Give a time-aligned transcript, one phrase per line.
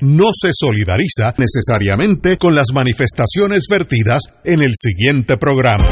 [0.00, 5.88] no se solidariza necesariamente con las manifestaciones vertidas en el siguiente programa.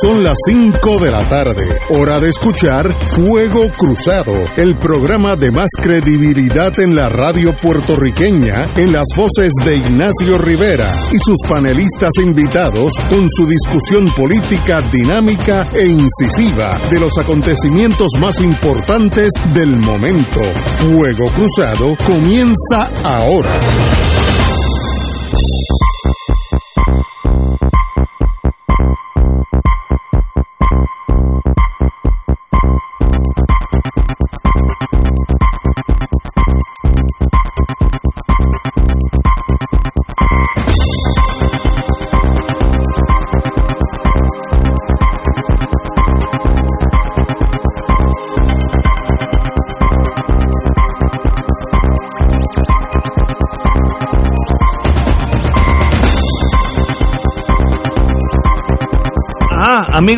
[0.00, 5.70] Son las 5 de la tarde, hora de escuchar Fuego Cruzado, el programa de más
[5.80, 12.92] credibilidad en la radio puertorriqueña, en las voces de Ignacio Rivera y sus panelistas invitados
[13.08, 20.40] con su discusión política dinámica e incisiva de los acontecimientos más importantes del momento.
[20.78, 23.37] Fuego Cruzado comienza ahora.
[23.38, 23.97] Sur.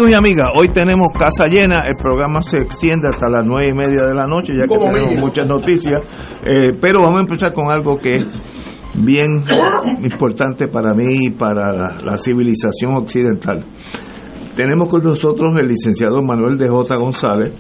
[0.00, 3.74] Amigos y amigas, hoy tenemos casa llena, el programa se extiende hasta las nueve y
[3.74, 6.00] media de la noche, ya que tenemos muchas noticias,
[6.42, 8.24] eh, pero vamos a empezar con algo que es
[8.94, 9.44] bien
[10.02, 13.62] importante para mí y para la, civilización occidental.
[14.56, 16.96] Tenemos con nosotros el licenciado Manuel de J.
[16.96, 17.52] González.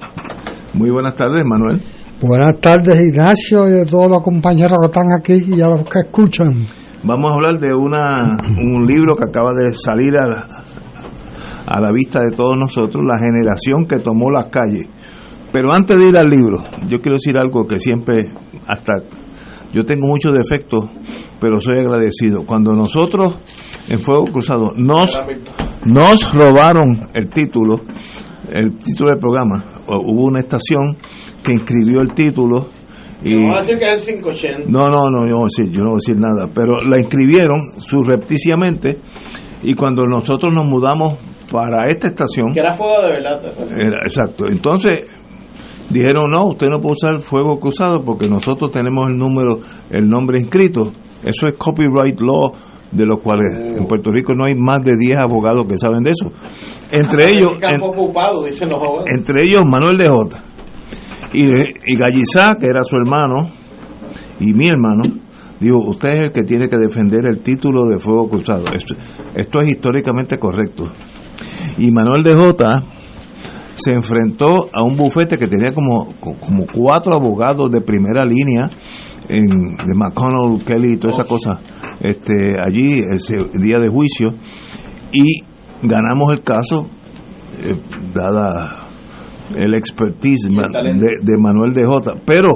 [0.72, 1.82] Muy buenas tardes, Manuel.
[2.22, 5.98] Buenas tardes, Ignacio, y a todos los compañeros que están aquí y a los que
[5.98, 6.64] escuchan.
[7.02, 10.46] Vamos a hablar de una, un libro que acaba de salir a la,
[11.70, 14.88] a la vista de todos nosotros la generación que tomó las calles.
[15.52, 18.28] Pero antes de ir al libro, yo quiero decir algo que siempre,
[18.66, 18.94] hasta
[19.72, 20.86] yo tengo muchos defectos,
[21.38, 22.44] pero soy agradecido.
[22.44, 23.36] Cuando nosotros
[23.88, 25.16] en Fuego Cruzado nos,
[25.84, 27.82] nos robaron el título,
[28.48, 30.98] el título del programa, hubo una estación
[31.44, 32.68] que inscribió el título.
[33.22, 34.70] Y, no, a decir que es 580.
[34.72, 38.98] no, no, no, yo no, yo no voy a decir nada, pero la inscribieron subrepticiamente
[39.62, 41.18] y cuando nosotros nos mudamos
[41.50, 42.52] para esta estación.
[42.52, 43.42] Que era fuego de verdad.
[44.04, 44.46] exacto.
[44.46, 45.06] Entonces
[45.88, 49.58] dijeron, no, usted no puede usar fuego cruzado porque nosotros tenemos el número,
[49.90, 50.92] el nombre inscrito.
[51.22, 52.52] Eso es copyright law,
[52.92, 53.78] de los cuales oh.
[53.78, 56.32] en Puerto Rico no hay más de 10 abogados que saben de eso.
[56.92, 57.52] Entre ah, ellos,
[59.06, 60.42] entre ellos Manuel de Jota
[61.32, 63.48] y, y Gallizá, que era su hermano,
[64.40, 65.04] y mi hermano,
[65.60, 68.64] digo, usted es el que tiene que defender el título de fuego cruzado.
[68.74, 68.94] Esto,
[69.34, 70.84] esto es históricamente correcto.
[71.78, 72.82] Y Manuel de Jota
[73.74, 78.68] se enfrentó a un bufete que tenía como, como cuatro abogados de primera línea
[79.28, 81.60] en, de McConnell, Kelly y toda esa cosa.
[82.00, 84.34] Este, allí ese día de juicio.
[85.12, 85.42] Y
[85.82, 86.86] ganamos el caso
[87.62, 87.76] eh,
[88.14, 88.86] dada
[89.56, 92.12] el expertise de, de, Manuel de Jota.
[92.24, 92.48] Pero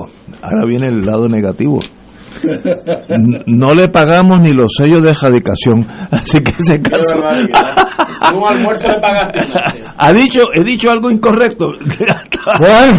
[0.43, 1.79] ahora viene el lado negativo
[3.47, 7.15] no le pagamos ni los sellos de adjudicación así que ese caso
[8.33, 9.41] un almuerzo le pagaste.
[9.97, 11.67] Ha dicho, he dicho algo incorrecto.
[12.59, 12.99] bueno,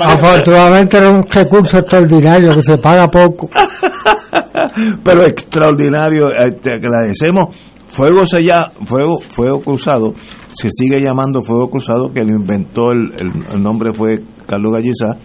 [0.00, 3.48] afortunadamente era un recurso extraordinario que se paga poco.
[5.04, 7.54] Pero extraordinario, eh, te agradecemos.
[7.88, 10.14] Fuego sella, fuego, fuego cruzado,
[10.52, 13.12] se sigue llamando fuego cruzado, que lo inventó el,
[13.52, 15.16] el, nombre fue Carlos Galliza,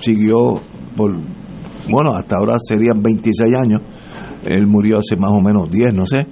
[0.00, 0.60] siguió
[0.96, 1.12] por,
[1.90, 3.82] bueno, hasta ahora serían 26 años,
[4.44, 6.26] él murió hace más o menos 10, no sé,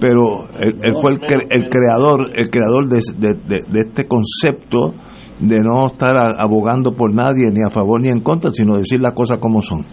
[0.00, 1.20] pero él, fue el,
[1.50, 4.94] el, creador el creador de, de, este concepto
[5.40, 9.14] de no estar abogando por nadie ni a favor ni en contra sino decir las
[9.14, 9.84] cosas como son.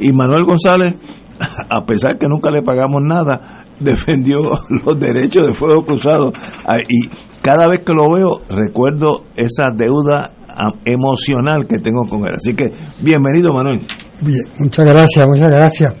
[0.00, 0.94] Y Manuel González
[1.70, 4.38] a pesar que nunca le pagamos nada defendió
[4.84, 6.32] los derechos de fuego cruzado
[6.66, 7.08] ah, y
[7.42, 12.54] cada vez que lo veo recuerdo esa deuda ah, emocional que tengo con él así
[12.54, 13.86] que bienvenido Manuel
[14.20, 15.94] Bien, muchas gracias muchas gracias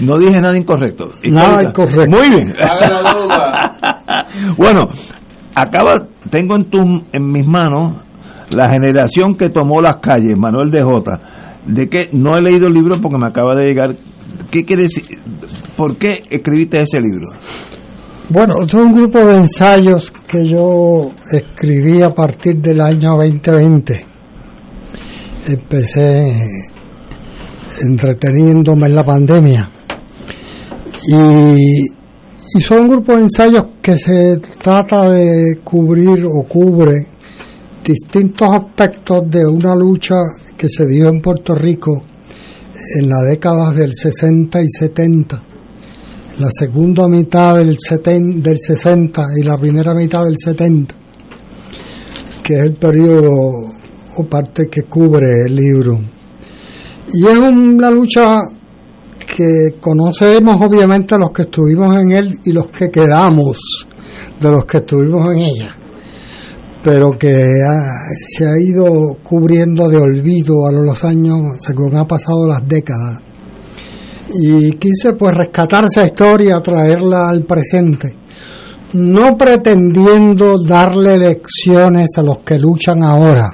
[0.00, 1.10] no dije nada incorrecto.
[1.30, 2.16] Nada incorrecto.
[2.16, 2.54] Muy bien.
[4.56, 4.86] bueno,
[5.54, 6.78] acaba, tengo en, tu,
[7.12, 8.02] en mis manos
[8.50, 11.20] la generación que tomó las calles, Manuel de Jota.
[11.66, 13.90] De que no he leído el libro porque me acaba de llegar.
[14.50, 15.04] ¿Qué quiere decir?
[15.76, 17.28] ¿Por qué escribiste ese libro?
[18.28, 24.06] Bueno, es un grupo de ensayos que yo escribí a partir del año 2020.
[25.48, 26.46] Empecé
[27.88, 29.70] entreteniéndome en la pandemia.
[31.08, 37.06] Y, y son un grupo de ensayos que se trata de cubrir o cubre
[37.84, 40.16] distintos aspectos de una lucha
[40.56, 42.04] que se dio en Puerto Rico
[42.98, 45.42] en las décadas del 60 y 70,
[46.38, 47.76] la segunda mitad del,
[48.42, 50.94] del 60 y la primera mitad del 70,
[52.42, 53.52] que es el periodo
[54.16, 56.00] o parte que cubre el libro.
[57.12, 58.40] Y es una lucha
[59.36, 63.86] que conocemos obviamente los que estuvimos en él y los que quedamos
[64.40, 65.76] de los que estuvimos en ella,
[66.82, 67.62] pero que
[68.36, 73.20] se ha ido cubriendo de olvido a los años según ha pasado las décadas.
[74.32, 78.14] Y quise pues rescatar esa historia, traerla al presente,
[78.92, 83.50] no pretendiendo darle lecciones a los que luchan ahora,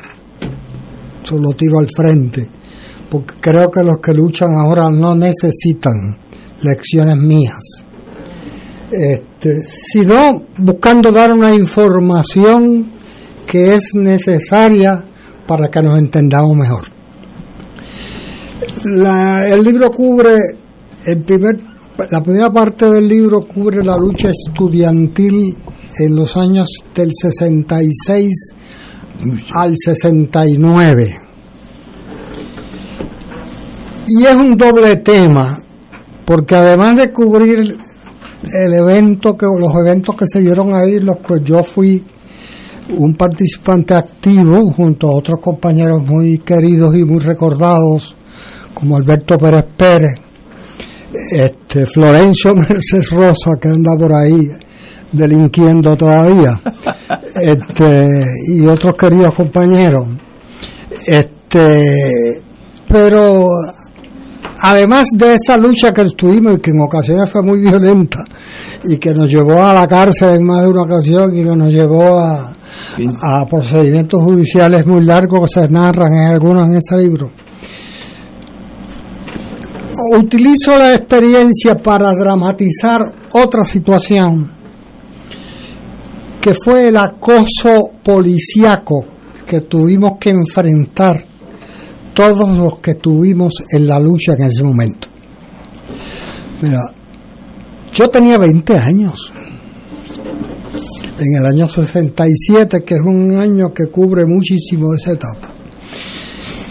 [1.23, 2.47] solo tiro al frente,
[3.09, 5.95] porque creo que los que luchan ahora no necesitan
[6.63, 7.63] lecciones mías,
[8.93, 12.96] este, sino buscando dar una información
[13.47, 15.03] que es necesaria
[15.47, 16.85] para que nos entendamos mejor.
[18.85, 20.37] el libro cubre,
[21.05, 21.57] el primer,
[22.11, 25.57] la primera parte del libro cubre la lucha estudiantil
[25.99, 28.33] en los años del 66
[29.55, 31.27] al 69
[34.09, 35.61] y es un doble tema,
[36.25, 37.77] porque además de cubrir
[38.43, 42.05] el evento, que los eventos que se dieron ahí, los que yo fui
[42.91, 48.15] un participante activo junto a otros compañeros muy queridos y muy recordados,
[48.75, 50.15] como Alberto Pérez Pérez,
[51.33, 54.49] este Florencio Mercedes Rosa, que anda por ahí
[55.13, 56.61] delinquiendo todavía,
[57.43, 60.07] este, y otros queridos compañeros.
[61.07, 62.43] Este,
[62.89, 63.49] pero
[64.59, 68.19] además de esa lucha que tuvimos y que en ocasiones fue muy violenta
[68.85, 71.71] y que nos llevó a la cárcel en más de una ocasión y que nos
[71.71, 72.53] llevó a,
[73.23, 77.31] a procedimientos judiciales muy largos que se narran en algunos en ese libro.
[80.19, 84.53] Utilizo la experiencia para dramatizar otra situación
[86.41, 89.05] que fue el acoso policíaco
[89.45, 91.26] que tuvimos que enfrentar
[92.17, 95.09] todos los que estuvimos en la lucha en ese momento.
[96.63, 96.83] Mira,
[97.93, 99.31] yo tenía 20 años.
[101.19, 105.53] En el año 67, que es un año que cubre muchísimo esa etapa.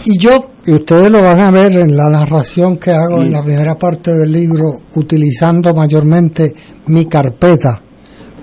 [0.06, 0.32] Y yo,
[0.66, 4.14] y ustedes lo van a ver en la narración que hago en la primera parte
[4.16, 6.54] del libro, utilizando mayormente
[6.88, 7.82] mi carpeta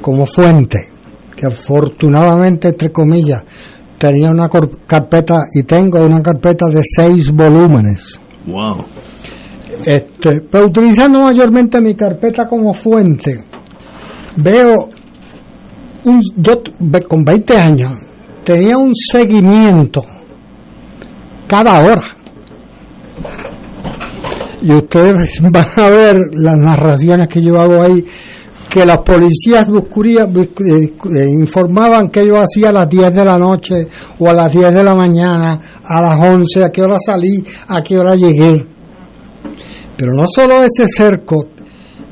[0.01, 0.89] como fuente,
[1.35, 3.43] que afortunadamente, entre comillas,
[4.03, 4.49] tenía una
[4.85, 8.21] carpeta y tengo una carpeta de seis volúmenes.
[8.47, 8.85] Wow.
[9.87, 13.45] Este, pero utilizando mayormente mi carpeta como fuente,
[14.35, 14.89] veo
[16.03, 16.61] un, yo
[17.09, 17.93] con 20 años
[18.43, 20.05] tenía un seguimiento
[21.47, 22.17] cada hora.
[24.63, 28.05] Y ustedes van a ver las narraciones que yo hago ahí
[28.73, 33.87] que las policías eh, eh, informaban que yo hacía a las 10 de la noche
[34.19, 37.83] o a las 10 de la mañana, a las 11, a qué hora salí, a
[37.83, 38.65] qué hora llegué.
[39.95, 41.49] Pero no solo ese cerco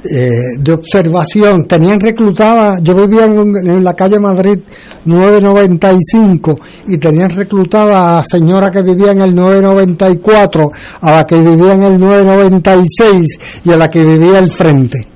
[0.05, 0.29] eh,
[0.59, 4.59] de observación, tenían reclutada, yo vivía en, la calle Madrid
[5.07, 11.37] 995 y tenían reclutada a la señora que vivía en el 994, a la que
[11.37, 15.10] vivía en el 996 y a la que vivía al frente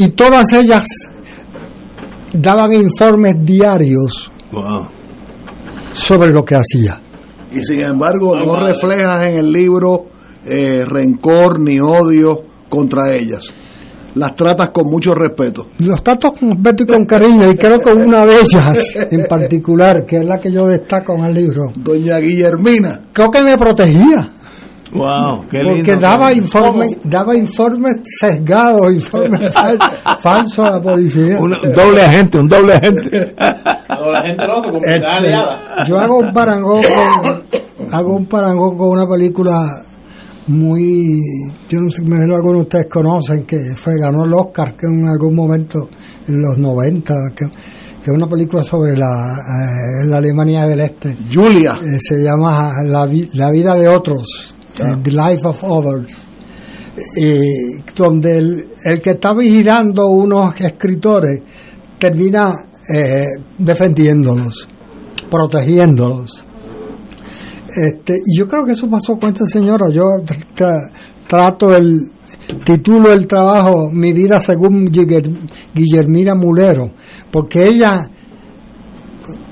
[0.00, 0.86] y todas ellas
[2.32, 4.32] daban informes diarios
[5.92, 6.98] sobre lo que hacía.
[7.52, 10.06] Y sin embargo no reflejas en el libro
[10.46, 12.40] eh, rencor ni odio
[12.70, 13.52] contra ellas.
[14.14, 15.66] Las tratas con mucho respeto.
[15.80, 20.06] Los trato con respeto y con cariño, y creo que una de ellas en particular,
[20.06, 21.72] que es la que yo destaco en el libro.
[21.76, 23.02] Doña Guillermina.
[23.12, 24.32] Creo que me protegía.
[24.92, 29.54] Wow, qué Porque daba informes, daba informes sesgados, informes
[30.18, 31.38] falsos a la policía.
[31.38, 33.34] Un doble agente, un doble agente.
[33.38, 35.32] doble agente no, como este.
[35.86, 39.64] Yo hago un parangón con, hago un parangón con una película
[40.48, 41.20] muy,
[41.68, 44.86] yo no sé, me lo algunos de ustedes conocen, que fue, ganó el Oscar, que
[44.86, 45.88] en algún momento,
[46.26, 51.16] en los 90, que, es una película sobre la, eh, la Alemania del Este.
[51.32, 51.78] Julia.
[51.80, 56.12] Eh, se llama la, la vida de otros The Life of Others,
[57.96, 58.38] donde
[58.84, 61.40] el, que está vigilando unos escritores
[61.98, 62.52] termina
[62.94, 63.26] eh,
[63.58, 64.68] defendiéndolos,
[65.30, 66.44] protegiéndolos.
[67.76, 69.88] Este, y yo creo que eso pasó con esta señora.
[69.90, 70.04] Yo
[71.26, 72.00] trato el
[72.64, 74.90] título del trabajo Mi vida según
[75.72, 76.92] Guillermina Mulero,
[77.30, 78.02] porque ella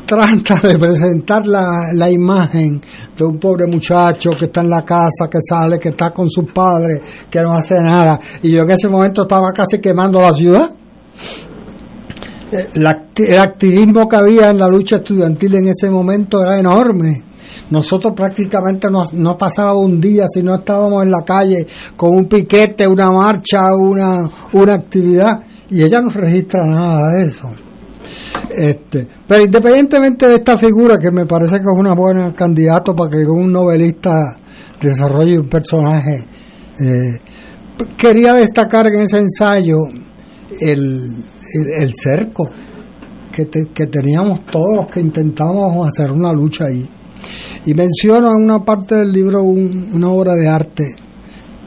[0.09, 2.81] trata de presentar la, la, imagen
[3.15, 6.51] de un pobre muchacho que está en la casa, que sale, que está con sus
[6.51, 8.19] padres, que no hace nada.
[8.43, 10.71] Y yo en ese momento estaba casi quemando la ciudad.
[12.51, 17.25] Eh, el activismo que había en la lucha estudiantil en ese momento era enorme.
[17.71, 22.27] Nosotros prácticamente no, no pasaba un día si no estábamos en la calle con un
[22.27, 25.41] piquete, una marcha, una, una actividad.
[25.69, 27.68] Y ella no registra nada de eso.
[28.51, 33.11] Este, pero independientemente de esta figura, que me parece que es una buena candidato para
[33.11, 34.37] que un novelista
[34.81, 36.25] desarrolle un personaje,
[36.81, 37.21] eh,
[37.97, 39.77] quería destacar en ese ensayo
[40.61, 41.25] el,
[41.81, 42.49] el, cerco
[43.33, 46.89] que, que teníamos todos los que intentamos hacer una lucha ahí.
[47.67, 50.87] Y menciono en una parte del libro una obra de arte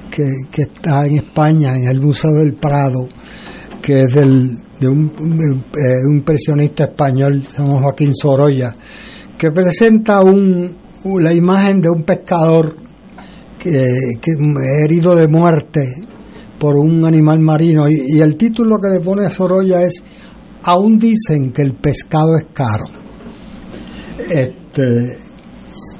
[0.09, 3.07] que, que está en España, en el Museo del Prado,
[3.81, 4.51] que es del
[4.81, 5.63] de un, un
[6.11, 8.73] impresionista español, se llama Joaquín Sorolla,
[9.37, 10.75] que presenta un,
[11.19, 12.75] la imagen de un pescador
[13.59, 13.71] que,
[14.83, 15.87] herido de muerte
[16.57, 20.01] por un animal marino y, el título que le pone a Sorolla es
[20.63, 22.85] Aún dicen que el pescado es caro.
[24.29, 24.83] Este,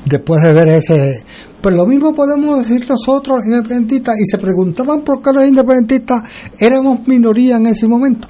[0.05, 1.23] después de ver ese...
[1.61, 6.23] Pues lo mismo podemos decir nosotros independentistas y se preguntaban por qué los independentistas
[6.59, 8.27] éramos minoría en ese momento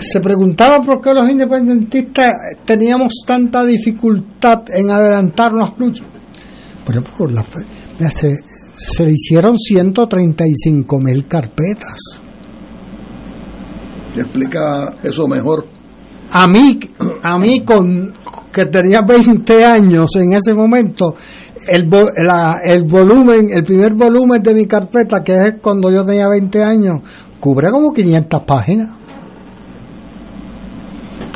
[0.00, 2.32] se preguntaba por qué los independentistas
[2.64, 6.06] teníamos tanta dificultad en adelantar las luchas.
[6.84, 7.44] Bueno, por la,
[8.10, 8.36] se,
[8.76, 12.20] se le hicieron 135 mil carpetas.
[14.16, 15.66] Explica eso mejor.
[16.32, 16.78] A mí,
[17.22, 18.12] a mí con
[18.52, 21.14] que tenía 20 años en ese momento,
[21.68, 21.88] el,
[22.64, 27.00] el volumen, el primer volumen de mi carpeta, que es cuando yo tenía 20 años,
[27.38, 28.99] cubre como 500 páginas.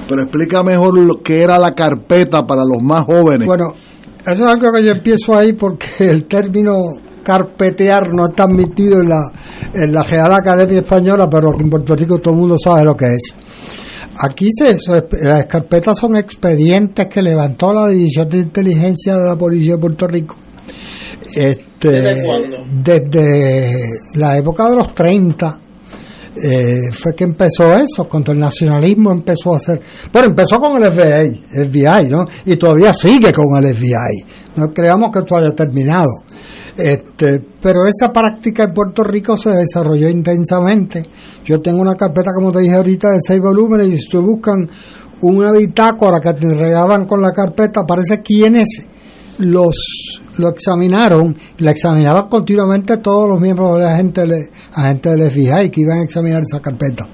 [0.09, 3.47] Pero explica mejor lo que era la carpeta para los más jóvenes.
[3.47, 3.73] Bueno,
[4.27, 6.77] eso es algo que yo empiezo ahí porque el término
[7.23, 9.23] carpetear no está admitido en la,
[9.73, 12.95] en la Real Academia Española, pero aquí en Puerto Rico todo el mundo sabe lo
[12.95, 13.35] que es.
[14.21, 14.77] Aquí se,
[15.23, 20.07] las carpetas son expedientes que levantó la División de Inteligencia de la Policía de Puerto
[20.07, 20.37] Rico.
[21.35, 22.59] Este, ¿Desde cuándo?
[22.83, 23.73] Desde
[24.15, 25.61] la época de los 30
[26.43, 29.81] eh, fue que empezó eso, cuando el nacionalismo empezó a hacer,
[30.13, 32.27] bueno, empezó con el FBI, FBI, ¿no?
[32.45, 34.25] Y todavía sigue con el FBI.
[34.57, 36.11] No creamos que esto haya terminado.
[36.77, 41.05] Este, pero esa práctica en Puerto Rico se desarrolló intensamente.
[41.45, 44.69] Yo tengo una carpeta, como te dije ahorita, de seis volúmenes y si tú buscan
[45.23, 48.87] una bitácora que te entregaban con la carpeta, aparece quiénes
[49.39, 55.71] los lo examinaron, la examinaban continuamente todos los miembros de la gente, agente del FBI
[55.71, 57.07] que iban a examinar esa carpeta.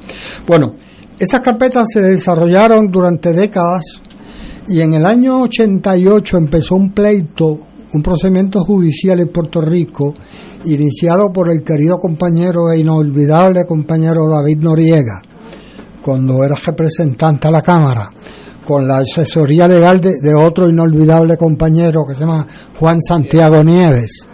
[0.47, 0.75] Bueno,
[1.19, 3.83] esas carpetas se desarrollaron durante décadas
[4.69, 7.59] y en el año 88 empezó un pleito,
[7.93, 10.15] un procedimiento judicial en Puerto Rico,
[10.65, 15.21] iniciado por el querido compañero e inolvidable compañero David Noriega,
[16.03, 18.11] cuando era representante a la Cámara
[18.71, 22.47] con la asesoría legal de, otro inolvidable compañero que se llama
[22.79, 24.29] Juan Santiago Nieves.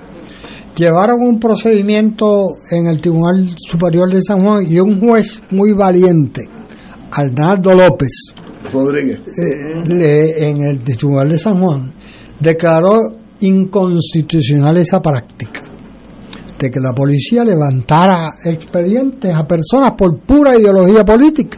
[0.77, 6.43] Llevaron un procedimiento en el Tribunal Superior de San Juan y un juez muy valiente,
[7.13, 8.11] Arnaldo López
[8.71, 11.95] Rodríguez, eh, en el Tribunal de San Juan,
[12.39, 13.01] declaró
[13.41, 15.63] inconstitucional esa práctica
[16.59, 21.57] de que la policía levantara expedientes a personas por pura ideología política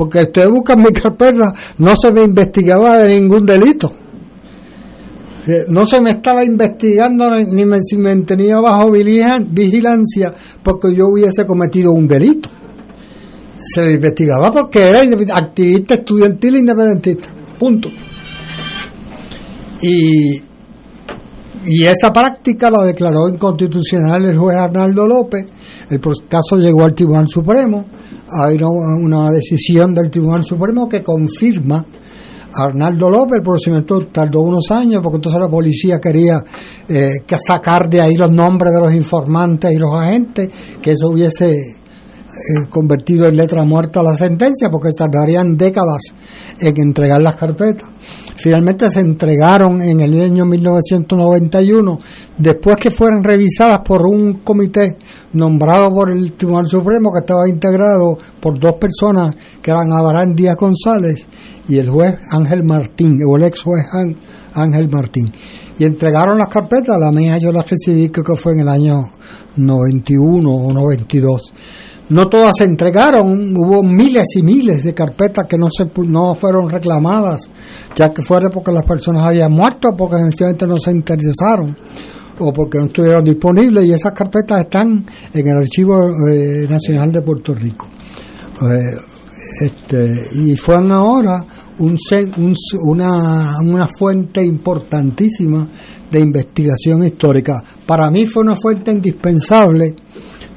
[0.00, 3.92] porque usted busca mi carpeta, no se me investigaba de ningún delito.
[5.46, 11.08] Eh, no se me estaba investigando ni me, si me tenía bajo vigilancia porque yo
[11.08, 12.48] hubiese cometido un delito.
[13.58, 15.02] Se me investigaba porque era
[15.34, 17.28] activista estudiantil independentista.
[17.58, 17.90] Punto.
[19.82, 20.40] Y,
[21.66, 25.46] y esa práctica la declaró inconstitucional el juez Arnaldo López.
[25.90, 27.84] El caso llegó al Tribunal Supremo
[28.32, 31.84] hay una, decisión del Tribunal Supremo que confirma
[32.52, 36.42] a Arnaldo López, el procedimiento tardó unos años porque entonces la policía quería
[36.88, 40.48] eh, sacar de ahí los nombres de los informantes y los agentes,
[40.80, 41.79] que eso hubiese
[42.40, 46.00] eh, convertido en letra muerta la sentencia porque tardarían décadas
[46.58, 47.88] en entregar las carpetas.
[48.36, 51.98] Finalmente se entregaron en el año 1991,
[52.38, 54.96] después que fueron revisadas por un comité
[55.34, 60.56] nombrado por el Tribunal Supremo, que estaba integrado por dos personas, que eran Abraham Díaz
[60.56, 61.26] González
[61.68, 63.84] y el juez Ángel Martín, o el ex juez
[64.54, 65.30] Ángel Martín.
[65.78, 69.02] y entregaron las carpetas, la mía yo las recibí creo que fue en el año
[69.56, 71.52] 91 o 92.
[72.10, 76.68] No todas se entregaron, hubo miles y miles de carpetas que no se no fueron
[76.68, 77.48] reclamadas,
[77.94, 81.76] ya que fuera porque las personas habían muerto, porque sencillamente no se interesaron
[82.40, 87.22] o porque no estuvieron disponibles y esas carpetas están en el Archivo eh, Nacional de
[87.22, 87.86] Puerto Rico.
[88.62, 91.44] Eh, este, y fueron ahora
[91.78, 91.96] un,
[92.86, 95.68] una, una fuente importantísima
[96.10, 97.62] de investigación histórica.
[97.86, 99.94] Para mí fue una fuente indispensable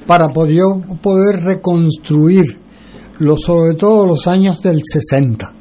[0.06, 2.46] para poder, reconstruir
[3.20, 5.54] lo, sobre todo los años del 60.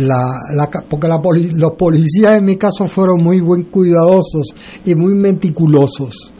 [0.00, 6.32] La, porque los policías en mi caso fueron muy buen cuidadosos y muy meticulosos.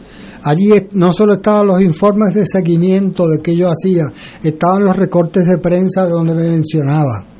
[0.43, 4.05] Allí no solo estaban los informes de seguimiento de que yo hacía,
[4.43, 7.30] estaban los recortes de prensa de donde me mencionaba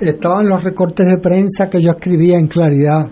[0.00, 3.06] estaban los recortes de prensa que yo escribía en claridad,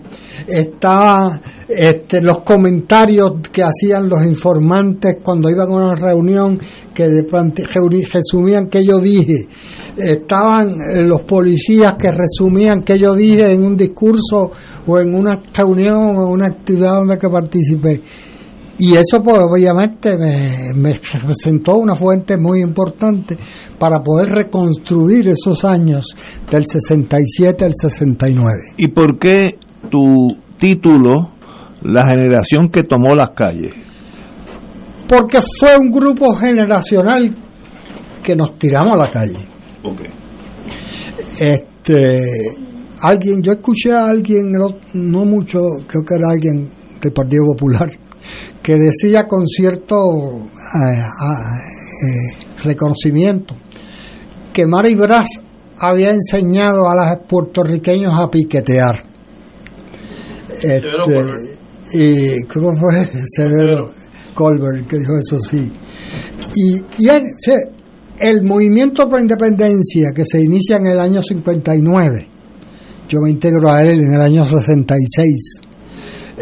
[0.47, 6.59] estaban este, los comentarios que hacían los informantes cuando iban a una reunión
[6.93, 7.23] que de
[8.11, 9.47] resumían que yo dije,
[9.97, 14.51] estaban eh, los policías que resumían que yo dije en un discurso
[14.85, 18.01] o en una reunión o una actividad donde que participé.
[18.77, 20.99] Y eso pues obviamente me, me
[21.77, 23.37] una fuente muy importante
[23.77, 26.15] para poder reconstruir esos años
[26.49, 28.51] del 67 al 69.
[28.77, 29.57] ¿Y por qué
[29.89, 31.31] tu título,
[31.81, 33.73] La generación que tomó las calles?
[35.07, 37.35] Porque fue un grupo generacional
[38.23, 39.37] que nos tiramos a la calle.
[39.83, 40.07] Okay.
[41.39, 42.21] Este,
[43.01, 47.91] alguien, yo escuché a alguien, no mucho, creo que era alguien del Partido Popular,
[48.63, 49.95] que decía con cierto
[50.39, 53.55] eh, eh, reconocimiento
[54.55, 55.27] que Mari Brás
[55.79, 59.03] había enseñado a los puertorriqueños a piquetear.
[60.63, 60.81] Este,
[61.93, 63.05] y ¿cómo fue?
[63.35, 63.91] Severo
[64.33, 65.69] Colbert que dijo eso sí.
[66.55, 67.09] Y, y
[68.17, 72.27] el movimiento por independencia que se inicia en el año 59,
[73.09, 75.35] yo me integro a él en el año 66.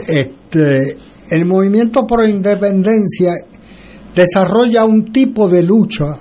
[0.07, 0.97] Este,
[1.31, 3.33] el movimiento por independencia
[4.13, 6.19] desarrolla un tipo de lucha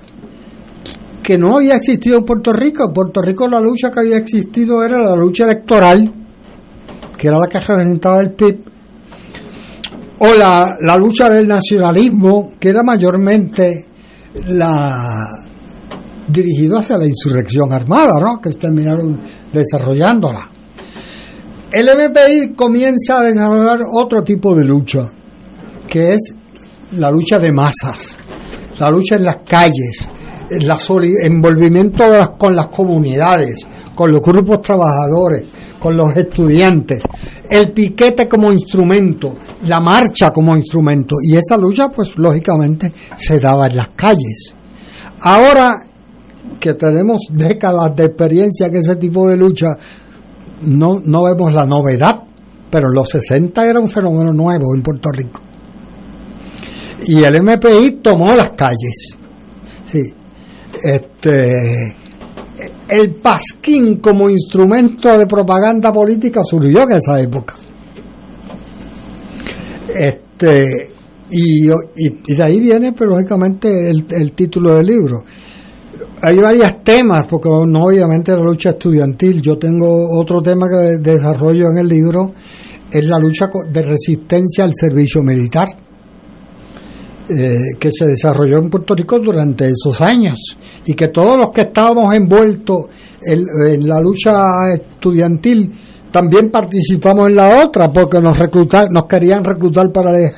[1.23, 2.85] que no había existido en Puerto Rico.
[2.85, 6.13] En Puerto Rico la lucha que había existido era la lucha electoral,
[7.17, 8.65] que era la que representaba el PIB,
[10.19, 13.87] o la, la lucha del nacionalismo, que era mayormente
[14.49, 15.25] la
[16.29, 18.41] dirigido hacia la insurrección armada, ¿no?
[18.41, 19.21] que terminaron
[19.53, 20.51] desarrollándola.
[21.71, 25.07] El MPI comienza a desarrollar otro tipo de lucha,
[25.89, 26.35] que es
[26.93, 28.19] la lucha de masas,
[28.79, 30.09] la lucha en las calles,
[30.61, 30.71] el
[31.25, 32.05] envolvimiento
[32.39, 35.45] con las comunidades, con los grupos trabajadores,
[35.79, 37.03] con los estudiantes,
[37.51, 39.35] el piquete como instrumento,
[39.67, 44.55] la marcha como instrumento, y esa lucha pues lógicamente se daba en las calles.
[45.21, 45.83] Ahora
[46.61, 49.77] que tenemos décadas de experiencia en ese tipo de lucha,
[50.63, 52.23] no, no vemos la novedad,
[52.71, 55.41] pero en los 60 era un fenómeno nuevo en Puerto Rico.
[57.07, 59.17] Y el MPI tomó las calles.
[59.85, 60.03] Sí.
[60.83, 61.97] Este,
[62.89, 67.55] el pasquín como instrumento de propaganda política surgió en esa época.
[69.95, 70.93] Este,
[71.31, 75.25] y, de ahí viene, pero lógicamente, el, el título del libro.
[76.23, 81.71] Hay varios temas, porque no obviamente la lucha estudiantil, yo tengo otro tema que desarrollo
[81.71, 82.33] en el libro,
[82.93, 85.67] es la lucha de resistencia al servicio militar,
[87.29, 90.39] eh, que se desarrolló en Puerto Rico durante esos años,
[90.85, 92.87] y que todos los que estábamos envueltos
[93.25, 95.71] en, la lucha estudiantil
[96.11, 100.31] también participamos en la otra, porque nos reclutar, nos querían reclutar para el,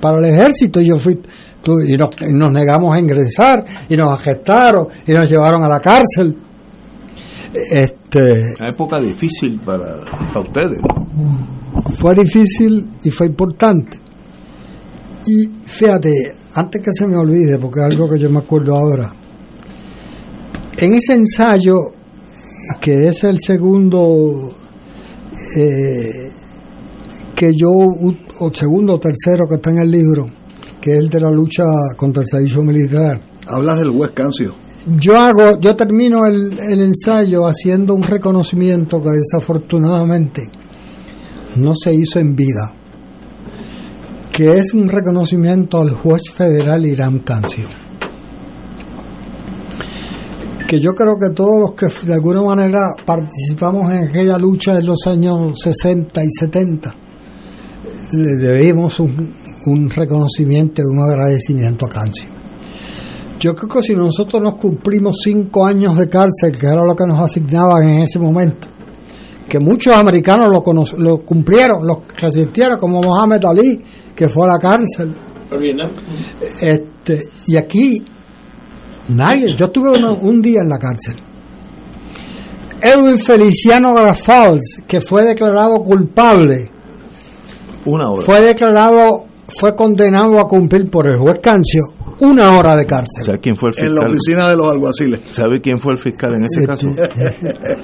[0.00, 1.18] para el ejército, y yo fui
[1.66, 6.36] y nos, negamos a ingresar y nos agestaron y nos llevaron a la cárcel.
[7.52, 10.78] Este, Una época difícil para, para ustedes.
[11.98, 13.98] Fue difícil y fue importante.
[15.28, 16.10] Y fíjate,
[16.54, 19.12] antes que se me olvide, porque es algo que yo me acuerdo ahora,
[20.78, 21.74] en ese ensayo,
[22.80, 24.54] que es el segundo
[25.54, 26.30] eh,
[27.34, 30.30] que yo, o segundo o tercero que está en el libro,
[30.80, 31.64] que es el de la lucha
[31.94, 33.20] contra el servicio militar.
[33.46, 34.54] Hablas del West Cancio.
[34.98, 40.44] Yo hago, yo termino el, el ensayo haciendo un reconocimiento que desafortunadamente
[41.56, 42.77] no se hizo en vida,
[44.38, 47.66] que es un reconocimiento al juez federal Irán Cancio.
[50.68, 54.86] Que yo creo que todos los que de alguna manera participamos en aquella lucha en
[54.86, 56.94] los años 60 y 70,
[58.12, 59.34] le debemos un,
[59.66, 62.28] un reconocimiento y un agradecimiento a Cancio.
[63.40, 67.06] Yo creo que si nosotros nos cumplimos cinco años de cárcel, que era lo que
[67.08, 68.68] nos asignaban en ese momento,
[69.48, 70.62] que muchos americanos lo,
[70.96, 73.82] lo cumplieron, los resistieron, como Mohamed Ali,
[74.18, 75.14] que fue a la cárcel.
[76.60, 78.02] Este, y aquí
[79.10, 81.14] nadie, yo estuve un día en la cárcel.
[82.80, 86.68] Edwin Feliciano Grafals, que fue declarado culpable,
[87.84, 88.22] una hora.
[88.22, 91.84] fue declarado, fue condenado a cumplir por el juez Cancio
[92.20, 93.24] una hora de cárcel.
[93.24, 93.88] ¿Sabe quién fue el fiscal?
[93.88, 95.20] En la oficina de los alguaciles.
[95.30, 96.88] ¿Sabe quién fue el fiscal en ese caso?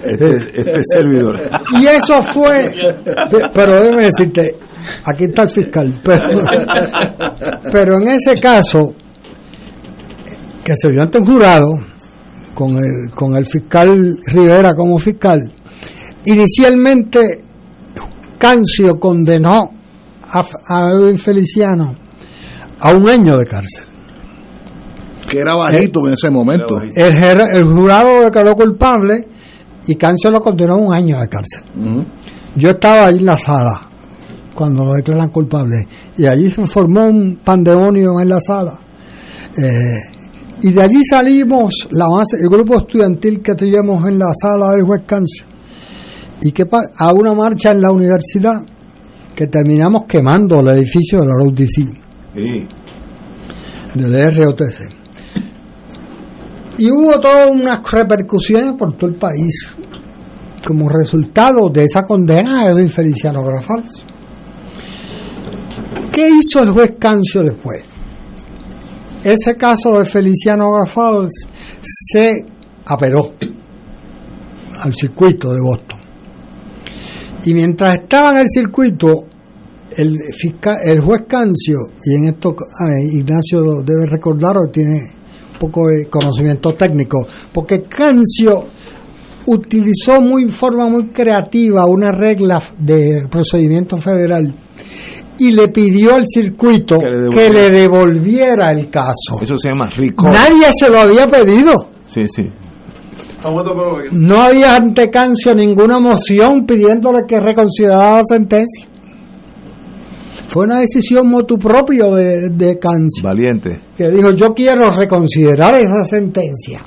[0.04, 1.40] este, este servidor.
[1.80, 2.74] Y eso fue,
[3.54, 4.56] pero déjeme decirte,
[5.04, 6.24] aquí está el fiscal, pero,
[7.70, 8.94] pero en ese caso,
[10.64, 11.72] que se dio ante un jurado,
[12.54, 15.52] con el, con el fiscal Rivera como fiscal,
[16.24, 17.20] inicialmente
[18.38, 19.72] Cancio condenó
[20.22, 21.96] a, a Edwin Feliciano
[22.80, 23.93] a un año de cárcel
[25.34, 26.80] que era bajito en ese momento.
[26.80, 27.16] El,
[27.54, 29.26] el jurado declaró culpable
[29.86, 31.64] y Cancio lo condenó a un año de cárcel.
[32.56, 33.88] Yo estaba ahí en la sala
[34.54, 38.78] cuando lo declaran culpable y allí se formó un pandemonio en la sala.
[39.56, 40.14] Eh,
[40.62, 42.06] y de allí salimos la
[42.40, 45.44] el grupo estudiantil que teníamos en la sala del juez Cancio
[46.42, 46.66] y que
[46.96, 48.60] a una marcha en la universidad
[49.34, 52.68] que terminamos quemando el edificio de la ROTC sí.
[53.94, 55.03] del ROTC
[56.78, 59.74] y hubo todas unas repercusiones por todo el país
[60.66, 64.02] como resultado de esa condena de Edwin Feliciano Grafals.
[66.10, 67.82] ¿Qué hizo el juez Cancio después?
[69.22, 71.32] Ese caso de Feliciano Grafals
[71.80, 72.34] se
[72.87, 73.32] apeló
[74.82, 75.98] al circuito de Boston.
[77.44, 79.08] Y mientras estaba en el circuito,
[79.96, 80.16] el,
[80.84, 82.56] el juez Cancio, y en esto
[83.12, 85.00] Ignacio debe recordarlo, tiene
[85.66, 88.66] poco de conocimiento técnico, porque Cancio
[89.46, 94.55] utilizó muy forma muy creativa una regla de procedimiento federal
[95.38, 99.40] y le pidió al circuito que le, devolviera el caso.
[99.40, 99.90] Eso se llama
[100.33, 101.88] Nadie se lo había pedido.
[102.07, 102.44] Sí, sí.
[104.12, 108.87] No había ante Cancio ninguna moción pidiéndole que reconsiderara la sentencia.
[110.48, 112.78] Fue una decisión motu propio de, de
[113.22, 113.80] Valiente.
[113.96, 116.85] Que dijo, yo quiero reconsiderar esa sentencia.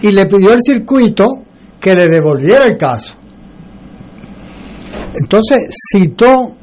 [0.00, 1.44] Y le pidió al circuito
[1.80, 3.14] que le devolviera el caso.
[5.20, 5.58] Entonces
[5.92, 6.54] citó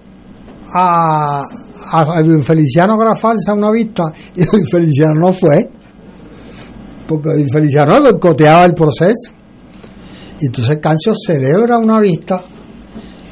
[0.74, 1.44] a,
[1.92, 4.04] a Edwin Feliciano Grafalsa a una vista
[4.36, 5.70] y Edwin Feliciano no fue,
[7.08, 9.32] porque Edwin Feliciano boicoteaba el proceso.
[10.40, 12.42] Y entonces Cancio celebra una vista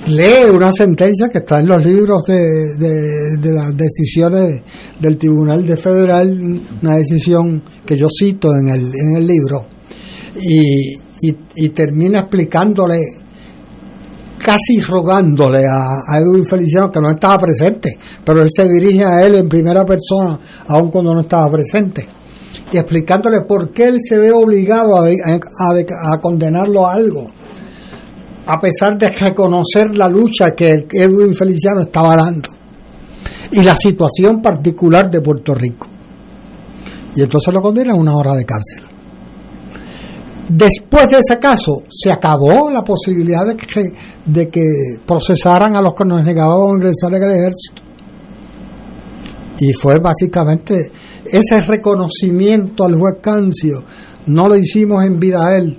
[0.08, 4.62] lee una sentencia que está en los libros de, de, las decisiones
[5.00, 9.66] del Tribunal de Federal, una decisión que yo cito en el, en el libro,
[10.42, 10.96] y,
[11.56, 13.02] y, termina explicándole,
[14.38, 19.26] casi rogándole a, a, Edwin Feliciano que no estaba presente, pero él se dirige a
[19.26, 22.08] él en primera persona, aun cuando no estaba presente,
[22.72, 27.28] y explicándole por qué él se ve obligado a, a, a condenarlo a algo
[28.48, 32.50] a pesar de reconocer la lucha que Edwin Feliciano estaba dando
[33.52, 35.88] y la situación particular de Puerto Rico.
[37.16, 38.84] Y entonces lo condena a una hora de cárcel.
[40.50, 43.92] Después de ese caso, se acabó la posibilidad de que,
[44.26, 44.66] de que
[45.06, 47.82] procesaran a los que nos negaban ingresar al ejército.
[49.60, 50.92] Y fue básicamente
[51.26, 53.84] ese reconocimiento al juez Cancio,
[54.28, 55.78] no lo hicimos en vida a él,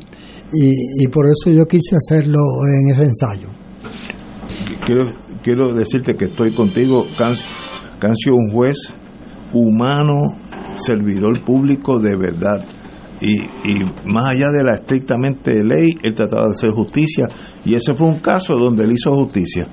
[0.53, 2.41] y, por eso yo quise hacerlo
[2.81, 3.49] en ese ensayo.
[4.85, 8.95] Quiero, quiero decirte que estoy contigo, Cancio, un juez
[9.53, 10.15] humano,
[10.77, 12.65] servidor público de verdad.
[13.21, 17.27] Y, y, más allá de la estrictamente ley, él trataba de hacer justicia.
[17.65, 19.67] Y ese fue un caso donde él hizo justicia.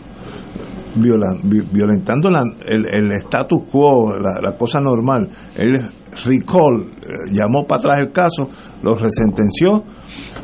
[0.96, 2.30] violentando
[2.66, 5.30] el, el, status quo, la, la, cosa normal.
[5.56, 5.74] Él
[6.26, 8.50] recall, eh, llamó para atrás el caso,
[8.82, 9.84] lo resentenció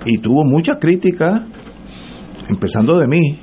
[0.06, 1.46] y tuvo mucha crítica,
[2.50, 3.40] empezando de mí,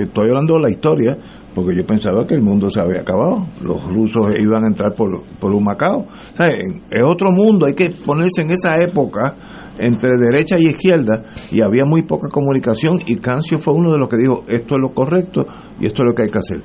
[0.00, 1.18] estoy, hablando de la historia,
[1.54, 5.22] porque yo pensaba que el mundo se había acabado, los rusos iban a entrar por,
[5.38, 6.06] por un Macao.
[6.38, 9.34] es otro mundo, hay que ponerse en esa época
[9.78, 14.08] entre derecha y izquierda y había muy poca comunicación y Cancio fue uno de los
[14.08, 15.44] que dijo esto es lo correcto
[15.80, 16.62] y esto es lo que hay que hacer.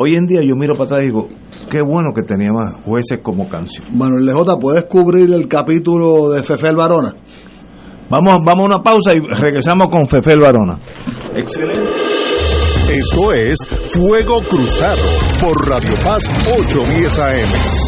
[0.00, 1.28] Hoy en día yo miro para atrás y digo,
[1.70, 3.84] qué bueno que teníamos jueces como Cancio.
[3.90, 7.14] Bueno, LJ, ¿puedes cubrir el capítulo de Fefe Barona?
[8.10, 10.78] Vamos, vamos a una pausa y regresamos con Fefe Barona.
[11.34, 11.92] Excelente.
[12.90, 13.58] Esto es
[13.90, 15.02] Fuego Cruzado
[15.40, 17.87] por Radio Paz 810 AM.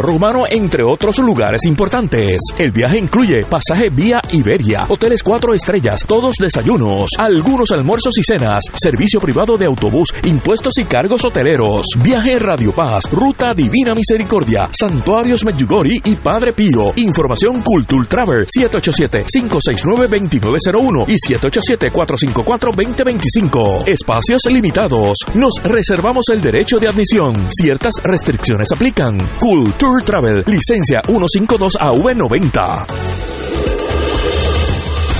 [0.00, 2.38] Romano, entre otros lugares importantes.
[2.58, 8.62] El viaje incluye pasaje vía Iberia, hoteles cuatro estrellas, todos desayunos, algunos almuerzos y cenas,
[8.74, 11.86] servicio privado de autobús, impuestos y cargos hoteleros.
[12.02, 16.92] Viaje Radio Paz, Ruta Divina Misericordia, Santuarios Medjugorje y Padre Pío.
[16.96, 23.88] Información Cultul Travel 787-569-2901 y 787-454-2025.
[23.88, 25.16] Espacios limitados.
[25.34, 27.34] Nos reservamos el derecho de admisión.
[27.50, 29.18] Ciertas restricciones aplican.
[29.38, 32.86] Cultul Tour Travel, licencia 152AV90.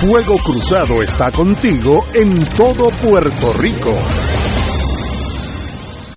[0.00, 3.96] Fuego Cruzado está contigo en todo Puerto Rico.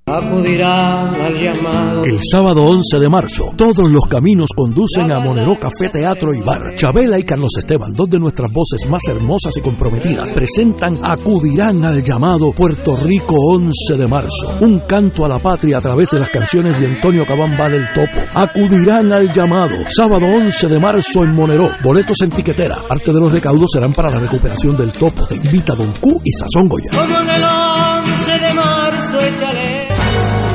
[0.09, 2.05] Acudirán al llamado.
[2.05, 6.75] El sábado 11 de marzo, todos los caminos conducen a Monero Café Teatro y Bar.
[6.77, 12.01] Chabela y Carlos Esteban, dos de nuestras voces más hermosas y comprometidas, presentan Acudirán al
[12.01, 14.57] llamado Puerto Rico 11 de marzo.
[14.61, 18.21] Un canto a la patria a través de las canciones de Antonio Cabamba del Topo.
[18.33, 19.75] Acudirán al llamado.
[19.89, 21.69] Sábado 11 de marzo en Monero.
[21.83, 22.77] Boletos en tiquetera.
[22.87, 25.27] Parte de los recaudos serán para la recuperación del Topo.
[25.27, 27.76] Te invita Don Q y Sazón Goya.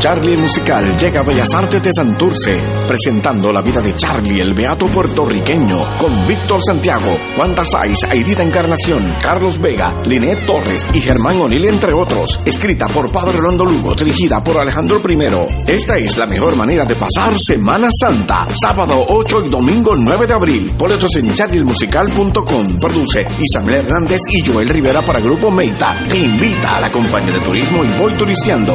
[0.03, 4.87] Charlie Musical llega a Bellas Artes de Santurce, presentando la vida de Charlie, el beato
[4.89, 11.67] puertorriqueño, con Víctor Santiago, Wanda Saiz, Aidita Encarnación, Carlos Vega, Linet Torres y Germán O'Neill,
[11.67, 12.41] entre otros.
[12.45, 15.71] Escrita por Padre Rolando Lugo, dirigida por Alejandro I.
[15.71, 18.49] Esta es la mejor manera de pasar Semana Santa.
[18.61, 20.73] Sábado 8 y domingo 9 de abril.
[20.77, 22.81] Boletos en charliemusical.com.
[22.81, 25.95] Produce Isabel Hernández y Joel Rivera para Grupo Meita.
[26.09, 28.75] Te invita a la compañía de turismo y voy turisteando.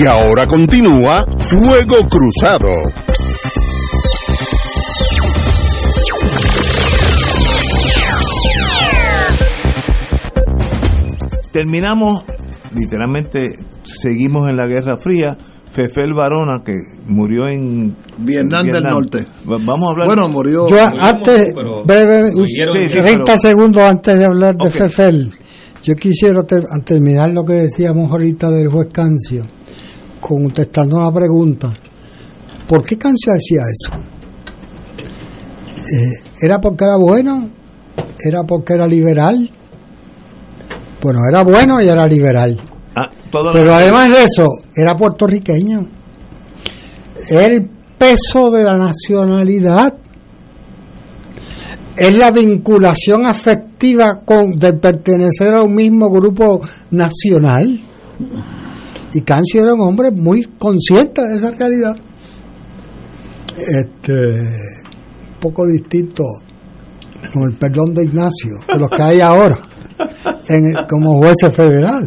[0.00, 2.70] Y ahora continúa Fuego Cruzado.
[11.52, 12.22] Terminamos,
[12.74, 13.40] literalmente,
[13.82, 15.36] seguimos en la Guerra Fría.
[15.72, 16.72] Fefel Barona, que
[17.06, 19.24] murió en Vietnam, del Norte.
[19.44, 20.06] Vamos a hablar.
[20.08, 20.66] Bueno, murió.
[20.68, 21.48] Yo antes,
[21.86, 24.72] breve, Sí, sí, 30 pero- segundos antes de hablar de Ok.
[24.74, 25.30] Fefel,
[25.84, 29.44] yo quisiera ter- terminar lo que decíamos ahorita del juez Cancio,
[30.20, 31.72] contestando una pregunta.
[32.68, 33.92] ¿Por qué Cancio hacía eso?
[35.76, 37.48] Eh, ¿Era porque era bueno?
[38.18, 39.50] ¿Era porque era liberal?
[41.02, 42.60] Bueno, era bueno y era liberal.
[42.94, 43.08] Ah,
[43.52, 45.86] Pero además de eso, era puertorriqueño.
[47.30, 49.94] El peso de la nacionalidad
[51.96, 57.80] es la vinculación afectiva con de pertenecer a un mismo grupo nacional.
[59.12, 61.96] Y Cancio era un hombre muy consciente de esa realidad.
[63.56, 66.24] Este, un poco distinto,
[67.32, 69.58] con el perdón de Ignacio, de los que hay ahora,
[70.48, 72.06] en como juez federal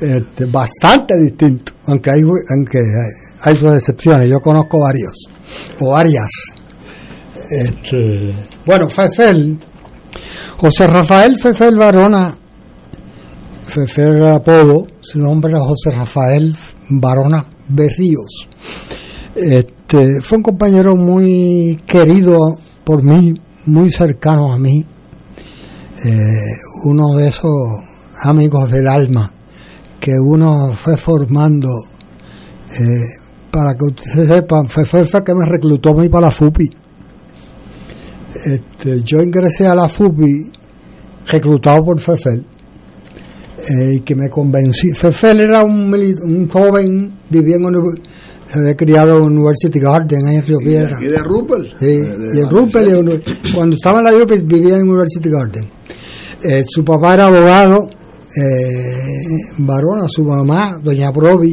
[0.00, 4.28] este, bastante distinto, aunque hay, aunque hay, hay sus excepciones.
[4.28, 5.14] Yo conozco varios,
[5.80, 6.30] o varias.
[7.50, 8.34] Este,
[8.66, 9.58] bueno, Fefel,
[10.56, 12.36] José Rafael Fefel Barona,
[13.76, 16.54] Era apodo, su nombre era José Rafael
[16.90, 18.48] Barona Berríos.
[19.34, 22.36] Este, fue un compañero muy querido
[22.84, 23.34] por mí,
[23.66, 24.86] muy cercano a mí,
[26.04, 26.10] eh,
[26.84, 27.50] uno de esos
[28.22, 29.32] amigos del alma
[29.98, 31.70] que uno fue formando
[32.78, 33.00] eh,
[33.50, 36.70] para que ustedes sepan, fue fue que me reclutó a mí para la FUPI.
[38.46, 40.52] Este, yo ingresé a la FUPI
[41.26, 42.53] reclutado por Fefel
[43.58, 44.90] eh, y que me convencí.
[44.90, 47.64] Fefel era un, un joven, vivía en
[48.52, 50.96] se había criado en University Garden, ahí en Río Y de Piedra.
[50.96, 51.66] aquí de Rupert.
[51.80, 52.88] Sí, de- de y la Rupert,
[53.46, 55.68] y cuando estaba en la UPI vivía en University Garden.
[56.42, 57.88] Eh, su papá era abogado,
[58.36, 58.84] eh,
[59.58, 61.52] varona, su mamá, doña Provi,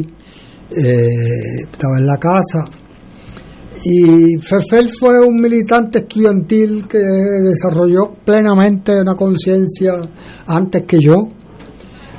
[0.69, 1.07] eh,
[1.71, 2.65] estaba en la casa.
[3.83, 9.93] Y Fefel fue un militante estudiantil que desarrolló plenamente una conciencia
[10.45, 11.29] antes que yo.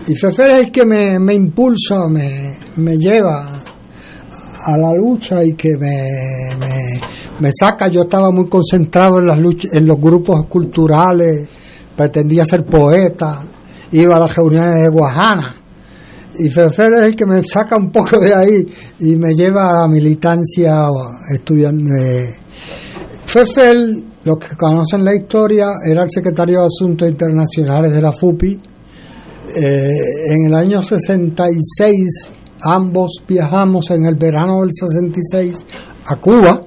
[0.07, 3.63] Y Fefel es el que me, me impulsa, me, me lleva
[4.65, 7.01] a la lucha y que me, me,
[7.39, 7.89] me saca.
[7.89, 11.49] Yo estaba muy concentrado en las luchas, en los grupos culturales,
[11.97, 13.45] pretendía ser poeta,
[13.93, 15.57] iba a las reuniones de Guajana.
[16.39, 18.67] Y Fefe es el que me saca un poco de ahí
[19.01, 20.87] y me lleva a la militancia
[21.33, 22.39] estudiante.
[23.25, 28.72] Fefel, los que conocen la historia, era el secretario de Asuntos Internacionales de la FUPI.
[29.49, 35.57] Eh, en el año 66 ambos viajamos en el verano del 66
[36.07, 36.61] a Cuba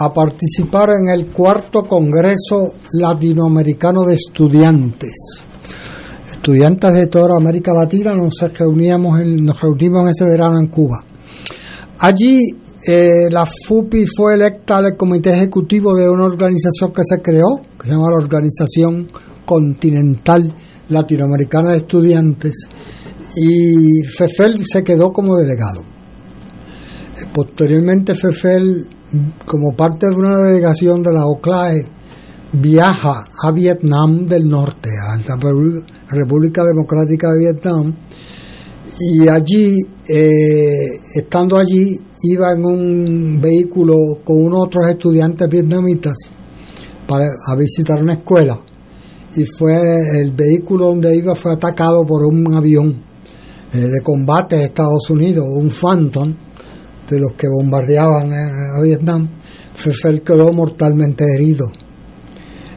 [0.00, 5.44] a participar en el cuarto Congreso Latinoamericano de Estudiantes.
[6.30, 11.04] Estudiantes de toda América Latina nos reuníamos en, nos reunimos en ese verano en Cuba.
[12.00, 12.40] Allí
[12.86, 17.86] eh, la FUPI fue electa al comité ejecutivo de una organización que se creó, que
[17.86, 19.08] se llama la Organización
[19.44, 20.54] Continental
[20.88, 22.68] Latinoamericana de Estudiantes,
[23.36, 25.82] y Fefel se quedó como delegado.
[27.32, 28.86] Posteriormente Fefel,
[29.44, 31.86] como parte de una delegación de la OCLAE,
[32.52, 35.36] viaja a Vietnam del Norte, a la
[36.10, 37.94] República Democrática de Vietnam,
[39.00, 39.76] y allí,
[40.08, 46.16] eh, estando allí, iba en un vehículo con unos otros estudiantes vietnamitas
[47.06, 48.58] para a visitar una escuela
[49.38, 53.00] y fue el vehículo donde iba fue atacado por un avión
[53.72, 56.34] eh, de combate de Estados Unidos, un Phantom,
[57.08, 59.28] de los que bombardeaban a, Vietnam,
[59.76, 61.70] Fefel quedó mortalmente herido.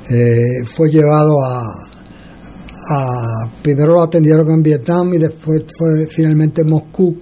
[0.10, 1.64] Eh, fue llevado a,
[3.64, 7.16] Primero lo atendieron en Vietnam y después fue finalmente en Moscú,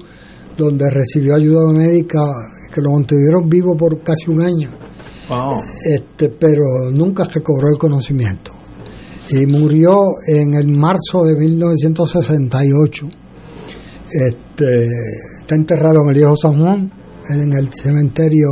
[0.57, 2.21] donde recibió ayuda médica
[2.73, 4.71] que lo mantuvieron vivo por casi un año.
[5.85, 8.58] Este, pero nunca recobró el conocimiento.
[9.31, 13.09] Y murió en el marzo de 1968
[14.11, 14.87] este,
[15.41, 16.91] está enterrado en el Viejo San Juan,
[17.29, 18.47] en el cementerio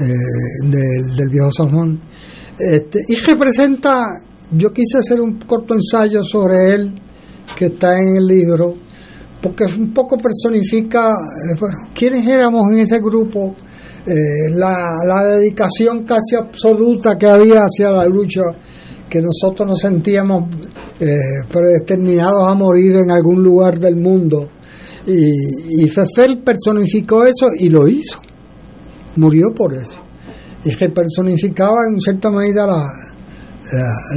[0.00, 2.00] eh, del, Viejo San Juan.
[2.58, 4.04] Este, y representa,
[4.52, 6.94] yo quise hacer un corto ensayo sobre él,
[7.56, 8.74] que está en el libro,
[9.42, 13.56] porque un poco personifica, eh, bueno, quiénes éramos en ese grupo,
[14.06, 18.42] eh, la, la dedicación casi absoluta que había hacia la lucha
[19.12, 20.44] que nosotros nos sentíamos
[20.98, 21.16] eh,
[21.52, 24.48] predestinados a morir en algún lugar del mundo.
[25.06, 28.18] Y, y Fefel personificó eso y lo hizo.
[29.16, 29.98] Murió por eso.
[30.64, 32.88] Y que personificaba en cierta medida la,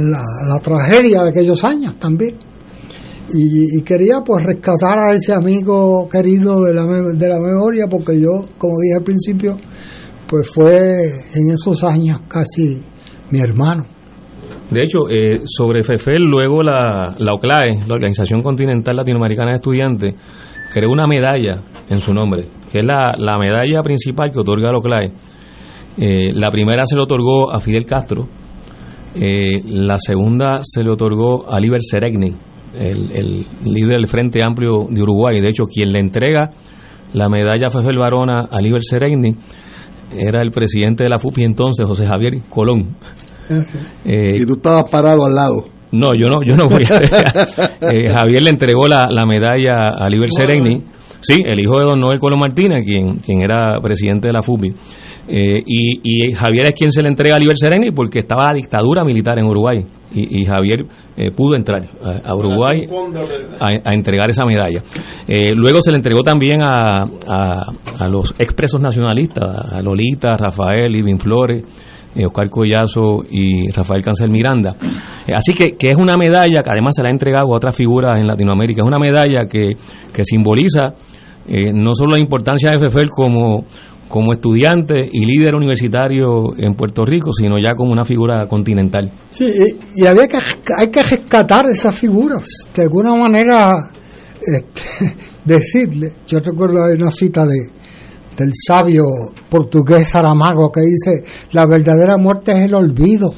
[0.00, 2.38] la, la, tragedia de aquellos años también.
[3.34, 8.48] Y, quería pues rescatar a ese amigo querido de la, de la memoria porque yo,
[8.56, 9.58] como dije al principio,
[10.26, 11.02] pues fue
[11.34, 12.82] en esos años casi
[13.30, 13.95] mi hermano.
[14.70, 20.14] De hecho, eh, sobre FEFEL, luego la, la OCLAE, la Organización Continental Latinoamericana de Estudiantes,
[20.72, 24.78] creó una medalla en su nombre, que es la, la medalla principal que otorga la
[24.78, 25.12] OCLAE.
[25.98, 28.26] Eh, la primera se le otorgó a Fidel Castro,
[29.14, 32.34] eh, la segunda se le otorgó a Liber Seregni,
[32.74, 35.40] el, el, líder del Frente Amplio de Uruguay.
[35.40, 36.50] De hecho, quien le entrega
[37.14, 39.34] la medalla FEFEL Varona a Liber Seregni
[40.12, 42.96] era el presidente de la FUPI entonces, José Javier Colón.
[44.04, 45.66] Eh, y tú estabas parado al lado.
[45.92, 46.96] No, yo no, yo no voy a
[47.92, 50.82] eh, Javier le entregó la, medalla a Liber Sereni,
[51.20, 54.68] sí, el hijo de don Noel Colón Martínez, quien, quien era presidente de la FUPI.
[55.28, 59.04] Eh, y, Javier es quien se le entrega a Liber Sereni porque estaba la dictadura
[59.04, 59.84] militar en Uruguay.
[60.12, 60.86] Y, Javier
[61.36, 61.82] pudo entrar
[62.24, 62.86] a, Uruguay
[63.60, 64.82] a, entregar esa medalla.
[65.54, 71.64] luego se le entregó también a, a, los expresos nacionalistas, a Lolita, Rafael, Ivin Flores.
[72.16, 74.74] Eh, Oscar Collazo y Rafael Cancel Miranda.
[75.26, 77.76] Eh, así que, que es una medalla que además se la ha entregado a otras
[77.76, 78.80] figuras en Latinoamérica.
[78.80, 79.76] Es una medalla que,
[80.12, 80.94] que simboliza
[81.48, 83.66] eh, no solo la importancia de FEFEL como,
[84.08, 89.12] como estudiante y líder universitario en Puerto Rico, sino ya como una figura continental.
[89.30, 89.52] Sí,
[89.94, 90.38] y, había que,
[90.76, 93.90] hay que rescatar esas figuras, de alguna manera
[94.40, 95.14] este,
[95.44, 97.70] decirle, yo recuerdo una cita de,
[98.36, 99.04] del sabio
[99.48, 103.32] portugués Saramago que dice, la verdadera muerte es el olvido.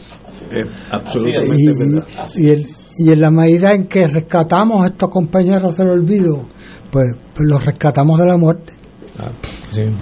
[0.91, 2.05] absolutamente
[2.37, 6.45] y, en la medida en que rescatamos a estos compañeros del olvido,
[6.91, 8.73] pues, pues los rescatamos de la muerte.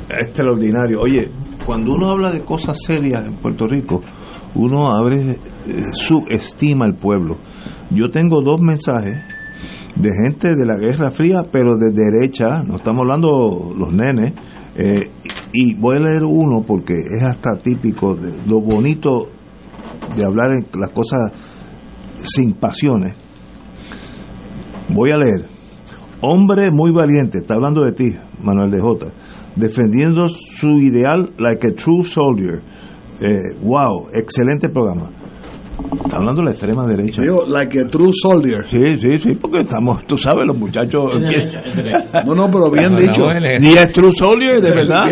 [0.09, 1.01] Extraordinario.
[1.01, 1.28] Oye,
[1.64, 4.01] cuando uno habla de cosas serias en Puerto Rico,
[4.55, 5.36] uno abre, eh,
[5.92, 7.36] subestima al pueblo.
[7.90, 9.16] Yo tengo dos mensajes
[9.97, 14.34] de gente de la Guerra Fría, pero de derecha, no estamos hablando los nenes,
[14.78, 15.10] eh,
[15.52, 19.30] y voy a leer uno porque es hasta típico de lo bonito
[20.14, 21.32] de hablar en las cosas
[22.22, 23.14] sin pasiones.
[24.88, 25.48] Voy a leer.
[26.20, 29.06] Hombre muy valiente, está hablando de ti, Manuel de Jota,
[29.54, 32.62] defendiendo su ideal like a true soldier.
[33.20, 35.10] Eh, wow, excelente programa.
[36.04, 37.22] Está hablando de la extrema derecha.
[37.22, 38.66] Digo, like a true soldier.
[38.66, 41.10] Sí, sí, sí, porque estamos, tú sabes, los muchachos.
[42.24, 43.24] No, no, pero bien dicho.
[43.60, 45.06] Ni es true soldier, de verdad.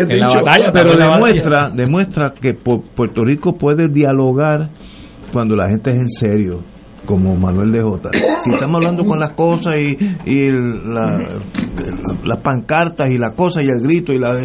[0.73, 4.69] pero demuestra, demuestra que Puerto Rico puede dialogar
[5.31, 6.61] cuando la gente es en serio
[7.05, 8.09] como Manuel de Jota.
[8.41, 11.39] Si estamos hablando con las cosas y, y la,
[12.23, 14.35] las pancartas y las cosas y el grito y la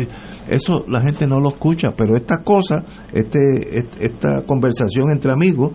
[0.48, 3.38] eso la gente no lo escucha, pero estas cosas, este,
[4.00, 5.72] esta conversación entre amigos,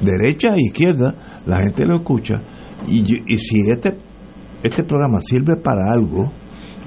[0.00, 2.40] derecha e izquierda, la gente lo escucha
[2.86, 3.96] y, y si este
[4.62, 6.30] este programa sirve para algo,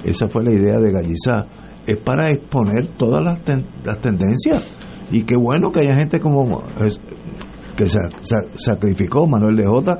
[0.04, 1.46] esa fue la idea de Gallizá,
[1.86, 3.40] es para exponer todas las,
[3.84, 4.64] las tendencias.
[5.10, 6.62] Y qué bueno que haya gente como
[7.76, 7.86] que
[8.56, 9.98] sacrificó Manuel de Jota.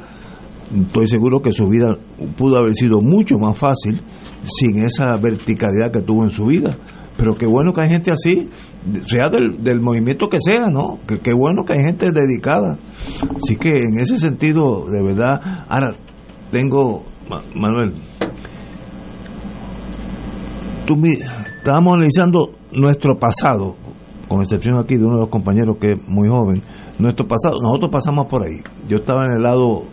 [0.74, 1.96] Estoy seguro que su vida
[2.36, 4.00] pudo haber sido mucho más fácil
[4.44, 6.76] sin esa verticalidad que tuvo en su vida.
[7.16, 8.48] Pero qué bueno que hay gente así,
[9.06, 10.98] sea del, del movimiento que sea, ¿no?
[11.06, 12.76] Que qué bueno que hay gente dedicada.
[13.36, 15.92] Así que en ese sentido, de verdad, ahora
[16.50, 17.04] tengo,
[17.54, 17.94] Manuel,
[21.56, 23.74] estábamos analizando nuestro pasado,
[24.28, 26.62] con excepción aquí de uno de los compañeros que es muy joven,
[26.98, 28.60] nuestro pasado, nosotros pasamos por ahí.
[28.88, 29.84] Yo estaba en el lado,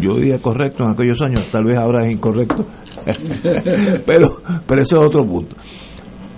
[0.00, 2.66] yo diría correcto en aquellos años, tal vez ahora es incorrecto,
[4.06, 5.56] pero, pero eso es otro punto.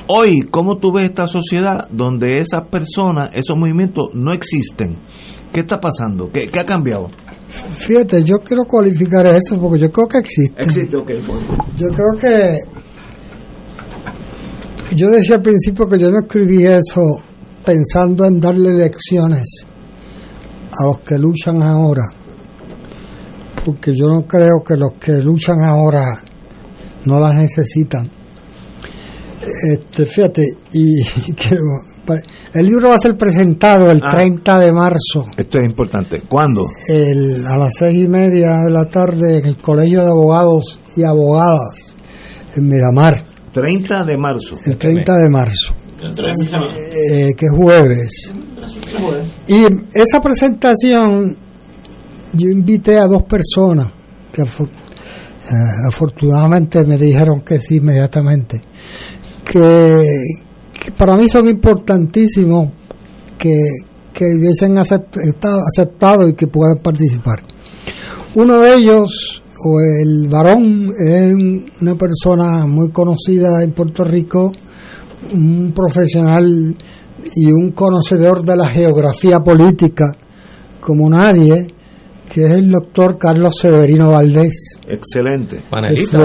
[0.09, 4.99] Hoy, ¿cómo tú ves esta sociedad donde esas personas, esos movimientos no existen?
[5.53, 6.31] ¿Qué está pasando?
[6.33, 7.09] ¿Qué, ha cambiado?
[7.49, 10.61] Fíjate, yo quiero cualificar eso porque yo creo que existe.
[10.61, 11.11] Existe, ok.
[11.77, 12.57] Yo creo que.
[14.97, 17.03] Yo decía al principio que yo no escribí eso
[17.65, 19.67] pensando en darle lecciones
[20.79, 22.03] a los que luchan ahora,
[23.65, 26.23] porque yo no creo que los que luchan ahora
[27.05, 28.22] no las necesitan.
[29.45, 31.03] Este, fíjate, y
[32.55, 34.59] el libro va a ser presentado el 30 ah.
[34.59, 35.27] de marzo.
[35.37, 36.23] Esto es importante.
[36.29, 36.67] ¿Cuándo?
[36.89, 41.05] El, a las seis y media de la tarde en el Colegio de Abogados y
[41.05, 41.97] Abogadas
[42.57, 43.25] en Miramar.
[43.53, 44.57] 30 de marzo.
[44.65, 45.75] El 30 de marzo.
[46.03, 48.33] Eh, que es jueves.
[49.49, 49.65] Y
[49.95, 51.37] esa presentación
[52.33, 53.89] yo invité a dos personas
[54.33, 54.47] que eh,
[55.89, 58.63] afortunadamente me dijeron que sí inmediatamente,
[59.53, 60.07] que,
[60.97, 62.69] para mí son importantísimos
[63.37, 63.53] que,
[64.15, 67.43] que hubiesen aceptado, aceptado y que puedan participar.
[68.35, 71.29] Uno de ellos, o el varón, es
[71.83, 74.53] una persona muy conocida en Puerto Rico,
[75.35, 76.75] un profesional
[77.37, 80.17] y un conocedor de la geografía política
[80.81, 81.67] como nadie,
[82.33, 84.79] que es el doctor Carlos Severino Valdés.
[84.89, 85.61] Excelente.
[85.69, 86.19] Panelista.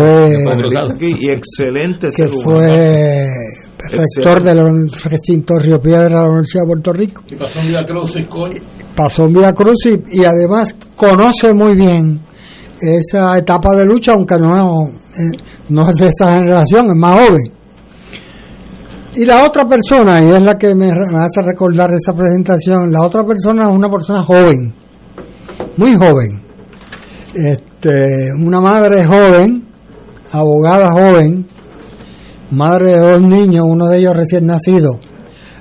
[1.01, 3.28] y excelente que fue
[3.78, 7.24] rector del recinto Río Piedra de la Universidad de Puerto Rico.
[7.28, 8.18] Y pasó en Vía Cruz,
[8.95, 12.22] Pasó en Vía Cruz y, además conoce muy bien
[12.80, 15.38] esa etapa de lucha, aunque no, eh,
[15.68, 17.51] no es de esa generación, es más joven.
[19.16, 23.26] Y la otra persona, y es la que me, hace recordar esa presentación, la otra
[23.26, 24.74] persona es una persona joven,
[25.78, 26.41] muy joven.
[27.34, 29.67] Este, una madre joven,
[30.32, 31.47] abogada joven,
[32.51, 34.99] madre de dos niños, uno de ellos recién nacido,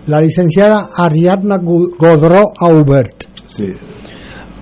[0.06, 3.24] la licenciada Ariadna Godró Aubert.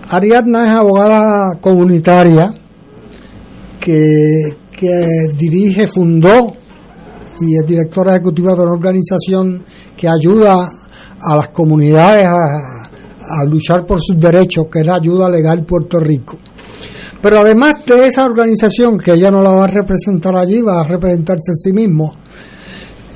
[0.09, 2.52] Ariadna es abogada comunitaria
[3.80, 4.40] que,
[4.72, 6.55] que dirige, fundó
[7.40, 9.64] y es directora ejecutiva de una organización
[9.96, 10.68] que ayuda
[11.20, 12.84] a las comunidades a,
[13.46, 16.38] luchar por sus derechos, que es la Ayuda Legal Puerto Rico.
[17.20, 20.86] Pero además de esa organización, que ella no la va a representar allí, va a
[20.86, 22.12] representarse en sí mismo,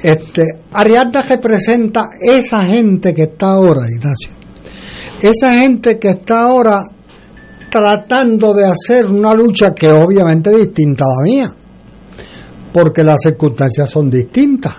[0.02, 4.30] este, Ariadna representa esa gente que está ahora, Ignacio.
[5.20, 6.82] Esa gente que está ahora
[7.70, 11.54] tratando de hacer una lucha que obviamente es distinta a la mía
[12.72, 14.74] porque las circunstancias son distintas,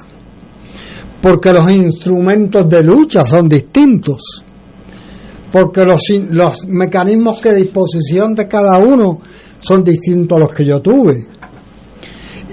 [1.21, 4.45] porque los instrumentos de lucha son distintos,
[5.51, 9.19] porque los, los mecanismos de disposición de cada uno
[9.59, 11.27] son distintos a los que yo tuve.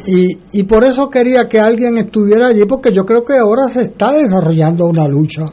[0.06, 3.82] Y, y por eso quería que alguien estuviera allí, porque yo creo que ahora se
[3.82, 5.46] está desarrollando una lucha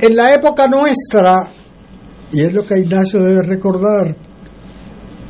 [0.00, 1.50] En la época nuestra,
[2.32, 4.16] y es lo que Ignacio debe recordar,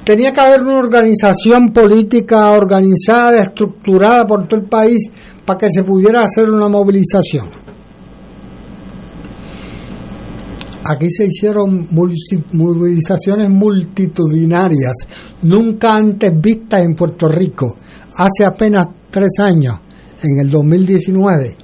[0.05, 5.11] tenía que haber una organización política organizada, estructurada por todo el país
[5.45, 7.66] para que se pudiera hacer una movilización.
[10.89, 14.95] Aquí se hicieron movilizaciones multitudinarias,
[15.43, 17.77] nunca antes vistas en Puerto Rico,
[18.15, 19.81] hace apenas tres años,
[20.23, 21.57] en el 2019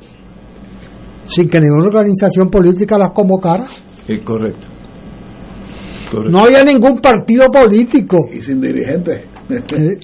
[1.27, 3.67] sin que ninguna organización política las convocara.
[4.07, 4.67] Es correcto.
[6.31, 8.19] No había ningún partido político.
[8.33, 9.23] Y sin dirigentes.
[9.49, 9.99] Es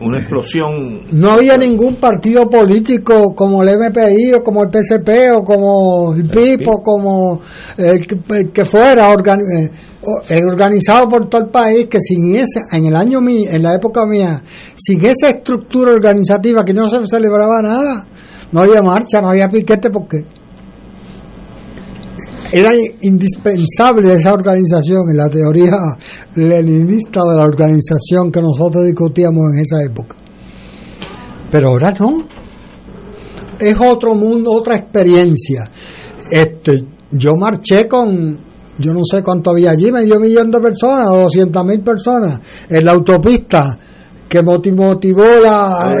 [0.00, 1.02] una explosión.
[1.12, 6.28] No había ningún partido político como el MPI o como el PCP o como el
[6.28, 7.40] PIP o como
[7.76, 8.06] el
[8.52, 9.70] que, fuera eh,
[10.30, 14.06] eh, organizado por todo el país que sin ese, en el año en la época
[14.06, 14.42] mía,
[14.76, 18.06] sin esa estructura organizativa que no se celebraba nada,
[18.52, 20.24] no había marcha, no había piquete porque
[22.52, 22.70] era
[23.02, 25.76] indispensable esa organización en la teoría
[26.34, 30.16] leninista de la organización que nosotros discutíamos en esa época.
[31.50, 32.26] Pero ahora no.
[33.58, 35.68] Es otro mundo, otra experiencia.
[36.30, 38.38] Este, yo marché con,
[38.78, 42.92] yo no sé cuánto había allí, medio millón de personas, doscientas mil personas, en la
[42.92, 43.78] autopista
[44.28, 45.94] que motivó la,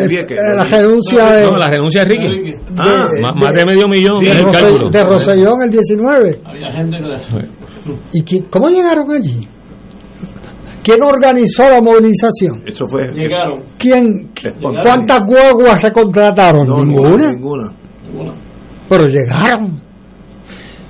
[0.56, 1.44] la renuncia de.
[1.46, 2.52] No, la renuncia de Ricky.
[2.78, 6.40] ah, más de medio millón de, Rosellón, de Rosellón el 19.
[6.44, 6.98] Había gente
[8.12, 8.18] que.
[8.18, 9.48] ¿Y cómo llegaron allí?
[10.82, 12.62] ¿Quién organizó la movilización?
[12.66, 13.08] Eso fue.
[13.12, 13.62] Llegaron.
[13.78, 14.30] ¿Quién?
[14.60, 16.66] ¿Cuántas guaguas se contrataron?
[16.66, 17.30] ¿Ninguna?
[17.30, 17.72] Ninguna.
[18.10, 18.32] Ninguna.
[18.88, 19.80] Pero llegaron.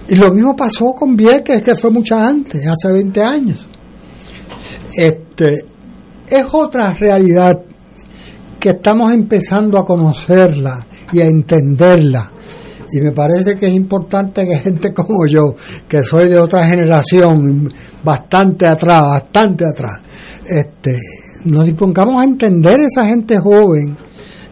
[0.08, 3.66] Y lo mismo pasó con Vieques, que fue mucho antes, hace 20 años.
[4.96, 5.56] Este,
[6.30, 7.60] es otra realidad
[8.58, 12.32] que estamos empezando a conocerla y a entenderla.
[12.90, 15.54] Y me parece que es importante que gente como yo,
[15.86, 17.72] que soy de otra generación,
[18.02, 20.00] bastante atrás, bastante atrás,
[20.46, 20.96] este,
[21.44, 23.96] nos dispongamos a entender esa gente joven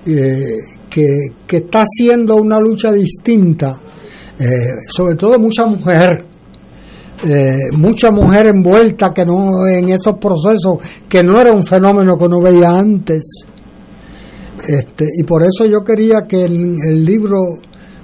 [0.07, 0.53] eh,
[0.91, 3.79] que, que, está haciendo una lucha distinta,
[4.39, 6.26] eh, sobre todo mucha mujer,
[7.25, 12.25] eh, mucha mujer envuelta que no en esos procesos que no era un fenómeno que
[12.25, 13.47] uno veía antes.
[14.69, 17.39] Este, y por eso yo quería que el, libro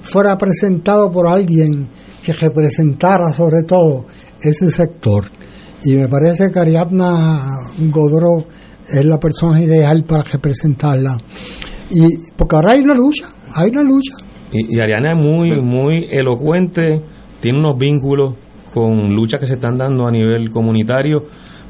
[0.02, 1.88] fuera presentado por alguien
[2.24, 4.04] que representara sobre todo
[4.40, 5.24] ese sector.
[5.84, 7.58] Y me parece que Ariadna
[7.90, 8.46] Godro
[8.88, 11.16] es la persona ideal para representarla.
[11.90, 12.06] Y
[12.36, 14.12] porque ahora hay una lucha hay una lucha.
[14.52, 17.02] Y, y Ariadna es muy muy elocuente
[17.40, 18.34] tiene unos vínculos
[18.72, 21.22] con luchas que se están dando a nivel comunitario,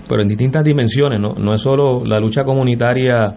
[0.09, 3.35] pero en distintas dimensiones, no, no es solo la lucha comunitaria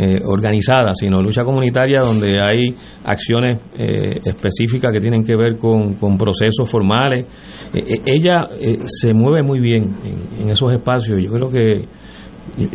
[0.00, 5.96] eh, organizada, sino lucha comunitaria donde hay acciones eh, específicas que tienen que ver con,
[6.16, 7.26] procesos formales.
[7.74, 8.46] Eh, ella
[8.84, 9.96] se mueve muy bien
[10.40, 11.84] en, esos espacios, yo creo que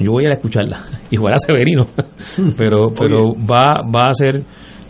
[0.04, 1.88] yo voy a escucharla, igual a Severino,
[2.58, 4.44] pero, pero va, va a ser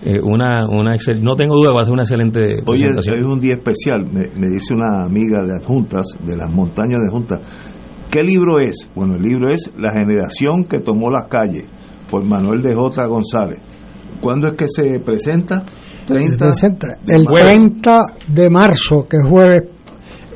[0.06, 3.24] eh, una, una no tengo duda que va a ser una excelente Oye, hoy es
[3.24, 7.40] un día especial, me, dice una amiga de Adjuntas, de las montañas de Adjuntas,
[8.10, 8.90] ¿qué libro es?
[8.94, 11.66] Bueno, el libro es La generación que tomó las calles,
[12.10, 13.06] por Manuel de J.
[13.06, 13.60] González.
[14.20, 15.64] ¿Cuándo es que se presenta?
[16.06, 16.54] 30
[17.08, 19.64] el 30 de marzo, que es jueves,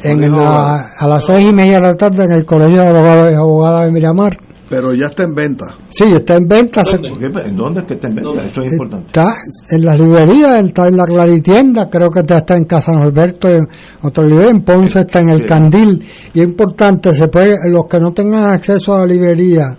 [0.02, 3.36] en a las seis y media de la tarde en el Colegio de Abogados y
[3.36, 4.38] Abogadas de Miramar.
[4.70, 5.66] Pero ya está en venta.
[5.90, 6.84] Sí, está en venta.
[6.84, 7.10] ¿Dónde,
[7.46, 8.46] ¿En dónde es que está en venta?
[8.46, 9.08] Esto es importante.
[9.08, 9.34] Está
[9.72, 13.68] en las librerías, está en la Claritienda, creo que está en Casa Norberto, en
[14.02, 16.04] otra librería, en Ponce está en el Candil.
[16.34, 19.78] Y es importante, se puede, los que no tengan acceso a la librería,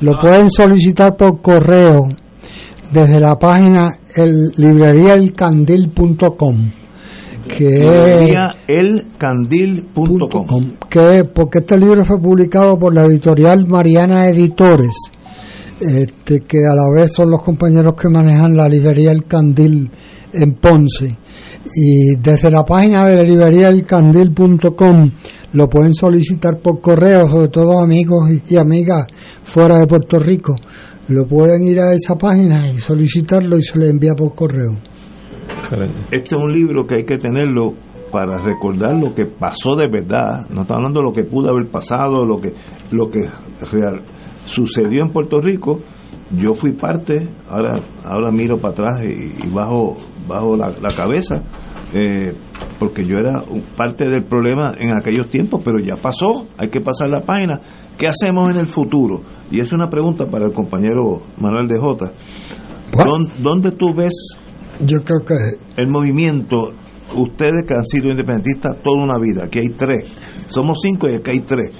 [0.00, 0.18] lo ah.
[0.20, 2.06] pueden solicitar por correo
[2.92, 6.70] desde la página el libreriaelcandil.com
[7.48, 8.38] que
[8.68, 14.94] elcandil.com que porque este libro fue publicado por la editorial Mariana Editores.
[15.80, 19.88] Este, que a la vez son los compañeros que manejan la librería El Candil
[20.32, 21.16] en Ponce.
[21.76, 25.12] Y desde la página de la librería elcandil.com
[25.52, 29.06] lo pueden solicitar por correo, sobre todo amigos y amigas
[29.44, 30.56] fuera de Puerto Rico.
[31.08, 34.76] Lo pueden ir a esa página y solicitarlo y se le envía por correo.
[36.10, 37.74] Este es un libro que hay que tenerlo
[38.10, 40.48] para recordar lo que pasó de verdad.
[40.50, 42.52] No está hablando de lo que pudo haber pasado, lo que,
[42.90, 43.28] lo que
[43.70, 44.02] real,
[44.44, 45.80] sucedió en Puerto Rico.
[46.30, 49.96] Yo fui parte, ahora, ahora miro para atrás y, bajo,
[50.26, 51.42] bajo la, cabeza,
[51.94, 52.34] eh,
[52.78, 53.42] porque yo era
[53.76, 57.60] parte del problema en aquellos tiempos, pero ya pasó, hay que pasar la página.
[57.96, 59.22] ¿Qué hacemos en el futuro?
[59.50, 62.12] Y es una pregunta para el compañero Manuel de Jota.
[63.40, 64.12] ¿Dónde tú ves
[64.80, 65.34] yo creo que
[65.82, 66.72] el movimiento
[67.14, 70.12] ustedes que han sido independentistas toda una vida, aquí hay tres,
[70.48, 71.72] somos cinco y aquí hay tres.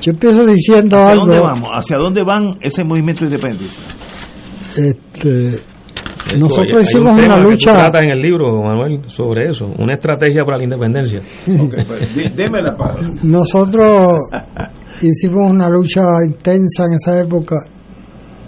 [0.00, 1.26] Yo empiezo diciendo ¿Hacia algo.
[1.26, 1.70] dónde vamos?
[1.72, 3.82] ¿Hacia dónde van ese movimiento independentista?
[4.76, 5.58] Este,
[6.32, 7.72] Hay- nosotros hicimos un tema una lucha.
[7.72, 11.22] tratas en el libro, Manuel, sobre eso, una estrategia para la independencia.
[11.46, 13.08] Deme la palabra.
[13.22, 14.18] Nosotros
[15.00, 17.56] hicimos una lucha intensa en esa época,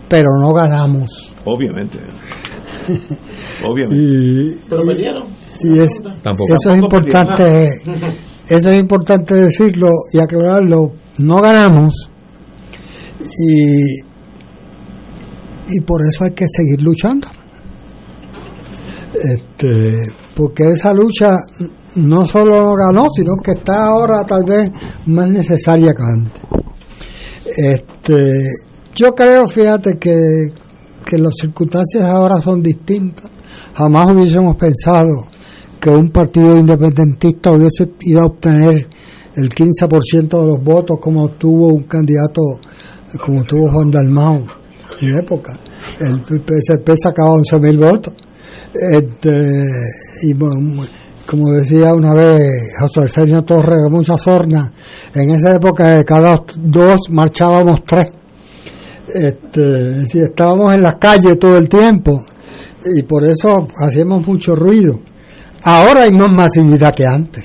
[0.08, 1.34] pero no ganamos.
[1.44, 1.98] Obviamente.
[3.64, 3.96] Obviamente.
[3.96, 5.24] Y, Pero perdieron.
[5.64, 6.54] y es- Tampoco.
[6.54, 7.68] eso es importante,
[8.48, 10.92] eso es importante decirlo y aclararlo.
[11.18, 12.10] No ganamos
[13.46, 14.00] y
[15.70, 17.28] y por eso hay que seguir luchando.
[19.14, 19.96] Este,
[20.34, 21.34] porque esa lucha
[21.96, 24.70] no solo no ganó, sino que está ahora tal vez
[25.06, 26.42] más necesaria que antes.
[27.56, 28.42] Este,
[28.94, 30.52] yo creo, fíjate que,
[31.08, 33.30] que las circunstancias ahora son distintas.
[33.74, 35.26] Jamás hubiésemos pensado
[35.80, 38.86] que un partido independentista hubiese ido a obtener
[39.34, 42.42] el 15% de los votos como tuvo un candidato
[43.24, 44.44] como tuvo Juan Dalmau
[45.00, 45.58] en época.
[45.98, 48.12] El PSP sacaba 11 mil votos.
[48.92, 49.64] Este,
[50.24, 50.34] y
[51.26, 54.72] como decía una vez José Arsenio Torres de muchas sornas,
[55.14, 58.17] en esa época de cada dos marchábamos tres.
[59.14, 62.20] Este, estábamos en las calles todo el tiempo
[62.96, 65.00] y por eso hacíamos mucho ruido.
[65.62, 67.44] Ahora hay más masividad que antes.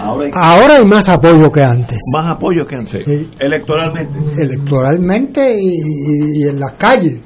[0.00, 1.98] Ahora hay Ahora hay más apoyo que antes.
[2.16, 3.02] más apoyo que antes.
[3.06, 3.30] Sí.
[3.38, 4.42] Electoralmente.
[4.42, 7.20] electoralmente y, y- y en las calles.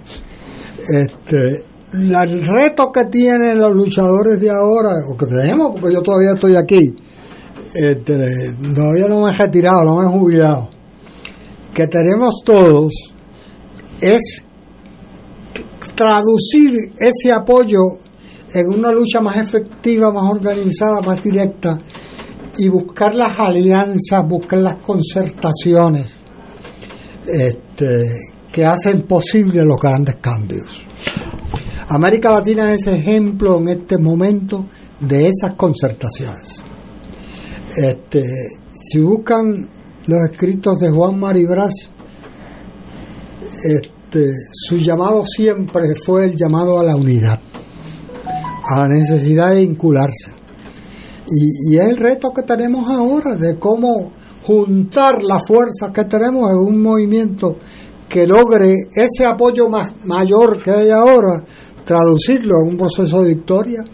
[0.95, 6.03] Este, la- el reto que tienen los luchadores de ahora, o que tenemos, porque yo
[6.03, 6.95] todavía estoy aquí,
[7.75, 10.71] este, todavía no me he retirado, no me he jubilado,
[11.79, 12.93] que tenemos todos
[14.01, 14.43] es
[15.95, 17.79] traducir ese apoyo
[18.53, 21.79] en una lucha más efectiva, más organizada, más directa
[22.57, 26.19] y buscar las alianzas, buscar las concertaciones
[27.33, 28.07] este,
[28.51, 30.85] que hacen posible los grandes cambios.
[31.91, 34.65] América Latina es ejemplo en este momento
[34.99, 36.61] de esas concertaciones.
[37.77, 38.25] Este,
[38.73, 39.78] si buscan
[40.09, 41.75] los escritos de Juan Maribras,
[43.65, 47.39] este, su llamado siempre fue el llamado a la unidad,
[48.65, 50.33] a la necesidad de vincularse.
[51.31, 54.13] Y, y es el reto que tenemos ahora de cómo
[54.45, 57.59] juntar las fuerzas que tenemos en un movimiento
[58.09, 61.45] que logre ese apoyo más mayor que hay ahora,
[61.85, 63.85] traducirlo en un proceso de victoria.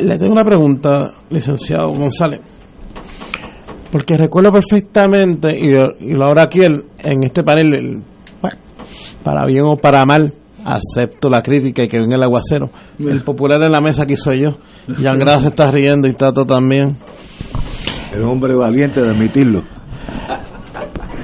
[0.00, 2.55] Le tengo una pregunta, licenciado González.
[3.90, 5.68] Porque recuerdo perfectamente, y,
[6.04, 8.02] y lo ahora aquí el- en este panel, el-
[8.40, 8.56] bueno,
[9.22, 10.32] para bien o para mal,
[10.64, 12.70] acepto la crítica y que venga el aguacero.
[12.98, 14.50] El popular en la mesa aquí soy yo.
[15.00, 16.96] Jan Grado se está riendo y Tato también.
[18.12, 19.62] El hombre valiente de admitirlo.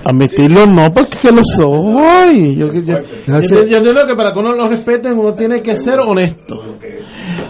[0.05, 2.57] Admitirlo no, porque que lo soy.
[2.57, 6.01] Yo, yo, yo, yo entiendo que para que uno lo respeten uno tiene que ser
[6.05, 6.57] honesto.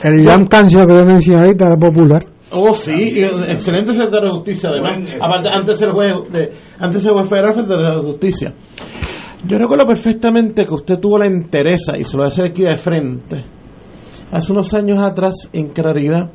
[0.03, 2.23] El gran canción que yo mencioné ahorita era popular.
[2.53, 4.99] Oh, sí, y excelente secretario de justicia, además.
[5.21, 8.55] Aparte, antes el juez, de, antes el juez federal fue secretario de justicia.
[9.47, 12.63] Yo recuerdo perfectamente que usted tuvo la entereza, y se lo voy a hacer aquí
[12.63, 13.43] de frente,
[14.31, 16.31] hace unos años atrás, en claridad,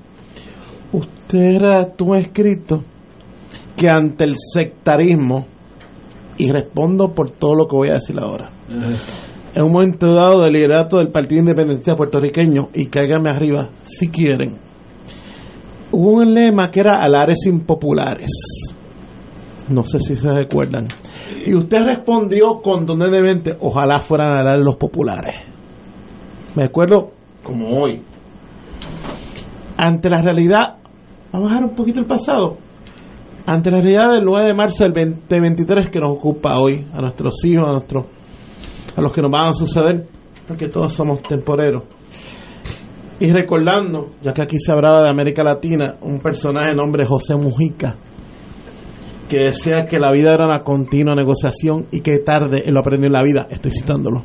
[0.92, 2.84] usted era, tuvo escrito
[3.76, 5.46] que ante el sectarismo,
[6.38, 8.52] y respondo por todo lo que voy a decir ahora,
[9.56, 14.67] en un momento dado del liderato del Partido Independentista puertorriqueño, y cáiganme arriba si quieren,
[15.92, 18.32] hubo un lema que era alares impopulares.
[19.70, 20.88] No sé si se recuerdan.
[21.46, 25.36] Y usted respondió contundentemente, ojalá fueran alares los populares.
[26.56, 27.12] Me acuerdo
[27.44, 28.02] como hoy.
[29.78, 30.78] Ante la realidad,
[31.32, 32.58] vamos a bajar un poquito el pasado.
[33.46, 37.36] Ante la realidad del 9 de marzo del 2023 que nos ocupa hoy, a nuestros
[37.46, 38.06] hijos, a nuestros
[38.96, 40.08] a los que nos van a suceder,
[40.48, 41.84] porque todos somos temporeros.
[43.20, 47.36] Y recordando, ya que aquí se hablaba de América Latina, un personaje de nombre José
[47.36, 47.96] Mujica,
[49.28, 53.08] que decía que la vida era una continua negociación y que tarde él lo aprendió
[53.08, 54.24] en la vida, estoy citándolo,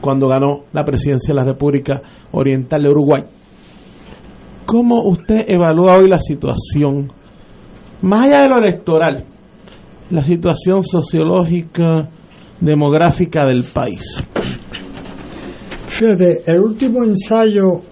[0.00, 2.02] cuando ganó la presidencia de la República
[2.32, 3.24] Oriental de Uruguay.
[4.66, 7.10] ¿Cómo usted evalúa hoy la situación,
[8.02, 9.24] más allá de lo electoral,
[10.10, 12.10] la situación sociológica,
[12.60, 14.22] demográfica del país?
[15.86, 17.82] Fíjate, el último ensayo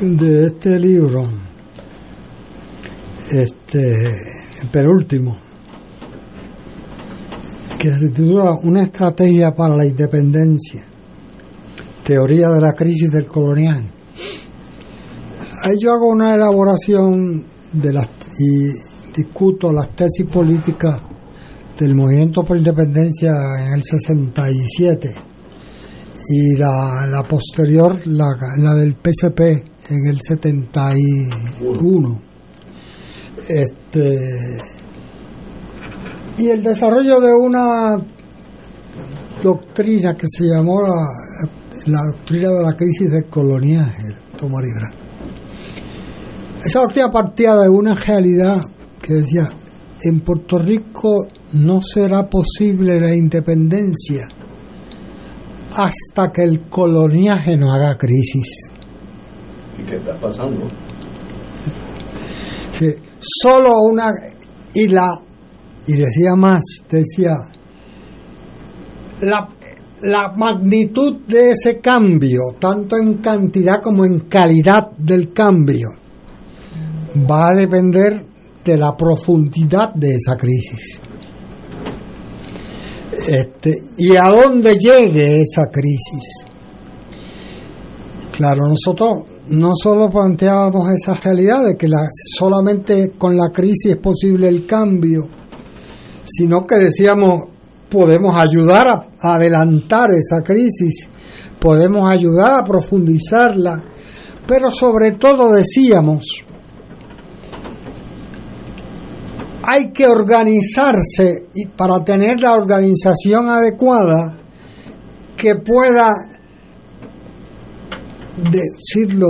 [0.00, 1.28] de este libro,
[3.30, 4.12] este,
[4.70, 5.36] penúltimo,
[7.78, 10.84] que se titula Una estrategia para la independencia,
[12.04, 13.90] teoría de la crisis del colonial,
[15.64, 18.70] Ahí yo hago una elaboración de las y
[19.14, 21.00] discuto las tesis políticas
[21.76, 23.32] del movimiento por independencia
[23.66, 25.14] en el 67
[26.30, 28.28] y la, la posterior, la,
[28.58, 32.20] la del PSP en el 71.
[33.48, 34.58] Este,
[36.38, 37.96] y el desarrollo de una
[39.42, 41.06] doctrina que se llamó la,
[42.12, 44.02] doctrina de la crisis del coloniaje,
[44.40, 44.90] Rivera.
[46.64, 48.60] Esa doctrina partía de una realidad
[49.00, 49.48] que decía,
[50.02, 54.28] en Puerto Rico no será posible la independencia
[55.74, 58.70] hasta que el coloniaje no haga crisis.
[59.78, 60.68] ¿Y qué está pasando?
[62.72, 64.12] Sí, solo una
[64.74, 65.20] y la
[65.86, 67.34] y decía más, decía
[69.22, 69.48] la,
[70.02, 75.88] la magnitud de ese cambio, tanto en cantidad como en calidad del cambio,
[77.28, 78.24] va a depender
[78.64, 81.00] de la profundidad de esa crisis.
[83.26, 86.46] Este, y a dónde llegue esa crisis.
[88.30, 92.06] Claro, nosotros no solo planteábamos esa realidad de que la,
[92.38, 95.28] solamente con la crisis es posible el cambio,
[96.26, 97.44] sino que decíamos
[97.88, 101.08] podemos ayudar a, a adelantar esa crisis,
[101.58, 103.82] podemos ayudar a profundizarla,
[104.46, 106.44] pero sobre todo decíamos
[109.70, 114.38] hay que organizarse y para tener la organización adecuada
[115.36, 116.14] que pueda
[118.50, 119.28] decirlo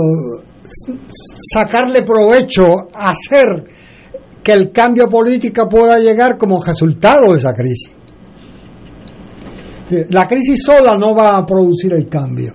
[1.51, 3.63] sacarle provecho hacer
[4.43, 7.91] que el cambio político pueda llegar como resultado de esa crisis
[10.09, 12.53] la crisis sola no va a producir el cambio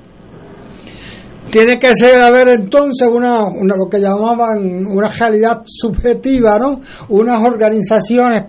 [1.55, 6.81] tiene que ser haber entonces una, una, lo que llamaban una realidad subjetiva, ¿no?
[7.11, 8.45] Unas organizaciones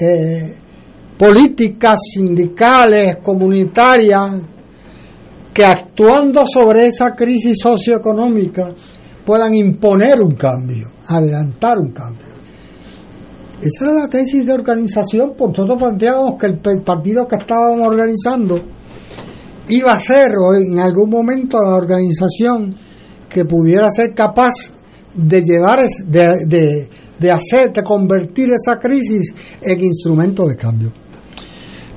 [0.00, 0.54] eh,
[1.18, 4.34] políticas, sindicales, comunitarias,
[5.60, 8.70] que actuando sobre esa crisis socioeconómica
[9.26, 12.28] puedan imponer un cambio, adelantar un cambio.
[13.60, 18.58] Esa era la tesis de organización, por nosotros planteábamos que el partido que estábamos organizando
[19.68, 22.74] iba a ser o en algún momento la organización
[23.28, 24.54] que pudiera ser capaz
[25.14, 26.88] de llevar, de, de,
[27.18, 30.90] de hacer, de convertir esa crisis en instrumento de cambio.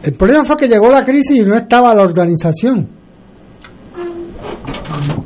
[0.03, 3.02] El problema fue que llegó la crisis y no estaba la organización.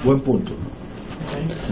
[0.03, 0.53] Buen punto.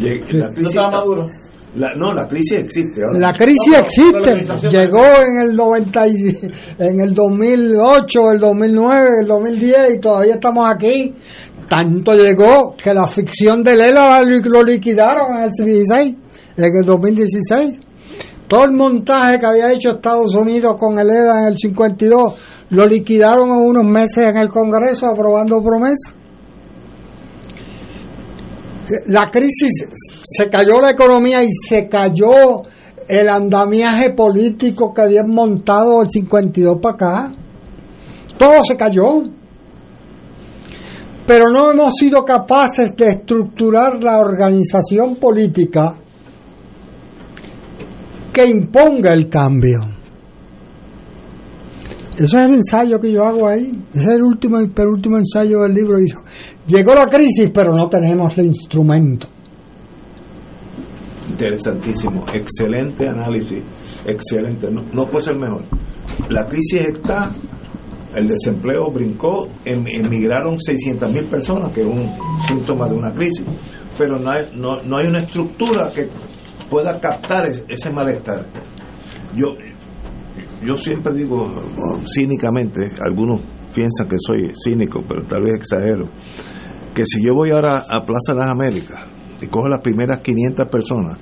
[0.02, 1.30] La crisis no estaba maduro.
[1.76, 3.02] La, no, la crisis existe.
[3.04, 3.20] Ahora.
[3.20, 4.70] La crisis existe.
[4.70, 6.06] Llegó en el 90,
[6.80, 11.14] en el 2008, el 2009, el 2010 y todavía estamos aquí.
[11.68, 16.16] Tanto llegó que la ficción de Lela lo liquidaron en el 16,
[16.58, 17.80] en el 2016.
[18.48, 22.34] Todo el montaje que había hecho Estados Unidos con el ELA en el 52
[22.70, 26.14] lo liquidaron en unos meses en el Congreso aprobando promesas
[29.08, 29.86] la crisis,
[30.22, 32.62] se cayó la economía y se cayó
[33.08, 37.32] el andamiaje político que habían montado el 52 para acá.
[38.38, 39.24] Todo se cayó.
[41.26, 45.96] Pero no hemos sido capaces de estructurar la organización política
[48.32, 49.95] que imponga el cambio.
[52.18, 53.78] Eso es el ensayo que yo hago ahí.
[53.94, 55.98] Ese es el último y penúltimo ensayo del libro.
[56.66, 59.28] Llegó la crisis, pero no tenemos el instrumento.
[61.30, 62.26] Interesantísimo.
[62.34, 63.62] Excelente análisis.
[64.06, 64.72] Excelente.
[64.72, 65.64] No, no puede ser mejor.
[66.30, 67.36] La crisis está,
[68.16, 72.10] el desempleo brincó, em, emigraron 600 mil personas, que es un
[72.48, 73.46] síntoma de una crisis.
[73.98, 76.08] Pero no hay, no, no hay una estructura que
[76.70, 78.46] pueda captar ese malestar.
[79.36, 79.58] Yo,
[80.66, 81.48] yo siempre digo
[82.14, 83.42] cínicamente, algunos
[83.74, 86.08] piensan que soy cínico, pero tal vez exagero,
[86.94, 89.04] que si yo voy ahora a Plaza de las Américas
[89.42, 91.18] y cojo las primeras 500 personas,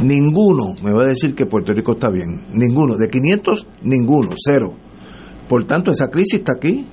[0.00, 2.28] ninguno me va a decir que Puerto Rico está bien.
[2.52, 2.96] Ninguno.
[2.96, 4.30] De 500, ninguno.
[4.36, 4.74] Cero.
[5.48, 6.86] Por tanto, esa crisis está aquí.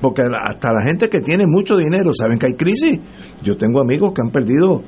[0.00, 3.00] Porque hasta la gente que tiene mucho dinero saben que hay crisis.
[3.42, 4.82] Yo tengo amigos que han perdido,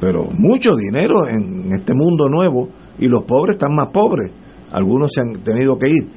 [0.00, 4.32] pero mucho dinero en este mundo nuevo y los pobres están más pobres
[4.76, 6.12] algunos se han tenido que ir.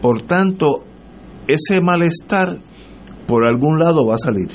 [0.00, 0.84] Por tanto,
[1.46, 2.58] ese malestar
[3.26, 4.48] por algún lado va a salir.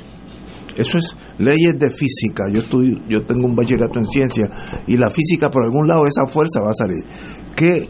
[0.76, 2.46] Eso es leyes de física.
[2.52, 4.46] Yo estoy, yo tengo un bachillerato en ciencia
[4.88, 7.04] y la física por algún lado esa fuerza va a salir.
[7.56, 7.84] ¿Qué,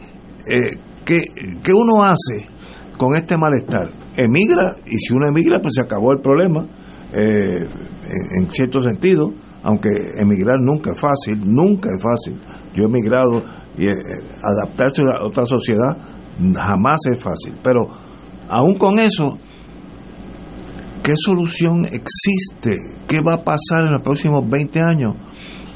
[0.49, 1.21] eh, qué,
[1.63, 2.45] qué uno hace
[2.97, 3.89] con este malestar?
[4.15, 6.65] Emigra y si uno emigra pues se acabó el problema.
[7.13, 7.67] eh,
[8.07, 9.33] en, en cierto sentido,
[9.63, 12.39] aunque emigrar nunca es fácil, nunca es fácil.
[12.75, 13.43] Yo he emigrado
[13.77, 13.93] y eh,
[14.43, 15.97] adaptarse a otra sociedad
[16.55, 17.87] jamás es fácil, pero
[18.49, 19.37] aún con eso,
[21.03, 22.77] ¿qué solución existe?
[23.07, 25.15] ¿Qué va a pasar en los próximos 20 años?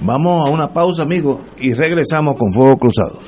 [0.02, 3.20] Vamos a una pausa, amigos, y regresamos con Fuego Cruzado.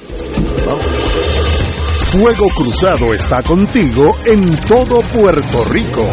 [2.12, 6.04] Fuego Cruzado está contigo en todo Puerto Rico.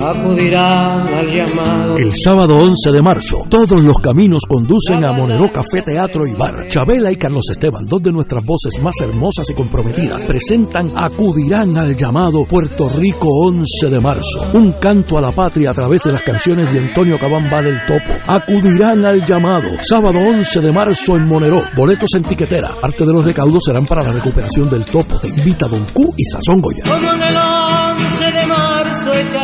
[0.00, 1.96] Acudirán al llamado.
[1.96, 6.68] El sábado 11 de marzo, todos los caminos conducen a Monero Café Teatro y Bar.
[6.68, 11.96] Chabela y Carlos Esteban, dos de nuestras voces más hermosas y comprometidas, presentan Acudirán al
[11.96, 14.50] llamado Puerto Rico 11 de marzo.
[14.54, 18.12] Un canto a la patria a través de las canciones de Antonio Cabamba del Topo.
[18.26, 19.68] Acudirán al llamado.
[19.80, 21.62] Sábado 11 de marzo en Monero.
[21.76, 22.74] Boletos en tiquetera.
[22.80, 25.18] Parte de los recaudos serán para la recuperación del Topo.
[25.20, 26.82] Te invita Don Q y Sazón Goya.
[26.84, 29.43] Como en el 11 de marzo.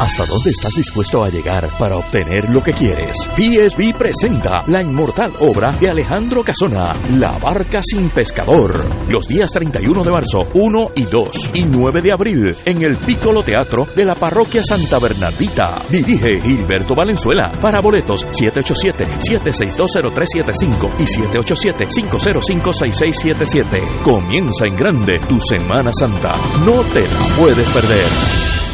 [0.00, 3.16] ¿Hasta dónde estás dispuesto a llegar para obtener lo que quieres?
[3.36, 8.90] PSB presenta la inmortal obra de Alejandro Casona, La Barca sin Pescador.
[9.08, 13.44] Los días 31 de marzo, 1 y 2 y 9 de abril en el Piccolo
[13.44, 15.84] Teatro de la Parroquia Santa Bernardita.
[15.88, 17.52] Dirige Gilberto Valenzuela.
[17.62, 24.02] Para boletos 787-7620375 y 787-505-6677.
[24.02, 26.34] Comienza en grande tu Semana Santa.
[26.66, 28.73] No te la puedes perder.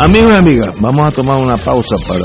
[0.00, 2.24] Amigos y amigas, vamos a tomar una pausa para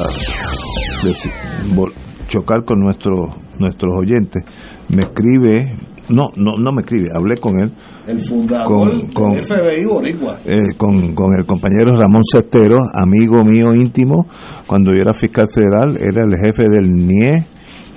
[2.28, 4.44] chocar con nuestros nuestros oyentes.
[4.90, 5.78] Me escribe
[6.10, 7.72] no, no, no me escribe, hablé con él.
[8.08, 10.40] El fundador Con- con- del FBI Boricua.
[10.46, 14.26] eh, con, con el compañero Ramón Cestero, amigo mío íntimo,
[14.68, 17.46] cuando yo era fiscal federal, era el jefe del NIE,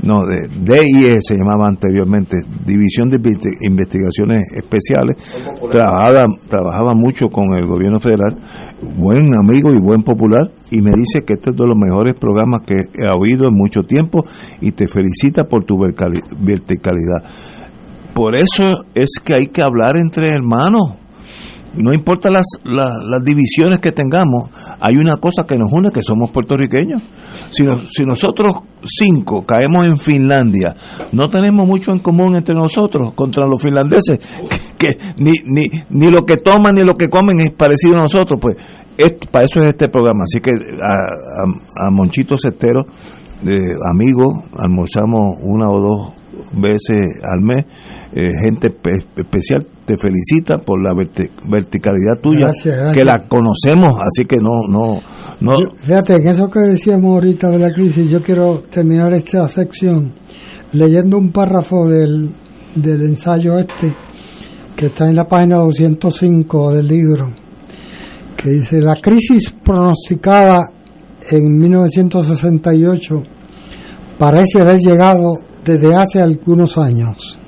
[0.02, 2.36] no, de DIE se llamaba anteriormente,
[2.66, 5.16] División de Investi- Investigaciones Especiales,
[5.70, 8.36] trabajaba, trabajaba mucho con el gobierno federal,
[8.98, 12.62] buen amigo y buen popular, y me dice que este es de los mejores programas
[12.66, 14.22] que he oído en mucho tiempo
[14.60, 17.22] y te felicita por tu verticalidad.
[18.14, 20.96] Por eso es que hay que hablar entre hermanos
[21.76, 22.90] no importa las, las,
[23.24, 24.50] divisiones que tengamos,
[24.80, 27.02] hay una cosa que nos une, que somos puertorriqueños.
[27.50, 30.74] Si, si nosotros cinco caemos en Finlandia,
[31.12, 34.18] no tenemos mucho en común entre nosotros contra los finlandeses,
[34.78, 38.38] que, ni, ni, ni lo que toman ni lo que comen es parecido a nosotros,
[38.40, 38.56] pues
[38.96, 40.24] esto- para eso es este programa.
[40.24, 42.84] Así que a, a, a Monchito Cestero,
[43.42, 43.58] de
[43.90, 46.12] amigo, almorzamos una o dos
[46.60, 47.64] veces al mes,
[48.14, 52.96] eh, gente espe- especial te felicita por la verti- verticalidad tuya, Gracias, gracias.
[52.96, 55.00] que la conocemos, así que no, no,
[55.40, 59.48] no, Yo- fíjate, en eso que decíamos ahorita de la crisis, yo quiero terminar esta
[59.48, 60.12] sección
[60.72, 62.30] leyendo un párrafo del,
[62.74, 63.94] del ensayo este,
[64.76, 67.30] que está en la página 205 del libro,
[68.36, 70.64] que dice, la crisis pronosticada
[71.30, 73.22] en 1968
[74.18, 75.34] parece haber llegado
[75.64, 77.38] desde hace algunos años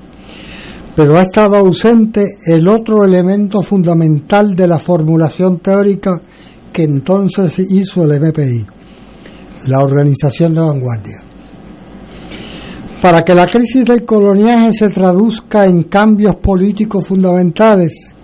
[0.97, 6.19] pero ha estado ausente el otro elemento fundamental de la formulación teórica
[6.73, 8.67] que entonces hizo el MPI,
[9.69, 11.23] la organización de vanguardia.
[13.03, 18.17] Para que la crisis del coloniaje se traduzca en cambios políticos fundamentales,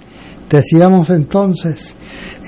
[0.49, 1.95] decíamos entonces,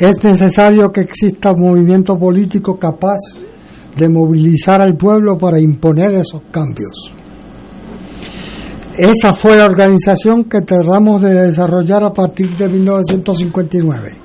[0.01, 3.19] es necesario que exista un movimiento político capaz
[3.95, 7.13] de movilizar al pueblo para imponer esos cambios.
[8.97, 14.17] Esa fue la organización que tratamos de desarrollar a partir de 1959.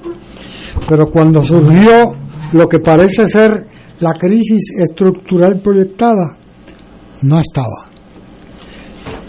[0.87, 2.11] Pero cuando surgió
[2.53, 3.65] lo que parece ser
[3.99, 6.37] la crisis estructural proyectada,
[7.23, 7.89] no estaba.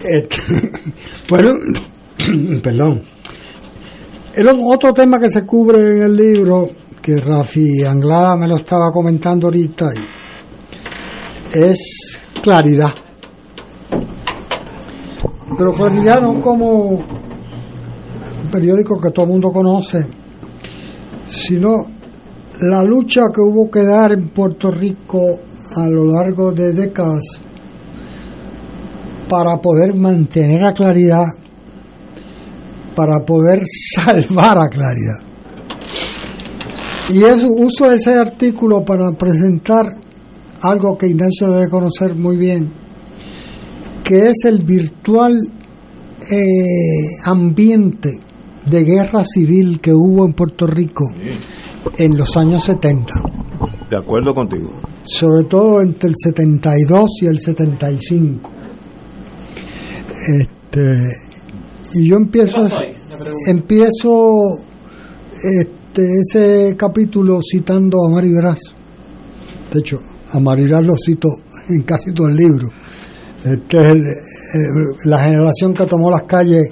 [0.05, 0.35] Et-
[1.31, 1.51] bueno,
[2.63, 3.03] perdón.
[4.35, 6.69] El otro tema que se cubre en el libro,
[7.01, 9.91] que Rafi Anglada me lo estaba comentando ahorita,
[11.55, 11.79] es
[12.43, 12.93] claridad
[15.61, 17.05] pero claridad no como un
[18.51, 20.07] periódico que todo el mundo conoce,
[21.27, 21.77] sino
[22.61, 25.39] la lucha que hubo que dar en Puerto Rico
[25.77, 27.43] a lo largo de décadas
[29.29, 31.27] para poder mantener a claridad,
[32.97, 33.61] para poder
[33.95, 35.21] salvar a claridad.
[37.11, 39.95] Y eso, uso ese artículo para presentar
[40.63, 42.73] algo que Ignacio debe conocer muy bien,
[44.11, 45.39] que es el virtual
[46.33, 46.45] eh,
[47.27, 48.11] ambiente
[48.69, 51.05] de guerra civil que hubo en Puerto Rico
[51.97, 53.07] en los años 70,
[53.89, 54.75] de acuerdo contigo.
[55.05, 58.51] sobre todo entre el 72 y el 75.
[60.27, 61.05] Este,
[61.95, 62.69] y yo empiezo,
[63.47, 64.59] empiezo
[65.41, 68.59] este, ese capítulo citando a Mari Gras.
[69.73, 69.99] De hecho,
[70.33, 71.29] a Mari Gras lo cito
[71.69, 72.71] en casi todo el libro.
[73.45, 74.07] Es el- el-
[75.07, 76.67] la generación que tomó las calles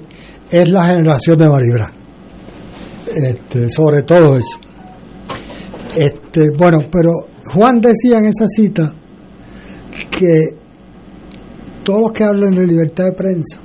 [0.51, 1.91] es la generación de Maribra.
[3.15, 4.59] Este, sobre todo eso.
[5.97, 7.11] Este, bueno, pero
[7.53, 8.93] Juan decía en esa cita
[10.11, 10.43] que
[11.83, 13.59] todos los que hablan de libertad de prensa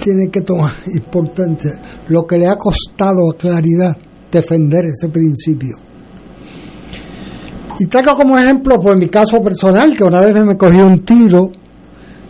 [0.00, 1.70] tienen que tomar importante
[2.08, 3.96] lo que le ha costado a Claridad
[4.30, 5.76] defender ese principio.
[7.82, 11.50] Y traigo como ejemplo, pues mi caso personal, que una vez me cogí un tiro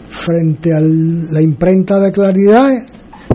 [0.08, 2.68] frente a la imprenta de Claridad,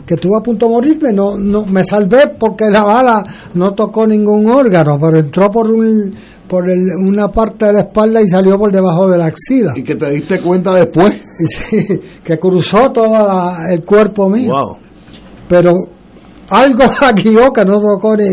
[0.03, 4.07] que estuve a punto de morirme, no, no, me salvé porque la bala no tocó
[4.07, 6.11] ningún órgano, pero entró por un,
[6.47, 9.73] por el- una parte de la espalda y salió por debajo de la axila.
[9.75, 11.21] Y que te diste cuenta después.
[11.47, 14.53] Sí, que cruzó todo la- el cuerpo mío.
[14.53, 14.77] Wow.
[15.47, 15.71] Pero
[16.49, 18.25] algo aquí que no tocó ni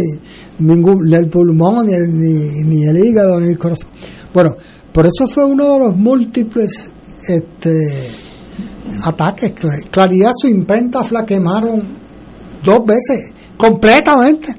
[0.58, 3.88] ningún ni el pulmón, ni el, ni, ni el hígado, ni el corazón.
[4.32, 4.50] Bueno,
[4.92, 6.90] por eso fue uno de los múltiples
[7.28, 8.08] este,
[9.04, 9.52] ataques.
[9.54, 11.82] Cla- Claridad, su imprenta la quemaron
[12.64, 14.54] dos veces, completamente.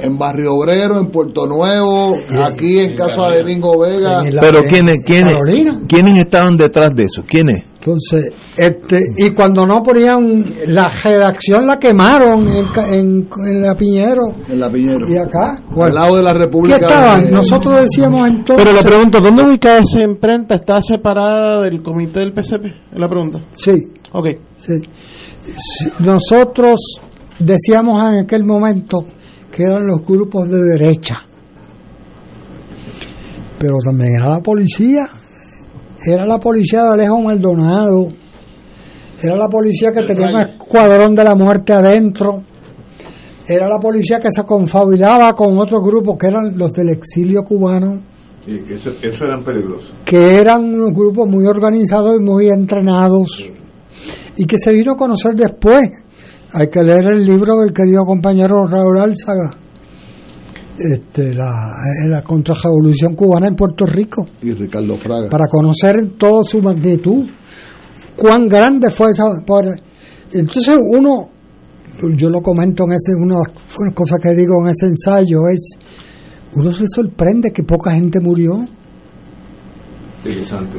[0.00, 2.14] En Barrio Obrero, en Puerto Nuevo,
[2.44, 4.26] aquí en casa de Bingo Vega.
[4.26, 5.80] En la- Pero ¿quiénes, quiénes, Carolina.
[5.86, 7.22] quiénes estaban detrás de eso?
[7.26, 7.64] ¿Quiénes?
[7.84, 13.74] Entonces, este, y cuando no ponían la redacción la quemaron en, ca- en, en la
[13.74, 15.08] Piñero En la Piñero.
[15.08, 15.60] y acá.
[15.76, 16.76] Al lado de la ¿Qué República.
[16.76, 17.24] estaban?
[17.26, 18.64] de- Nosotros decíamos entonces.
[18.64, 20.54] Pero le pregunto, ¿dónde ubica esa imprenta?
[20.54, 22.66] ¿Está separada del comité del PCP?
[22.66, 23.40] Es la pregunta.
[23.54, 23.72] Sí.
[24.12, 24.28] Ok.
[24.58, 24.74] Sí,
[25.98, 26.78] Nosotros
[27.40, 29.04] decíamos en aquel momento
[29.50, 31.16] que eran los grupos de derecha.
[33.58, 35.08] Pero también era la policía.
[36.04, 38.08] Era la policía de Alejo Maldonado.
[39.22, 42.42] Era la policía que tenía un escuadrón de la muerte adentro.
[43.46, 48.00] Era la policía que se confabulaba con otros grupos que eran los del exilio cubano,
[48.46, 49.92] Y eso, eso eran peligrosos.
[50.04, 53.48] que eran unos grupos muy organizados y muy entrenados
[54.36, 55.90] y que se vino a conocer después.
[56.54, 59.50] Hay que leer el libro del querido compañero Raúl Álzaga,
[60.92, 61.72] este, la,
[62.06, 65.28] la contrarrevolución cubana en Puerto Rico, Y Ricardo Fraga.
[65.28, 67.26] para conocer en toda su magnitud
[68.16, 69.24] cuán grande fue esa.
[70.32, 71.28] entonces uno,
[72.16, 75.78] yo lo comento en ese, una, una cosa que digo en ese ensayo es,
[76.56, 78.66] uno se sorprende que poca gente murió
[80.24, 80.78] Interesante.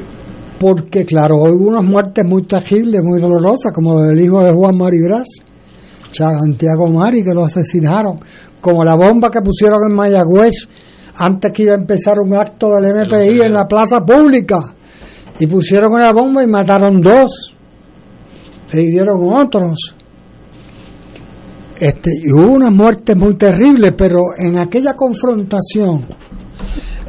[0.59, 5.27] porque claro, hubo unas muertes muy terribles, muy dolorosas, como del hijo de Juan Maribras,
[6.11, 8.19] Santiago Mari, que lo asesinaron,
[8.63, 10.69] como la bomba que pusieron en Mayagüez
[11.17, 14.73] antes que iba a empezar un acto del MPI en la plaza pública,
[15.37, 17.53] y pusieron una bomba y mataron dos,
[18.71, 19.95] e hirieron otros.
[21.77, 26.07] Este, y hubo unas muertes muy terribles, pero en aquella confrontación,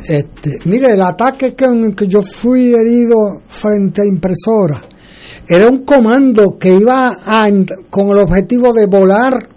[0.09, 3.15] este, mire, el ataque con el que yo fui herido
[3.47, 4.83] frente a impresora
[5.47, 7.49] era un comando que iba a,
[7.91, 9.54] con el objetivo de volar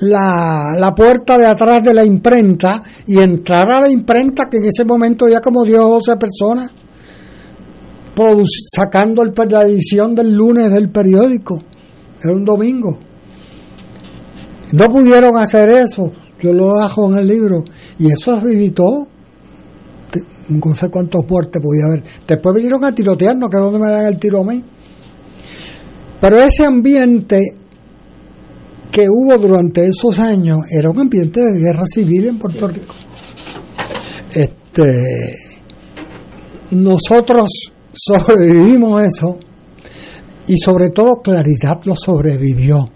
[0.00, 4.64] la, la puerta de atrás de la imprenta y entrar a la imprenta, que en
[4.64, 6.70] ese momento ya como 10 o 12 personas,
[8.74, 11.62] sacando el, la edición del lunes del periódico.
[12.22, 12.98] Era un domingo.
[14.72, 16.12] No pudieron hacer eso.
[16.40, 17.64] Yo lo hago en el libro.
[17.98, 19.08] Y eso se evitó
[20.48, 22.02] no sé cuántos muertes podía haber.
[22.26, 24.62] Después vinieron a tirotearnos, que es donde me dan el tiro a mí.
[26.20, 27.42] Pero ese ambiente
[28.94, 32.94] que hubo durante esos años era un ambiente de guerra civil en Puerto Rico.
[34.32, 35.34] Este,
[36.70, 39.36] nosotros sobrevivimos eso
[40.46, 42.88] y sobre todo Claridad lo sobrevivió.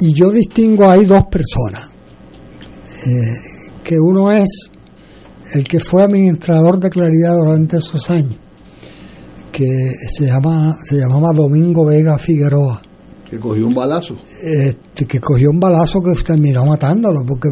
[0.00, 1.90] Y yo distingo ahí dos personas,
[3.06, 3.34] eh,
[3.84, 4.48] que uno es
[5.52, 8.36] el que fue administrador de Claridad durante esos años,
[9.52, 12.80] que se llama se llamaba Domingo Vega Figueroa,
[13.32, 14.14] Que cogió un balazo.
[14.42, 17.48] este, que cogió un balazo que terminó matándolo, porque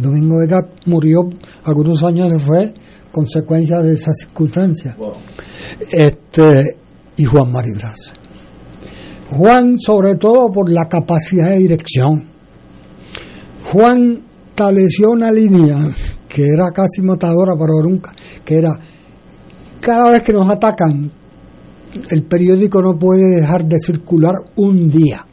[0.00, 1.28] Domingo Vega murió
[1.64, 2.72] algunos años después,
[3.12, 4.96] consecuencia de esas circunstancias.
[5.92, 6.78] Este,
[7.18, 8.14] y Juan Maribras.
[9.28, 12.24] Juan, sobre todo por la capacidad de dirección.
[13.70, 15.76] Juan estableció una línea
[16.30, 18.70] que era casi matadora para nunca, que era
[19.82, 21.12] cada vez que nos atacan,
[22.10, 25.24] el periódico no puede dejar de circular un día.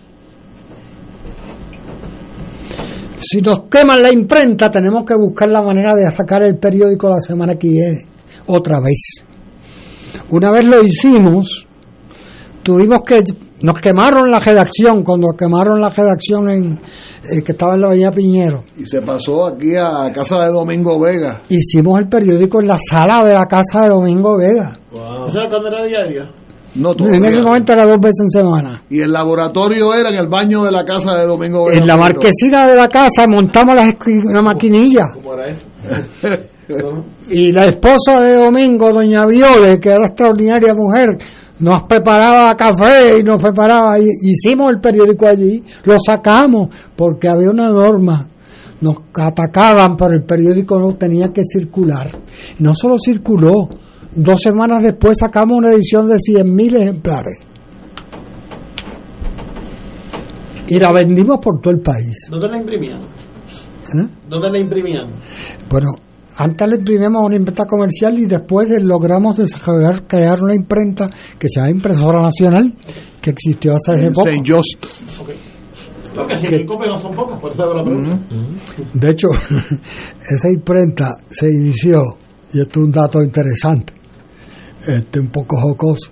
[3.18, 7.22] Si nos queman la imprenta, tenemos que buscar la manera de sacar el periódico la
[7.22, 8.06] semana que viene,
[8.46, 9.24] otra vez.
[10.30, 11.66] Una vez lo hicimos,
[12.62, 13.24] tuvimos que
[13.62, 16.80] nos quemaron la redacción cuando quemaron la redacción en
[17.32, 21.00] eh, que estaba en la avenida Piñero Y se pasó aquí a casa de Domingo
[21.00, 21.42] Vega.
[21.50, 24.78] hicimos el periódico en la sala de la casa de Domingo Vega
[25.28, 26.30] ¿Esa era cuando era diaria?
[26.76, 28.84] No, en ese momento era dos veces en semana.
[28.90, 32.68] Y el laboratorio era en el baño de la casa de Domingo en la marquesina
[32.68, 35.06] de la casa montamos la escri- una maquinilla.
[35.14, 35.64] ¿Cómo era eso?
[37.30, 41.18] y la esposa de Domingo, doña Viole, que era extraordinaria mujer,
[41.60, 47.50] nos preparaba café y nos preparaba, y hicimos el periódico allí, lo sacamos porque había
[47.52, 48.28] una norma,
[48.82, 52.12] nos atacaban, pero el periódico no tenía que circular.
[52.60, 53.70] No solo circuló,
[54.16, 57.38] dos semanas después sacamos una edición de 100.000 ejemplares.
[60.68, 62.28] Y la vendimos por todo el país.
[62.30, 63.00] ¿Dónde la imprimían?
[63.02, 64.08] ¿eh?
[64.28, 65.08] ¿Dónde la imprimían?
[65.70, 65.90] Bueno,
[66.38, 71.48] antes le imprimimos una imprenta comercial y después de- logramos desarrollar, crear una imprenta que
[71.50, 72.74] se llama Impresora Nacional,
[73.22, 74.26] que existió hace En poco.
[74.28, 74.86] Saint Just.
[76.14, 78.20] Creo que 100 mil copias no son pocas, por eso hago la pregunta.
[78.94, 79.28] De hecho,
[80.30, 82.02] esa imprenta se inició,
[82.54, 83.94] y esto es un dato interesante,
[84.88, 86.12] este, un poco jocoso.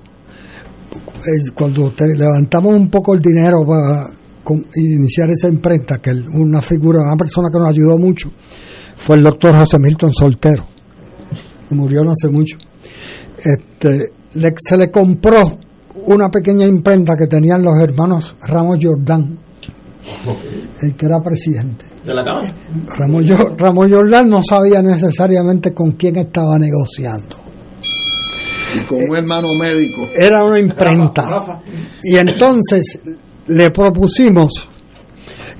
[0.95, 4.07] Eh, Cuando te- levantamos un poco el dinero para
[4.43, 8.31] con- iniciar esa imprenta, que el- una figura, una persona que nos ayudó mucho,
[8.97, 10.67] fue el doctor José Milton Soltero.
[11.71, 12.57] Murió no hace mucho.
[13.37, 15.41] Este, le- se le compró
[16.05, 19.37] una pequeña imprenta que tenían los hermanos Ramos Jordán,
[20.81, 21.85] el que era presidente.
[22.05, 22.53] ¿De la Cámara?
[22.97, 27.37] Ramón, Jo- Ramón Jordán no sabía necesariamente con quién estaba negociando.
[28.75, 30.07] Y con un hermano médico.
[30.15, 31.61] Era una imprenta.
[32.03, 32.99] Y entonces
[33.47, 34.67] le propusimos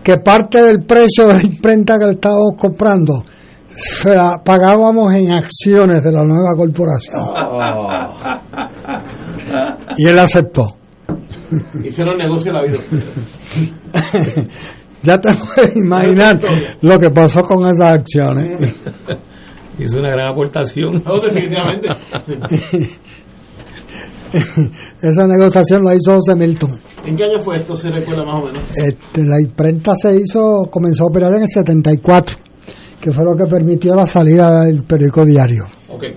[0.04, 3.24] que parte del precio de la imprenta que le estábamos comprando
[3.76, 7.26] se la pagábamos en acciones de la nueva corporación.
[9.98, 10.76] Y él aceptó.
[11.84, 12.80] Hicieron negocio en la vida.
[15.04, 16.40] Ya te puedes imaginar
[16.80, 18.74] lo que pasó con esas acciones.
[19.80, 21.04] Hizo una gran aportación.
[21.06, 21.90] No, definitivamente.
[25.02, 26.72] Esa negociación la hizo José Milton.
[27.06, 27.76] ¿En qué año fue esto?
[27.76, 28.64] ¿Se recuerda más o menos?
[28.76, 32.38] Este, la imprenta se hizo, comenzó a operar en el 74,
[33.00, 35.66] que fue lo que permitió la salida del periódico diario.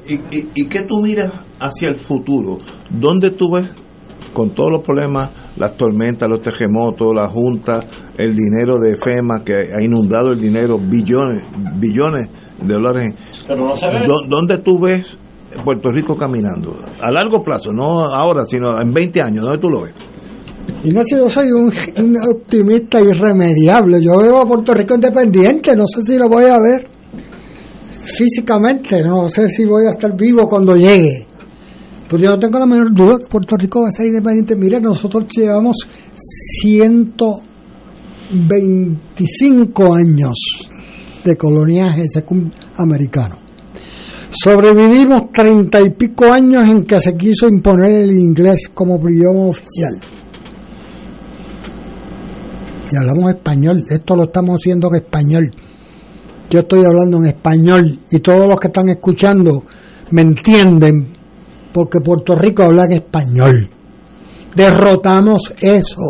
[0.06, 2.56] ¿Y, y, y qué tú miras hacia el futuro?
[2.90, 3.68] ¿Dónde tú ves,
[4.32, 7.80] con todos los problemas, las tormentas, los terremotos, la Junta,
[8.16, 11.44] el dinero de FEMA que ha inundado el dinero, billones,
[11.78, 12.30] billones
[12.60, 13.14] de dólares?
[13.46, 14.04] Pero no se ve.
[14.06, 15.16] ¿Dó- ¿Dónde tú ves
[15.64, 16.76] Puerto Rico caminando?
[17.02, 19.94] A largo plazo, no ahora, sino en 20 años, ¿dónde tú lo ves?
[20.84, 21.72] Ignacio, yo soy un,
[22.04, 24.02] un optimista irremediable.
[24.02, 26.88] Yo veo a Puerto Rico independiente, no sé si lo voy a ver
[28.16, 31.26] físicamente, no sé si voy a estar vivo cuando llegue.
[32.08, 34.54] Pero yo no tengo la menor duda que Puerto Rico va a ser independiente.
[34.56, 35.76] Mira, nosotros llevamos
[38.34, 40.34] 125 años
[41.26, 43.36] de coloniaje secund- americano.
[44.30, 49.94] Sobrevivimos treinta y pico años en que se quiso imponer el inglés como idioma oficial.
[52.92, 55.50] Y hablamos español, esto lo estamos haciendo en español.
[56.48, 59.64] Yo estoy hablando en español y todos los que están escuchando
[60.10, 61.08] me entienden
[61.72, 63.68] porque Puerto Rico habla en español.
[64.54, 66.00] Derrotamos eso.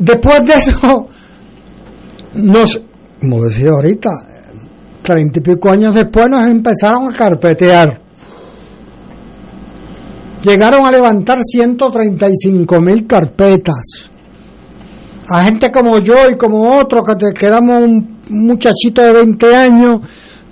[0.00, 1.08] Después de eso,
[2.36, 2.80] nos,
[3.20, 4.10] como decía ahorita,
[5.02, 8.00] treinta y pico años después nos empezaron a carpetear.
[10.42, 14.10] Llegaron a levantar 135 mil carpetas.
[15.28, 20.00] A gente como yo y como otros que, que éramos un muchachito de 20 años,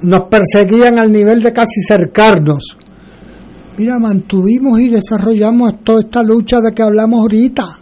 [0.02, 2.76] nos perseguían al nivel de casi cercarnos.
[3.76, 7.80] Mira, mantuvimos y desarrollamos toda esta lucha de que hablamos ahorita.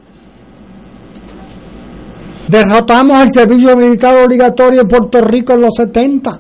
[2.53, 6.39] Derrotamos el servicio militar obligatorio en Puerto Rico en los 70.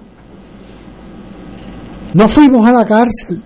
[2.13, 3.43] No fuimos a la cárcel.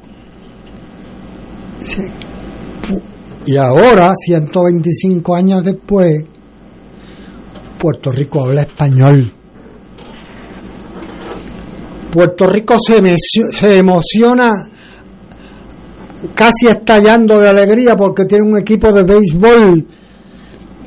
[3.47, 6.25] Y ahora, 125 años después,
[7.79, 9.33] Puerto Rico habla español.
[12.11, 13.01] Puerto Rico se,
[13.53, 14.55] se emociona
[16.35, 19.87] casi estallando de alegría porque tiene un equipo de béisbol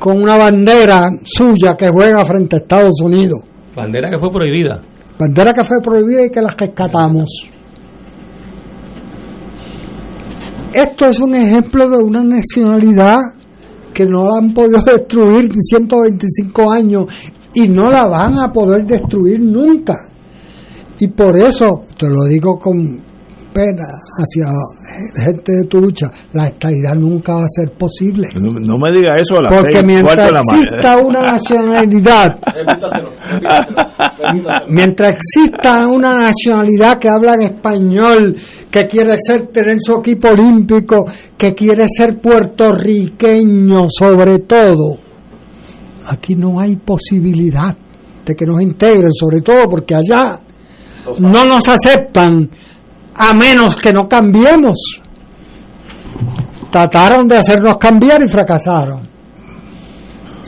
[0.00, 3.40] con una bandera suya que juega frente a Estados Unidos.
[3.76, 4.80] Bandera que fue prohibida.
[5.18, 7.28] Bandera que fue prohibida y que la rescatamos.
[10.72, 13.18] Esto es un ejemplo de una nacionalidad
[13.92, 17.04] que no la han podido destruir en 125 años
[17.52, 19.96] y no la van a poder destruir nunca.
[20.98, 23.09] Y por eso, te lo digo con
[23.52, 23.84] pena
[24.18, 24.46] hacia
[25.24, 28.28] gente de tu lucha, la estabilidad nunca va a ser posible.
[28.34, 32.38] No, no me diga eso a las Porque seis, mientras la exista una nacionalidad,
[34.68, 38.36] mientras exista una nacionalidad que habla en español,
[38.70, 41.06] que quiere ser tener su equipo olímpico,
[41.36, 44.98] que quiere ser puertorriqueño sobre todo,
[46.06, 47.76] aquí no hay posibilidad
[48.24, 50.38] de que nos integren, sobre todo porque allá
[51.18, 52.48] no nos aceptan
[53.22, 55.02] a menos que no cambiemos.
[56.70, 59.02] Trataron de hacernos cambiar y fracasaron.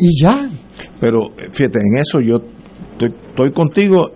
[0.00, 0.48] Y ya.
[0.98, 2.36] Pero eh, fíjate, en eso yo
[2.98, 4.12] estoy, contigo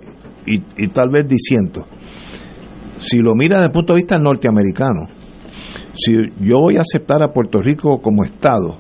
[0.47, 1.87] y, y tal vez diciendo,
[2.99, 5.07] si lo mira desde el punto de vista norteamericano,
[5.95, 8.78] si yo voy a aceptar a Puerto Rico como Estado,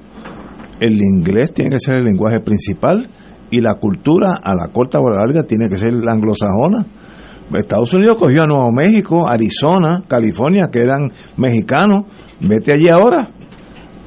[0.80, 3.10] el inglés tiene que ser el lenguaje principal
[3.50, 6.86] y la cultura a la corta o a la larga tiene que ser la anglosajona.
[7.54, 12.06] Estados Unidos cogió a Nuevo México, Arizona, California, que eran mexicanos.
[12.40, 13.28] Vete allí ahora.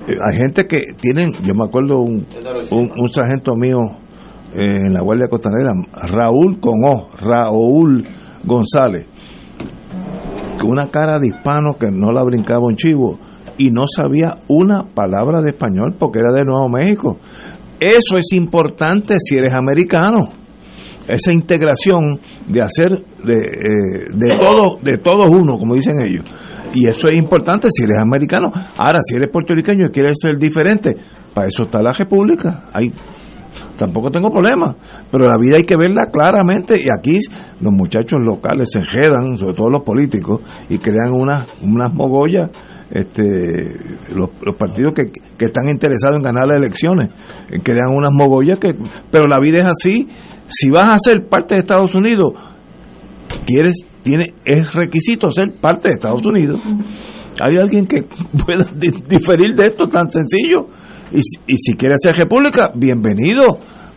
[0.07, 2.25] Eh, Hay gente que tienen, yo me acuerdo un,
[2.71, 3.77] un, sargento mío
[4.55, 8.05] eh, en la Guardia Costanera, Raúl con O, Raúl
[8.43, 9.07] González,
[10.59, 13.19] con una cara de hispano que no la brincaba un chivo
[13.57, 17.17] y no sabía una palabra de español porque era de Nuevo México.
[17.79, 20.38] Eso es importante si eres americano.
[21.09, 22.89] Esa integración de hacer
[23.23, 26.25] de, eh, de todos de todos uno, como dicen ellos.
[26.73, 28.51] Y eso es importante si eres americano.
[28.77, 30.95] Ahora, si eres puertorriqueño y quieres ser diferente,
[31.33, 32.65] para eso está la República.
[32.73, 32.93] Hay
[33.77, 34.75] tampoco tengo problema,
[35.11, 37.19] pero la vida hay que verla claramente y aquí
[37.61, 42.49] los muchachos locales se enredan, sobre todo los políticos, y crean unas, unas mogollas,
[42.91, 43.23] este,
[44.13, 47.09] los, los partidos que, que están interesados en ganar las elecciones,
[47.63, 48.75] crean unas mogollas que,
[49.11, 50.07] pero la vida es así,
[50.49, 52.33] si vas a ser parte de Estados Unidos,
[53.45, 56.59] quieres, tiene, es requisito ser parte de Estados Unidos.
[57.41, 58.03] ¿Hay alguien que
[58.45, 60.67] pueda di- diferir de esto tan sencillo?
[61.11, 63.43] Y, si- y si quiere ser república, bienvenido.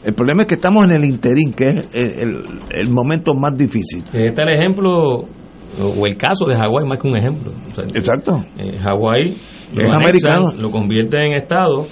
[0.05, 3.57] El problema es que estamos en el interín, que es el, el- el momento más
[3.57, 4.05] difícil.
[4.13, 5.25] Este es el ejemplo,
[5.79, 7.53] o el caso de Hawái más que un ejemplo.
[7.71, 8.41] O sea, Exacto.
[8.59, 9.31] eh, Hawái
[9.73, 10.53] Es anexan, americano.
[10.59, 11.87] lo convierte en Estado,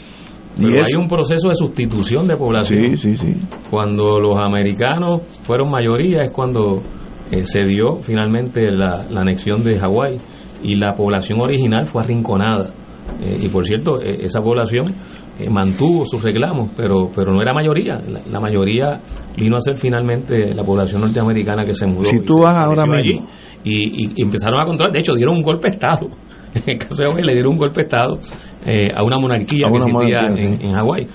[0.57, 2.97] pero hay un proceso de sustitución de población.
[2.97, 3.41] Sí, sí, sí.
[3.71, 6.83] Cuando los americanos fueron mayoría es cuando
[7.31, 10.19] eh, se dio finalmente la, la anexión de Hawái
[10.63, 12.75] y la población original fue arrinconada.
[13.21, 14.93] Eh, y por cierto, eh, esa población
[15.39, 17.95] eh, mantuvo sus reclamos, pero, pero no era mayoría.
[17.97, 19.01] La, la mayoría
[19.37, 22.05] vino a ser finalmente la población norteamericana que se mudó.
[22.05, 23.29] Si tú vas ahora mismo-
[23.65, 24.93] y, y- y empezaron a controlar.
[24.93, 26.07] De hecho, dieron un golpe de Estado.
[26.53, 28.19] En el caso de Hawái le dieron un golpe de Estado
[28.67, 31.07] eh, a una monarquía A que existía monarquía, en, Hawái.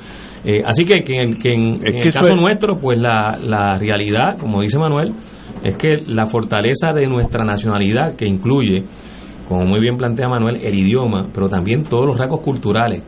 [0.47, 2.99] Eh, así que, que en, que en- Es en que el caso es- nuestro, pues
[2.99, 5.13] la, la realidad, como dice Manuel,
[5.63, 8.83] es que la fortaleza de nuestra nacionalidad, que incluye,
[9.47, 13.01] como muy bien plantea Manuel, el idioma, pero también todos los rasgos culturales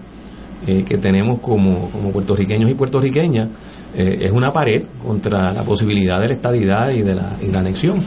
[0.66, 3.50] eh, que tenemos como, como puertorriqueños y puertorriqueñas,
[3.96, 7.60] eh, es una pared contra la posibilidad de la estadidad y de la, y la
[7.60, 8.00] anexión.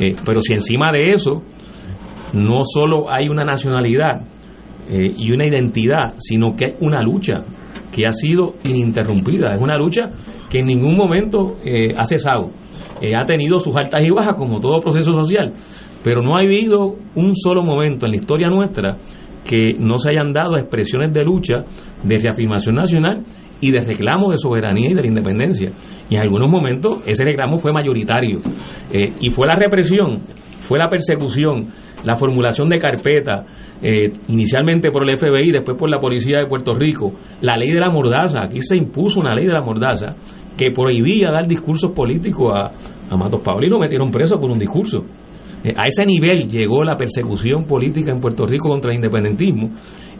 [0.00, 1.42] Eh, pero si encima de eso
[2.32, 4.20] no solo hay una nacionalidad
[4.90, 7.44] eh, y una identidad, sino que hay una lucha
[7.94, 9.54] que ha sido ininterrumpida.
[9.54, 10.10] Es una lucha
[10.48, 12.50] que en ningún momento eh, ha cesado.
[13.02, 15.52] Eh, ha tenido sus altas y bajas como todo proceso social,
[16.02, 18.96] pero no ha habido un solo momento en la historia nuestra
[19.44, 21.64] que no se hayan dado expresiones de lucha,
[22.02, 23.24] de reafirmación nacional
[23.60, 25.70] y de reclamo de soberanía y de la independencia.
[26.08, 28.40] Y en algunos momentos ese reclamo fue mayoritario.
[29.20, 30.22] Y fue la represión,
[30.60, 31.68] fue la persecución,
[32.04, 33.44] la formulación de carpeta,
[33.82, 37.12] eh, inicialmente por el FBI, después por la Policía de Puerto Rico,
[37.42, 40.14] la ley de la mordaza, aquí se impuso una ley de la mordaza
[40.56, 42.70] que prohibía dar discursos políticos a,
[43.10, 44.98] a Matos y lo metieron preso por un discurso.
[45.64, 49.70] Eh, a ese nivel llegó la persecución política en Puerto Rico contra el independentismo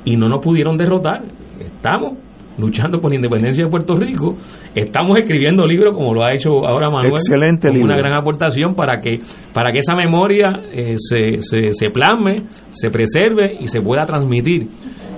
[0.05, 1.25] y no nos pudieron derrotar.
[1.61, 2.28] Estamos
[2.59, 4.37] luchando por la independencia de Puerto Rico,
[4.75, 8.09] estamos escribiendo libros como lo ha hecho ahora Manuel, Excelente como una libro.
[8.09, 9.17] gran aportación para que
[9.55, 14.69] para que esa memoria eh, se, se, se plasme, se preserve y se pueda transmitir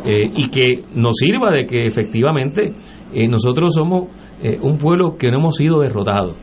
[0.05, 2.73] eh, y que nos sirva de que efectivamente
[3.13, 4.09] eh, nosotros somos
[4.43, 6.37] eh, un pueblo que no hemos sido derrotados.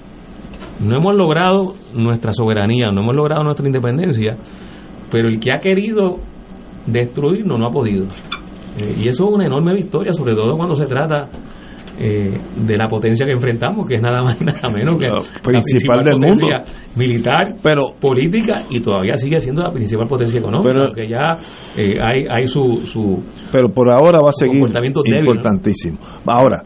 [0.80, 4.38] No hemos logrado nuestra soberanía, no hemos logrado nuestra independencia,
[5.10, 6.18] pero el que ha querido
[6.86, 8.06] destruirnos no ha podido.
[8.78, 11.28] Eh, y eso es una enorme victoria, sobre todo cuando se trata
[12.00, 15.16] eh, de la potencia que enfrentamos, que es nada más y nada menos que La
[15.16, 16.72] la principal del potencia mundo.
[16.96, 21.34] militar, Pero- política y todavía sigue siendo la principal potencia económica, Pero- aunque ya
[21.76, 25.32] eh, hay, hay su, su Pero por ahora va a seguir comportamiento débil, ¿no?
[25.32, 25.98] importantísimo.
[26.28, 26.62] Ahora,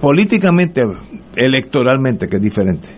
[0.00, 0.82] políticamente,
[1.36, 2.88] electoralmente, que es diferente.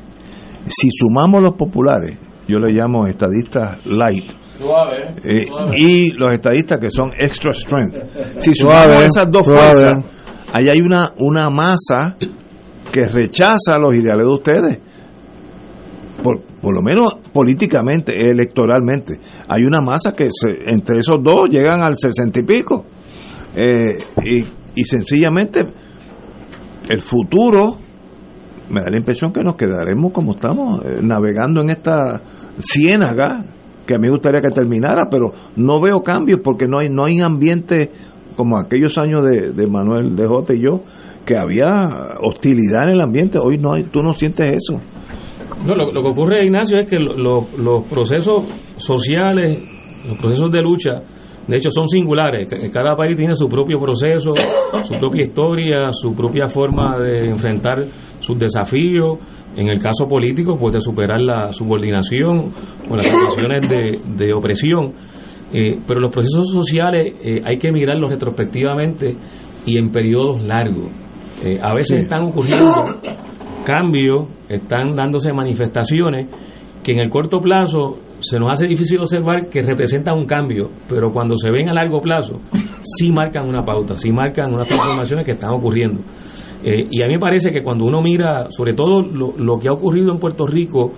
[0.67, 5.79] Si sumamos los populares, yo le llamo estadistas light, Suave, eh, suave.
[5.79, 7.95] y los estadistas que son extra strength.
[8.39, 9.61] Si Suave, sumamos esas dos suave.
[9.61, 10.05] fuerzas,
[10.53, 12.17] ahí hay una, una masa
[12.93, 14.79] que rechaza los ideales de ustedes.
[16.23, 19.21] Por, por lo menos políticamente, electoralmente.
[19.49, 22.85] Hay una masa que se- entre esos dos llegan al sesenta y pico.
[23.55, 24.39] Eh, y,
[24.81, 25.65] y sencillamente
[26.89, 27.79] el futuro
[28.71, 32.21] me da la impresión que nos quedaremos como estamos, eh, navegando en esta
[32.59, 33.45] ciénaga
[33.89, 37.05] que a mí me gustaría que terminara, pero no veo cambios porque no hay no
[37.07, 37.91] hay ambiente
[38.37, 40.83] como aquellos años de, de Manuel de Jota y yo,
[41.27, 41.89] que había
[42.23, 43.39] hostilidad en el ambiente.
[43.39, 44.81] Hoy no hay, tú no sientes eso.
[45.67, 48.45] No, lo, que ocurre, Ignacio, es que lo- lo- los procesos
[48.77, 49.59] sociales,
[50.07, 51.03] los procesos de lucha,
[51.49, 52.47] de hecho, son singulares.
[52.49, 54.33] Ca- Cada país tiene su propio proceso,
[54.85, 57.85] su propia historia, su propia forma de enfrentar
[58.21, 59.19] sus desafíos.
[59.57, 62.53] En el caso político, pues de superar la subordinación
[62.89, 64.93] o las situaciones de, de opresión.
[65.53, 69.17] Eh, pero los procesos sociales eh, hay que mirarlos retrospectivamente
[69.67, 70.89] y en periodos largos.
[71.45, 72.03] Eh, a veces Sí.
[72.05, 72.85] están ocurriendo
[73.65, 76.29] cambios, están dándose manifestaciones
[76.83, 81.11] que en el corto plazo se nos hace difícil observar que representan un cambio, pero
[81.13, 82.39] cuando se ven a largo plazo,
[82.83, 86.01] sí marcan una pauta, sí marcan unas transformaciones que están ocurriendo.
[86.63, 89.69] Eh, y a mí me parece que cuando uno mira, sobre todo lo, lo que
[89.69, 90.93] ha ocurrido en Puerto Rico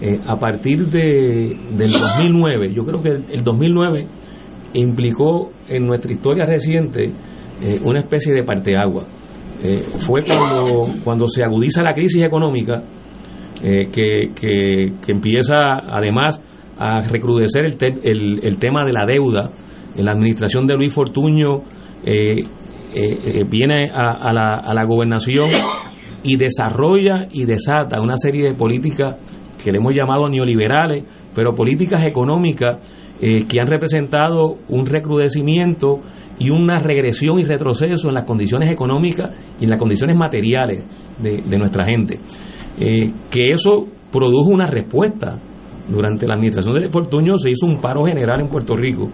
[0.00, 4.06] eh, a partir de, del 2009, yo creo que el 2009
[4.74, 7.12] implicó en nuestra historia reciente
[7.60, 9.04] eh, una especie de parteagua.
[9.98, 12.82] Fue cuando, cuando se agudiza la crisis económica
[13.62, 15.54] que, que, empieza
[15.88, 16.40] además
[16.76, 19.50] a recrudecer el, el, el tema de la deuda.
[19.94, 21.62] En la administración de Luis Fortuño
[22.04, 22.42] eh,
[22.94, 25.50] eh, eh, viene a, a la, a la gobernación
[26.22, 29.16] y desarrolla y desata una serie de políticas
[29.62, 31.04] que le hemos llamado neoliberales,
[31.34, 32.76] pero políticas económicas
[33.20, 36.00] eh, que han representado un recrudecimiento
[36.38, 40.84] y una regresión y retroceso en las condiciones económicas y en las condiciones materiales
[41.18, 42.18] de, de nuestra gente.
[42.76, 45.38] Que eso produjo una respuesta.
[45.88, 49.10] Durante la administración de Fortuño se hizo un paro general en Puerto Rico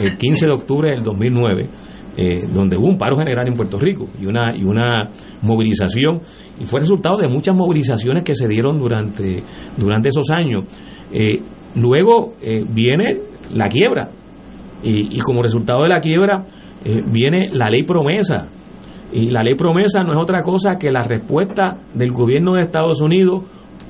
[0.00, 1.68] el 15 de octubre del 2009
[2.20, 5.08] eh, donde hubo un paro general en Puerto Rico y una, y una
[5.40, 6.20] movilización,
[6.58, 9.40] y fue resultado de muchas movilizaciones que se dieron durante,
[9.76, 10.64] durante esos años.
[11.12, 11.38] Eh,
[11.76, 13.18] luego eh, viene
[13.54, 14.08] la quiebra,
[14.82, 16.44] y, como resultado de la quiebra
[17.06, 18.48] viene la ley promesa,
[19.12, 23.00] y la ley promesa no es otra cosa que la respuesta del gobierno de Estados
[23.00, 23.44] Unidos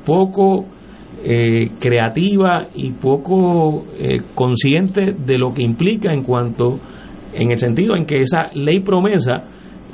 [0.05, 0.67] poco
[1.81, 3.85] creativa y poco
[4.35, 6.79] consciente de lo que implica en cuanto,
[7.33, 9.45] en el sentido en que esa ley promesa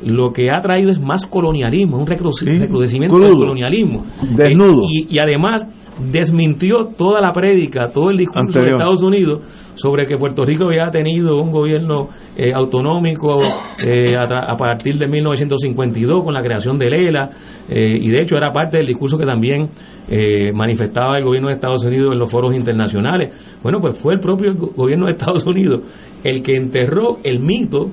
[0.05, 4.05] lo que ha traído es más colonialismo, un recru- recrudecimiento del colonialismo.
[4.37, 4.83] desnudo.
[4.85, 5.67] Eh, y, y además
[6.11, 8.75] desmintió toda la prédica, todo el discurso de Anterior.
[8.75, 9.41] Estados Unidos
[9.77, 13.41] sobre que Puerto Rico había tenido un gobierno eh, autonómico
[13.85, 17.31] eh, a, partir de 1952 con la creación del ELA
[17.69, 19.69] eh, y de hecho era parte del discurso que también
[20.09, 23.35] eh, manifestaba el gobierno de Estados Unidos en los foros internacionales.
[23.63, 25.83] Bueno, pues fue el propio go- gobierno de Estados Unidos
[26.23, 27.91] el que enterró el mito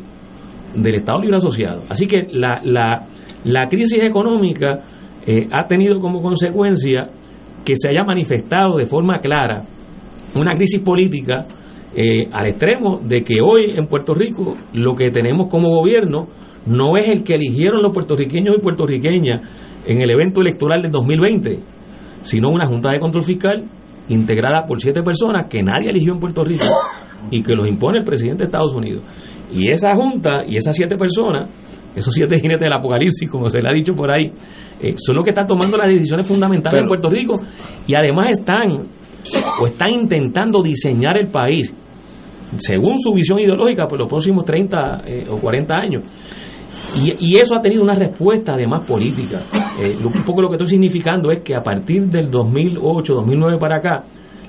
[0.76, 1.84] del Estado Libre Asociado.
[1.90, 3.08] Así que la, la,
[3.44, 4.84] la crisis económica
[5.52, 7.08] ha tenido como consecuencia
[7.64, 9.64] que se haya manifestado de forma clara
[10.34, 11.46] una crisis política
[11.96, 16.28] eh, al extremo de que hoy en Puerto Rico lo que tenemos como gobierno
[16.66, 19.42] no es el que eligieron los puertorriqueños y puertorriqueñas
[19.86, 21.60] en el evento electoral del 2020,
[22.22, 23.64] sino una Junta de Control Fiscal
[24.10, 26.66] integrada por siete personas que nadie eligió en Puerto Rico
[27.30, 29.04] y que los impone el presidente de Estados Unidos.
[29.52, 31.50] Y esa Junta y esas siete personas,
[31.96, 34.32] esos siete jinetes del apocalipsis, como se le ha dicho por ahí,
[34.82, 37.36] eh, son los que están tomando las decisiones fundamentales en Puerto Rico
[37.86, 38.88] y además están
[39.60, 41.74] o están intentando diseñar el país
[42.58, 46.04] según su visión ideológica por los próximos 30 eh, o 40 años.
[47.04, 49.40] Y, y eso ha tenido una respuesta además política.
[49.80, 53.78] Eh, un poco lo que estoy significando es que a partir del 2008, 2009 para
[53.78, 54.04] acá,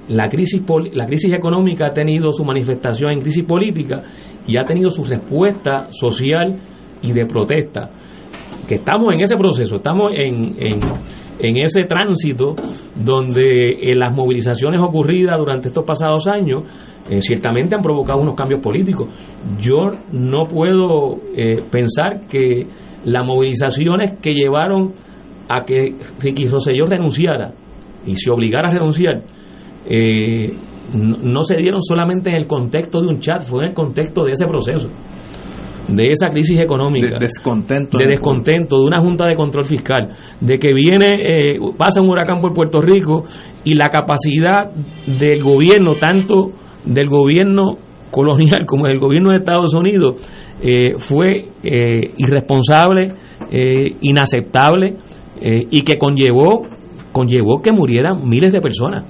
[0.09, 0.63] la crisis,
[0.93, 4.03] la crisis económica ha tenido su manifestación en crisis política
[4.47, 6.57] y ha tenido su respuesta social
[7.03, 7.91] y de protesta.
[8.69, 10.81] Que estamos en ese proceso, estamos en, en,
[11.39, 12.55] en ese tránsito
[12.95, 16.65] donde eh, las movilizaciones ocurridas durante estos pasados años
[17.09, 19.09] eh, ciertamente han provocado unos cambios políticos.
[19.61, 22.67] Yo no puedo eh, pensar que
[23.05, 24.93] las movilizaciones que llevaron
[25.49, 27.53] a que Ricky Rosselló renunciara
[28.07, 29.23] y se obligara a renunciar,
[29.87, 30.55] eh,
[30.95, 34.25] no, no se dieron solamente en el contexto de un chat, fue en el contexto
[34.25, 34.89] de ese proceso,
[35.89, 37.99] de esa crisis económica De descontento.
[37.99, 40.09] de descontento, de una junta de control fiscal,
[40.41, 43.25] de que viene, eh, pasa un huracán por Puerto Rico
[43.65, 44.71] y la capacidad
[45.07, 46.53] del gobierno, tanto
[46.85, 47.79] del gobierno
[48.11, 50.17] colonial como del gobierno de Estados Unidos,
[50.63, 53.13] eh, fue eh, irresponsable,
[53.51, 54.97] eh, inaceptable
[55.45, 56.63] y que conllevó,
[57.11, 59.05] conllevó que murieran miles de personas.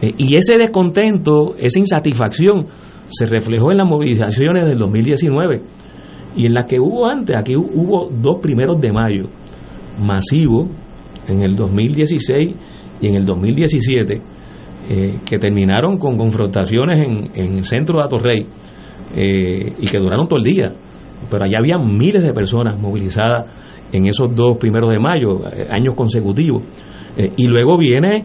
[0.00, 2.66] Y ese descontento, esa insatisfacción,
[3.10, 5.60] se reflejó en las movilizaciones del 2019
[6.36, 9.24] y en las que hubo antes, aquí hu- hubo dos primeros de mayo
[10.00, 10.68] masivos
[11.26, 12.54] en el 2016
[13.02, 14.22] y en el 2017
[14.88, 18.46] eh, que terminaron con confrontaciones en, el centro de Atorrey
[19.14, 20.72] eh, y que duraron todo el día.
[21.30, 23.46] Pero allá había miles de personas movilizadas
[23.92, 26.62] en esos dos primeros de mayo, eh, años consecutivos.
[27.16, 28.24] Eh, y luego viene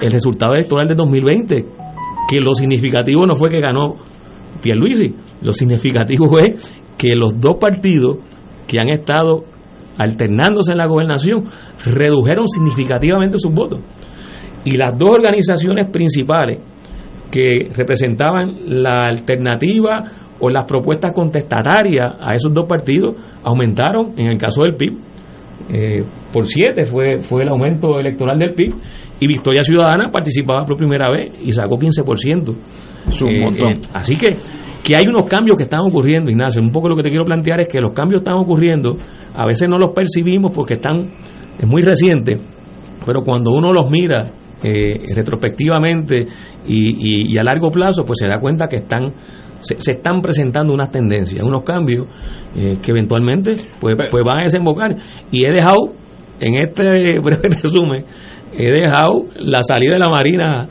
[0.00, 1.64] el resultado electoral de 2020,
[2.28, 3.96] que lo significativo no fue que ganó
[4.62, 6.56] Pierluisi, lo significativo fue
[6.98, 8.18] que los dos partidos
[8.66, 9.44] que han estado
[9.96, 11.44] alternándose en la gobernación
[11.84, 13.80] redujeron significativamente sus votos.
[14.64, 16.60] Y las dos organizaciones principales
[17.30, 20.00] que representaban la alternativa
[20.40, 23.14] o las propuestas contestatarias a esos dos partidos
[23.44, 24.92] aumentaron, en el caso del PIB,
[25.72, 28.74] eh, por siete fue, fue el aumento electoral del PIB
[29.20, 32.54] y Victoria Ciudadana participaba por primera vez y sacó 15%.
[33.08, 33.72] Es un Eh, montón.
[33.72, 34.26] eh, así que,
[34.82, 36.62] que hay unos cambios que están ocurriendo, Ignacio.
[36.62, 38.96] Un poco lo que te quiero plantear es que los cambios están ocurriendo
[39.34, 41.06] a veces no los percibimos porque están,
[41.58, 42.40] es muy reciente,
[43.06, 44.30] pero cuando uno los mira
[44.62, 46.26] eh, retrospectivamente
[46.66, 49.12] y, a largo plazo, pues se da cuenta que están
[49.60, 52.06] se, están presentando unas tendencias, unos cambios
[52.56, 54.96] eh, que eventualmente pues, pues van a desembocar.
[55.30, 55.92] Y he dejado,
[56.40, 58.04] en este breve resumen,
[58.56, 60.68] he dejado la salida de la Marina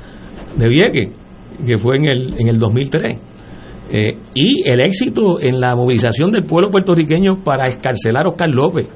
[0.56, 1.12] de Vieques,
[1.66, 3.18] que fue en el, en el 2003.
[3.92, 8.88] Eh, y el éxito en la movilización del pueblo puertorriqueño para escarcelar a Oscar López,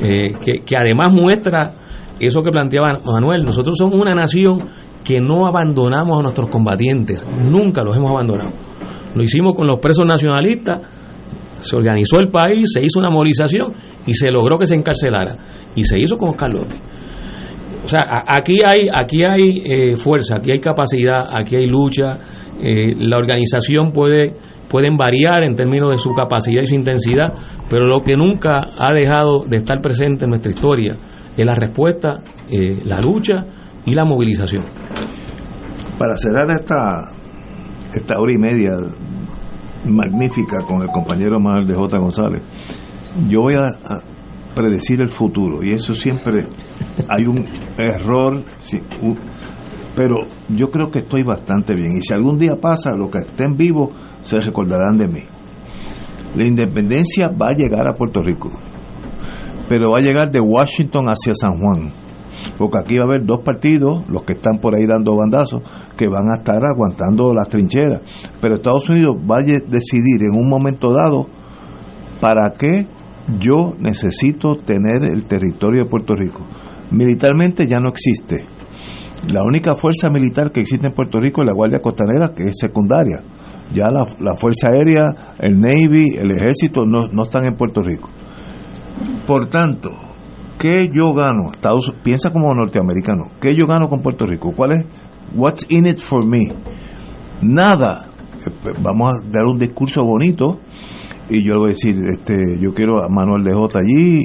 [0.00, 1.74] eh, que, que además muestra
[2.20, 4.58] eso que planteaba Manuel, nosotros somos una nación
[5.04, 8.50] que no abandonamos a nuestros combatientes, nunca los hemos abandonado.
[9.14, 10.80] Lo hicimos con los presos nacionalistas,
[11.60, 13.72] se organizó el país, se hizo una movilización
[14.06, 15.36] y se logró que se encarcelara.
[15.74, 16.80] Y se hizo con Oscar López.
[17.84, 22.12] O sea, aquí hay, aquí hay eh, fuerza, aquí hay capacidad, aquí hay lucha.
[22.62, 24.34] Eh, la organización puede
[24.68, 27.32] pueden variar en términos de su capacidad y su intensidad,
[27.68, 30.96] pero lo que nunca ha dejado de estar presente en nuestra historia
[31.36, 33.46] es la respuesta, eh, la lucha
[33.84, 34.64] y la movilización.
[35.98, 37.12] Para cerrar esta,
[37.94, 38.70] esta hora y media
[39.86, 41.98] magnífica con el compañero Manuel de J.
[41.98, 42.42] González,
[43.28, 43.64] yo voy a,
[44.54, 46.44] predecir el futuro y eso siempre
[47.08, 47.46] hay un
[47.78, 48.42] error,
[49.94, 50.16] pero
[50.48, 53.90] yo creo que estoy bastante bien y si algún día pasa, los que estén vivos
[54.22, 55.22] se recordarán de mí.
[56.34, 58.50] La independencia va a llegar a Puerto Rico
[59.70, 61.92] pero va a llegar de Washington hacia San Juan.
[62.58, 65.62] Porque aquí va a haber dos partidos, los que están por ahí dando bandazos,
[65.96, 68.02] que van a estar aguantando las trincheras.
[68.40, 71.28] Pero Estados Unidos va a decidir en un momento dado
[72.20, 72.88] para qué
[73.38, 76.40] yo necesito tener el territorio de Puerto Rico.
[76.90, 78.44] Militarmente ya no existe.
[79.28, 82.58] La única fuerza militar que existe en Puerto Rico es la Guardia Costanera, que es
[82.58, 83.22] secundaria.
[83.72, 88.08] Ya la, Fuerza Aérea, el Navy, el Ejército no, no están en Puerto Rico.
[89.30, 89.90] Por tanto,
[90.58, 91.52] ¿qué yo gano?
[91.52, 93.26] Estados, piensa como norteamericano.
[93.40, 94.52] ¿Qué yo gano con Puerto Rico?
[94.56, 94.86] ¿Cuál es?
[95.36, 96.52] What's in it for me?
[97.40, 98.06] Nada.
[98.44, 100.58] Eh, vamos a dar un discurso bonito
[101.28, 104.24] y yo le voy a decir, este, yo quiero a Manuel de J allí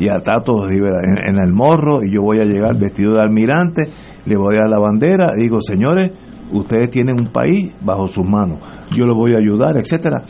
[0.00, 0.96] y, a Tato Rivera
[1.28, 3.84] en, el morro y yo voy a llegar vestido de almirante,
[4.26, 6.10] le voy a dar la bandera, digo, señores,
[6.50, 8.58] ustedes tienen un país bajo sus manos,
[8.90, 10.24] yo los voy a ayudar, etcétera,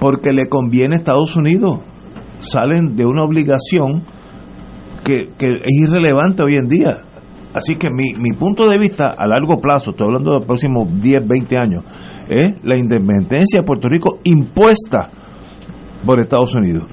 [0.00, 1.91] porque le conviene a Estados Unidos
[2.42, 4.02] salen de una obligación
[5.04, 6.98] que, es irrelevante hoy en día.
[7.54, 10.88] Así que mi, mi punto de vista a largo plazo, estoy hablando de los próximos
[11.00, 11.84] 10, 20 años,
[12.28, 15.10] es la independencia de Puerto Rico impuesta
[16.04, 16.84] por Estados Unidos.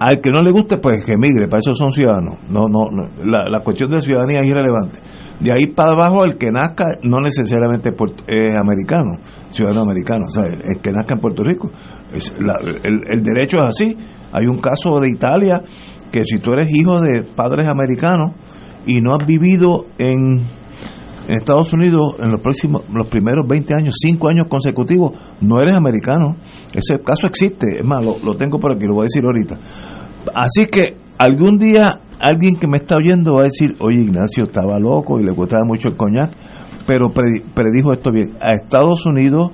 [0.00, 2.38] Al que no le guste, pues que emigre, para eso son ciudadanos.
[2.48, 2.88] No, no,
[3.22, 4.98] la, cuestión de ciudadanía es irrelevante.
[5.40, 7.90] De ahí para abajo, el que nazca no necesariamente
[8.26, 9.18] es americano,
[9.50, 11.70] ciudadano americano, o sea, el, que nazca en Puerto Rico.
[12.14, 13.96] Es el, el derecho es así.
[14.32, 15.62] Hay un caso de Italia
[16.10, 18.32] que si tú eres hijo de padres americanos
[18.86, 20.42] y no has vivido en,
[21.28, 26.34] Estados Unidos en los próximos los primeros 20 años, 5 años consecutivos, no eres americano.
[26.74, 29.56] Ese caso existe, es más, lo, tengo por aquí, lo voy a decir ahorita.
[30.34, 34.80] Así que algún día alguien que me está oyendo va a decir, oye Ignacio estaba
[34.80, 36.32] loco y le gustaba mucho el coñac,
[36.86, 39.52] pero predijo esto bien, a Estados Unidos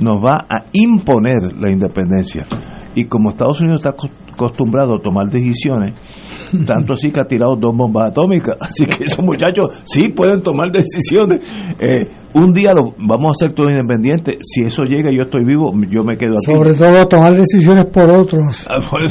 [0.00, 2.46] nos va a imponer la independencia.
[2.94, 3.94] Y como Estados Unidos está
[4.32, 5.94] acostumbrado a tomar decisiones,
[6.66, 10.70] tanto así que ha tirado dos bombas atómicas, así que esos muchachos sí pueden tomar
[10.72, 11.44] decisiones.
[11.78, 15.44] Eh, un día lo, vamos a ser todos independientes, si eso llega y yo estoy
[15.44, 16.52] vivo, yo me quedo aquí.
[16.52, 18.66] Sobre todo tomar decisiones por otros.
[18.80, 19.06] Ah,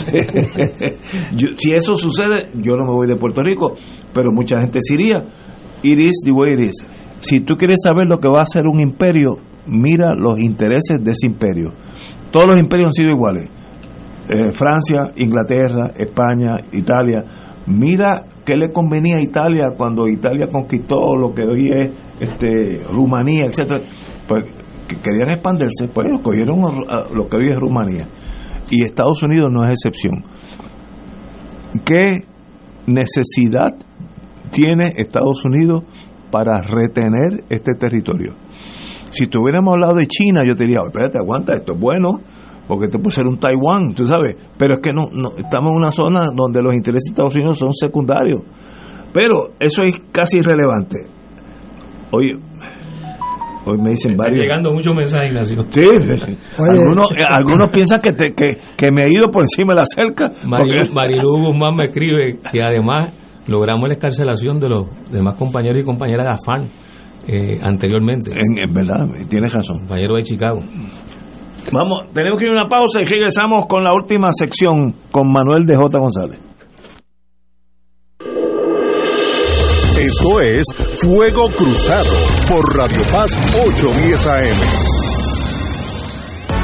[1.57, 3.75] si eso sucede, yo no me voy de Puerto Rico,
[4.13, 5.23] pero mucha gente se iría.
[5.83, 6.83] It is the way it is.
[7.19, 9.37] Si tú quieres saber lo que va a ser un imperio,
[9.67, 11.71] mira los intereses de ese imperio.
[12.31, 13.49] Todos los imperios han sido iguales
[14.29, 17.23] eh, Francia, Inglaterra, España, Italia.
[17.65, 23.45] Mira qué le convenía a Italia cuando Italia conquistó lo que hoy es este, Rumanía,
[23.45, 23.81] etcétera.
[24.27, 24.45] Pues
[24.87, 26.59] que querían expandirse, pues cogieron
[27.13, 28.07] lo que hoy es Rumanía.
[28.71, 30.23] Y Estados Unidos no es excepción.
[31.85, 32.25] ¿Qué
[32.87, 33.69] necesidad
[34.51, 35.83] tiene Estados Unidos
[36.31, 38.33] para retener este territorio?
[39.11, 42.19] Si tuviéramos hablado de China, yo te diría, espérate, aguanta, esto es bueno,
[42.69, 45.91] porque te puede ser un Taiwán, tú sabes, pero es que no, estamos en una
[45.91, 48.43] zona donde los intereses de Estados Unidos son secundarios.
[49.11, 50.97] Pero eso es casi irrelevante.
[52.11, 52.39] Hoy,
[53.65, 54.41] hoy me dicen varios.
[54.41, 55.65] llegando muchos mensajes, Ignacio.
[55.67, 55.81] Sí,
[56.59, 59.85] algunos, eh, algunos piensan que, te, que, que, me he ido por encima de la
[59.87, 60.31] cerca.
[60.45, 63.15] Marilu, Guzmán me escribe que además
[63.47, 66.69] logramos la escarcelación de los demás compañeros y compañeras de AFAN
[67.27, 68.31] eh, anteriormente.
[68.31, 69.79] En, verdad, tienes razón.
[69.79, 70.61] Compañero de Chicago.
[71.71, 75.65] Vamos, tenemos que ir a una pausa y regresamos con la última sección con Manuel
[75.65, 75.97] de J.
[75.99, 76.39] González.
[79.99, 80.63] Esto es
[81.01, 82.09] Fuego Cruzado
[82.47, 84.98] por Radio Paz 810 AM.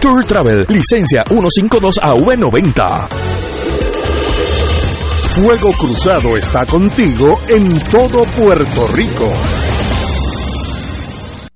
[0.00, 3.08] Culture Travel, licencia 152AV90.
[5.34, 9.32] Fuego Cruzado está contigo en todo Puerto Rico.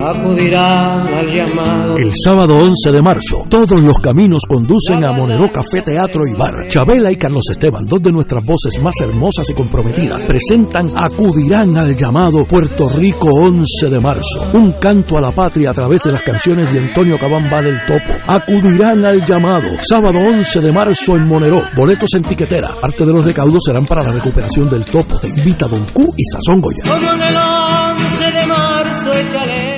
[0.02, 1.96] Acudirán al llamado.
[1.96, 6.66] El sábado 11 de marzo, todos los caminos conducen a Monero Café Teatro y Bar.
[6.66, 11.96] Chabela y Carlos Esteban, dos de nuestras voces más hermosas y comprometidas, presentan Acudirán al
[11.96, 14.50] llamado Puerto Rico 11 de marzo.
[14.54, 18.12] Un canto a la patria a través de las canciones de Antonio Cabamba del Topo.
[18.26, 19.68] Acudirán al llamado.
[19.82, 21.62] Sábado 11 de marzo en Monero.
[21.76, 22.74] Boletos en tiquetera.
[22.80, 25.20] Parte de los recaudos serán para la recuperación del Topo.
[25.20, 27.71] Te invita Don Q y Sazón Goya.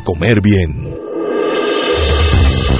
[0.00, 0.97] comer bien.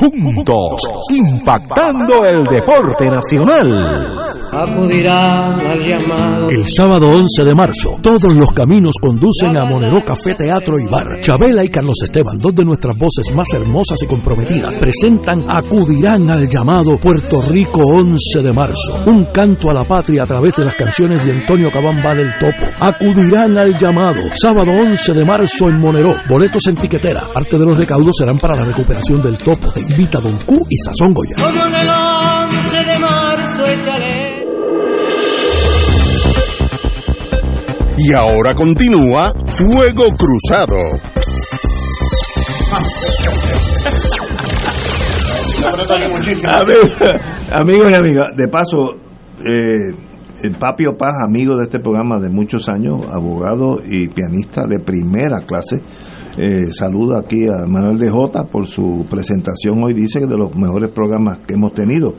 [0.00, 4.30] Juntos, impactando el deporte nacional.
[4.50, 6.48] Acudirán al llamado.
[6.48, 11.20] El sábado 11 de marzo, todos los caminos conducen a Monero Café Teatro y Bar.
[11.20, 16.48] Chabela y Carlos Esteban, dos de nuestras voces más hermosas y comprometidas, presentan Acudirán al
[16.48, 19.02] llamado Puerto Rico 11 de marzo.
[19.06, 22.64] Un canto a la patria a través de las canciones de Antonio Cabamba del Topo.
[22.80, 24.22] Acudirán al llamado.
[24.32, 26.16] Sábado 11 de marzo en Monero.
[26.28, 27.28] Boletos en tiquetera.
[27.32, 29.70] Parte de los recaudos serán para la recuperación del Topo.
[29.90, 31.34] Invita Don Q y Sazón Goya.
[31.36, 34.46] Todo en el 11 de marzo échale.
[37.98, 40.76] Y ahora continúa Fuego Cruzado.
[45.92, 46.90] Amigos
[47.52, 48.96] amigos y amigas, de paso,
[49.44, 49.94] eh,
[50.42, 55.40] el Papio Paz, amigo de este programa de muchos años, abogado y pianista de primera
[55.46, 55.82] clase,
[56.36, 60.54] eh, saluda aquí a Manuel de Jota por su presentación hoy, dice que de los
[60.54, 62.14] mejores programas que hemos tenido.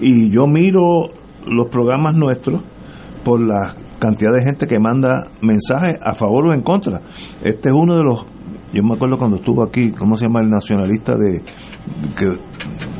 [0.00, 1.10] Y yo miro
[1.46, 2.62] los programas nuestros
[3.24, 7.00] por la cantidad de gente que manda mensajes a favor o en contra.
[7.42, 8.24] Este es uno de los,
[8.72, 11.42] yo me acuerdo cuando estuvo aquí, ¿cómo se llama el nacionalista de
[12.16, 12.38] que,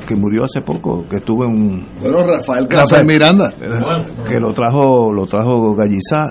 [0.07, 3.55] que murió hace poco, que estuvo en Bueno, Rafael Casal Miranda.
[4.29, 6.23] que lo trajo lo trajo Gallizá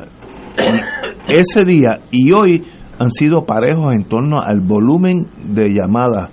[1.28, 2.64] ese día y hoy
[3.00, 6.30] han sido parejos en torno al volumen de llamadas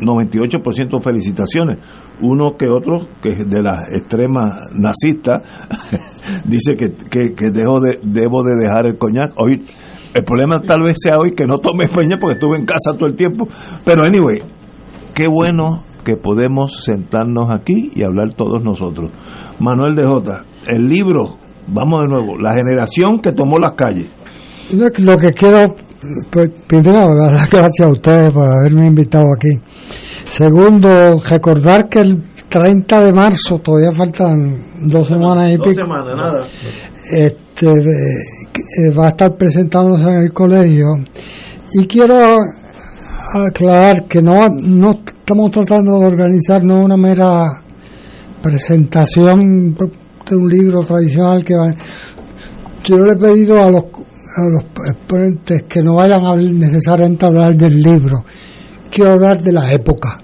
[0.00, 1.78] 98% felicitaciones
[2.20, 5.42] uno que otro que de las extremas nazistas
[6.44, 9.64] dice que, que, que dejo de, debo de dejar el coñac hoy
[10.14, 13.06] el problema tal vez sea hoy que no tome peña porque estuve en casa todo
[13.06, 13.46] el tiempo.
[13.84, 14.38] Pero anyway,
[15.14, 19.10] qué bueno que podemos sentarnos aquí y hablar todos nosotros.
[19.60, 21.36] Manuel de Jota, el libro,
[21.66, 24.08] vamos de nuevo, la generación que tomó las calles.
[24.70, 25.74] Lo que quiero,
[26.30, 29.58] pues, primero, dar las gracias a ustedes por haberme invitado aquí.
[30.28, 36.16] Segundo, recordar que el 30 de marzo, todavía faltan dos semanas y Dos pico, semanas,
[36.16, 36.46] nada.
[37.10, 40.86] este, eh, va a estar presentándose en el colegio.
[41.72, 42.36] Y quiero
[43.34, 47.62] aclarar que no, no estamos tratando de organizar no una mera
[48.42, 51.74] presentación de un libro tradicional que va.
[52.84, 53.84] Yo le he pedido a los,
[54.38, 58.24] a los exponentes que no vayan a necesariamente hablar del libro.
[58.90, 60.20] Quiero hablar de la época.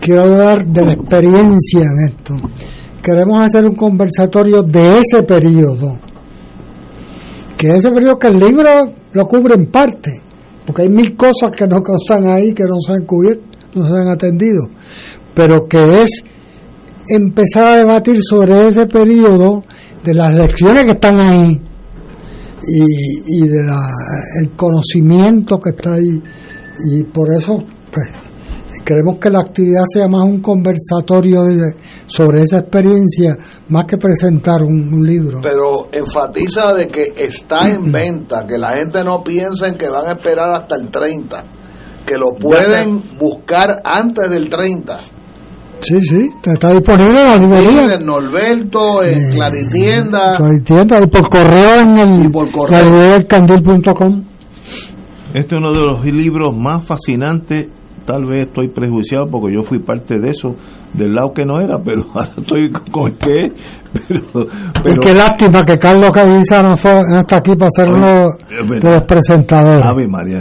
[0.00, 2.34] Quiero hablar de la experiencia en esto.
[3.02, 5.98] Queremos hacer un conversatorio de ese periodo.
[7.56, 10.20] Que ese periodo que el libro lo cubre en parte.
[10.64, 13.42] Porque hay mil cosas que no están ahí, que no se han cubierto,
[13.74, 14.68] no se han atendido.
[15.34, 16.10] Pero que es
[17.08, 19.64] empezar a debatir sobre ese periodo
[20.04, 21.60] de las lecciones que están ahí
[22.68, 23.88] y, y de la,
[24.42, 26.22] el conocimiento que está ahí.
[26.90, 27.58] Y por eso
[27.92, 28.06] pues,
[28.84, 31.74] queremos que la actividad sea más un conversatorio de-
[32.06, 33.36] sobre esa experiencia
[33.68, 35.40] más que presentar un, un libro.
[35.42, 40.06] Pero enfatiza de que está en venta, que la gente no piensa en que van
[40.06, 41.44] a esperar hasta el 30,
[42.06, 44.98] que lo pueden buscar antes del 30.
[45.82, 50.36] Sí sí está disponible en la librería En Norberto, en Claritienda.
[50.36, 52.84] Claritienda, y por correo en el correo.
[52.84, 54.22] librería del candil.com
[55.34, 57.66] Este es uno de los libros más fascinantes.
[58.06, 60.56] Tal vez estoy prejuiciado porque yo fui parte de eso,
[60.92, 63.52] del lado que no era, pero ahora estoy con el que es.
[63.92, 67.90] Pero, y pero qué lástima que Carlos Caviza no, fue, no está aquí para ser
[67.90, 68.30] uno
[68.80, 70.40] de los presentadores Ave María,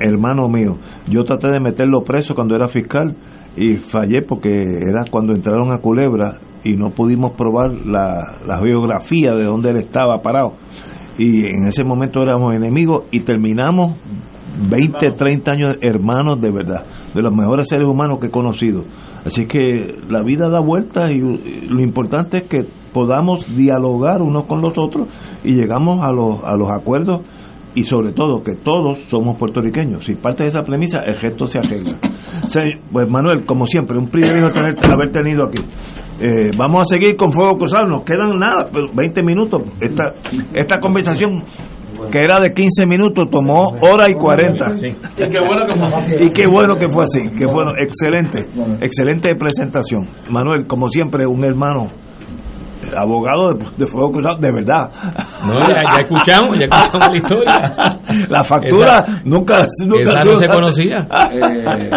[0.00, 3.14] hermano mío, yo traté de meterlo preso cuando era fiscal
[3.58, 9.34] y fallé porque era cuando entraron a Culebra y no pudimos probar la, la geografía
[9.34, 10.54] de donde él estaba parado.
[11.18, 13.96] Y en ese momento éramos enemigos y terminamos
[14.70, 18.84] 20, 30 años hermanos de verdad, de los mejores seres humanos que he conocido.
[19.24, 24.62] Así que la vida da vueltas y lo importante es que podamos dialogar unos con
[24.62, 25.08] los otros
[25.44, 27.22] y llegamos a los, a los acuerdos
[27.78, 30.04] y sobre todo que todos somos puertorriqueños.
[30.04, 31.98] Si parte de esa premisa, el gesto se arregla.
[32.48, 32.60] Sí,
[32.90, 35.62] Pues Manuel, como siempre, un privilegio tener, haber tenido aquí.
[36.18, 39.62] Eh, vamos a seguir con Fuego Cruzado, nos quedan nada, pero 20 minutos.
[39.80, 40.12] Esta,
[40.54, 41.44] esta conversación
[42.10, 44.76] que era de 15 minutos tomó hora y 40.
[44.76, 46.14] Y qué bueno que fue así.
[46.24, 48.46] Y qué bueno que fue así, que bueno, excelente,
[48.80, 50.08] excelente presentación.
[50.30, 51.90] Manuel, como siempre, un hermano,
[52.96, 54.90] abogado de, de Fuego Cruzado, de verdad.
[55.44, 57.98] No, ya, ya escuchamos, ya escuchamos la historia.
[58.28, 60.98] La factura Esa- nunca, nunca esa no se conocía.
[61.32, 61.90] Eh,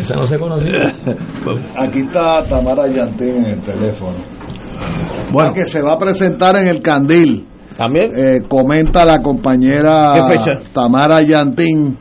[0.00, 0.92] Esa no se conocía.
[1.78, 4.16] aquí está Tamara Yantín en el teléfono.
[5.32, 5.52] Bueno.
[5.54, 7.46] Que se va a presentar en el Candil.
[7.76, 8.10] También.
[8.16, 10.60] Eh, comenta la compañera ¿Qué fecha?
[10.72, 11.96] Tamara Yantín.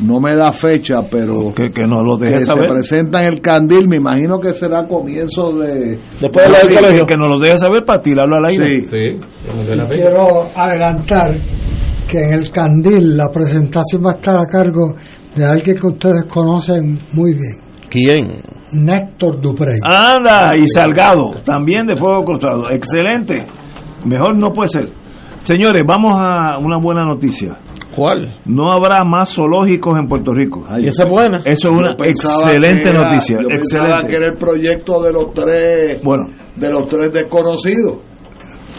[0.00, 2.68] No me da fecha, pero que, que nos lo deje que saber.
[2.68, 3.88] se presenta en el Candil.
[3.88, 5.98] Me imagino que será comienzo de.
[6.20, 7.06] Después de del colegio.
[7.06, 8.66] Que nos lo deje saber para tirarlo al aire.
[8.66, 8.86] Sí.
[8.86, 9.20] Sí,
[9.90, 11.34] quiero adelantar
[12.08, 14.94] que en el Candil la presentación va a estar a cargo
[15.34, 17.58] de alguien que ustedes conocen muy bien,
[17.88, 18.42] ¿Quién?
[18.72, 19.78] Néstor Duprey.
[19.82, 22.70] Anda, y Salgado, también de Fuego Cruzado.
[22.70, 23.46] Excelente.
[24.04, 24.88] Mejor no puede ser.
[25.42, 27.56] Señores, vamos a una buena noticia.
[27.94, 28.36] ¿Cuál?
[28.46, 30.64] No habrá más zoológicos en Puerto Rico.
[30.78, 31.38] ¿Y esa es buena?
[31.44, 33.36] Eso es una excelente era- noticia.
[33.40, 34.08] Yo pensaba Excelente.
[34.08, 36.24] que era el proyecto de los tres, Bueno,
[36.56, 37.94] de los tres desconocidos.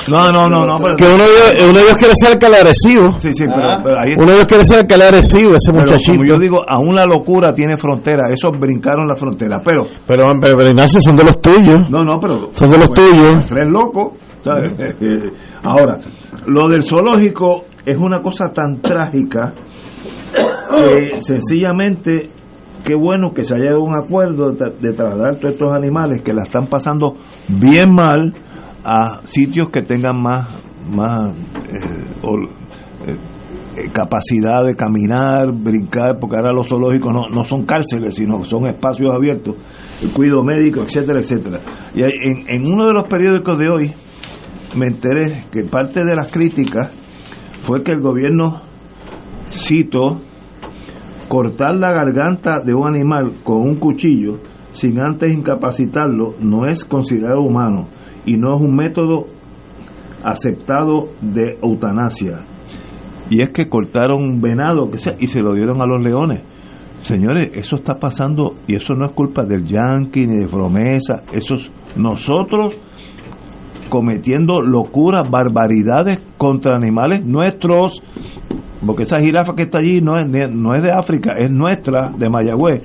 [0.09, 0.77] no, no, no, no.
[0.77, 3.17] pero- Que uno de, ellos, uno de ellos quiere ser Arecibo.
[3.17, 6.11] sí, sí, pero, pero ahí Uno de ellos quiere ser Arecibo, ese pero muchachito.
[6.17, 8.25] como yo digo, aún la locura tiene frontera.
[8.31, 9.61] Esos brincaron la frontera.
[9.63, 11.89] Pero, Pero, pero, pero, Ignacio, son de los tuyos.
[11.89, 12.49] no, no, pero.
[12.51, 13.45] Son de los tuyos.
[13.47, 14.13] Tres locos.
[14.43, 14.73] ¿sabes?
[15.63, 15.99] Ahora,
[16.45, 19.53] lo del zoológico es una cosa tan trágica
[20.79, 22.29] que sencillamente
[22.83, 26.21] qué bueno que se haya a un acuerdo de, tra- de trasladar todos estos animales
[26.21, 27.15] que la están pasando
[27.47, 28.33] bien mal
[28.83, 30.47] a sitios que tengan más
[30.91, 32.05] más eh,
[33.07, 33.17] eh,
[33.77, 38.67] eh, capacidad de caminar, brincar, porque ahora los zoológicos no, no son cárceles, sino son
[38.67, 39.55] espacios abiertos,
[40.01, 41.59] el cuidado médico, etcétera, etcétera.
[41.95, 43.93] Y en, en uno de los periódicos de hoy
[44.75, 46.91] me enteré que parte de las críticas
[47.65, 48.61] fue que el gobierno,
[49.51, 50.21] cito,
[51.27, 54.37] cortar la garganta de un animal con un cuchillo
[54.71, 57.87] sin antes incapacitarlo no es considerado humano
[58.23, 59.25] y no es un método
[60.23, 62.41] aceptado de eutanasia.
[63.31, 66.43] y es que cortaron un venado que sea, y se lo dieron a los leones.
[67.01, 71.55] Señores, eso está pasando y eso no es culpa del yankee ni de promesa, eso
[71.55, 72.77] es nosotros
[73.89, 78.01] cometiendo locuras, barbaridades contra animales nuestros,
[78.85, 82.29] porque esa jirafa que está allí no es, no es de África, es nuestra, de
[82.29, 82.83] Mayagüez.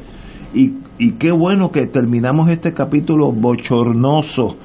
[0.52, 4.56] Y, qué bueno que terminamos este capítulo bochornoso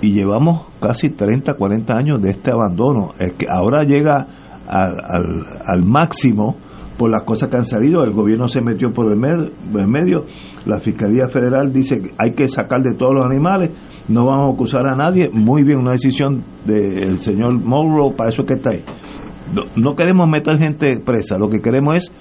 [0.00, 3.12] y llevamos casi 30, 40 años de este abandono.
[3.18, 4.26] Es que ahora llega
[4.68, 6.56] al, al, máximo
[6.96, 8.04] por las cosas que han salido.
[8.04, 10.26] El gobierno se metió por el medio.
[10.66, 13.70] La Fiscalía Federal dice que hay que sacar de todos los animales.
[14.08, 15.30] No vamos a acusar a nadie.
[15.32, 18.82] Muy bien, una decisión del señor Monroe, para eso que está ahí.
[19.54, 21.38] No, no queremos meter gente presa.
[21.38, 22.12] Lo que queremos es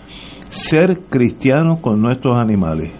[0.50, 2.92] ser cristianos con nuestros animales.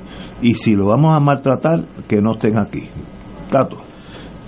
[0.42, 2.90] Y si lo vamos a maltratar, que no estén aquí.
[3.52, 3.78] Tato.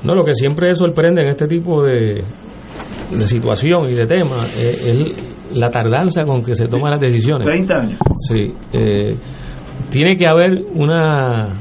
[0.03, 2.23] No, lo que siempre sorprende en este tipo de,
[3.11, 7.45] de situación y de tema es, es la tardanza con que se toman las decisiones.
[7.45, 7.99] 30 años.
[8.27, 8.53] Sí.
[8.73, 9.15] Eh,
[9.89, 11.53] tiene que haber una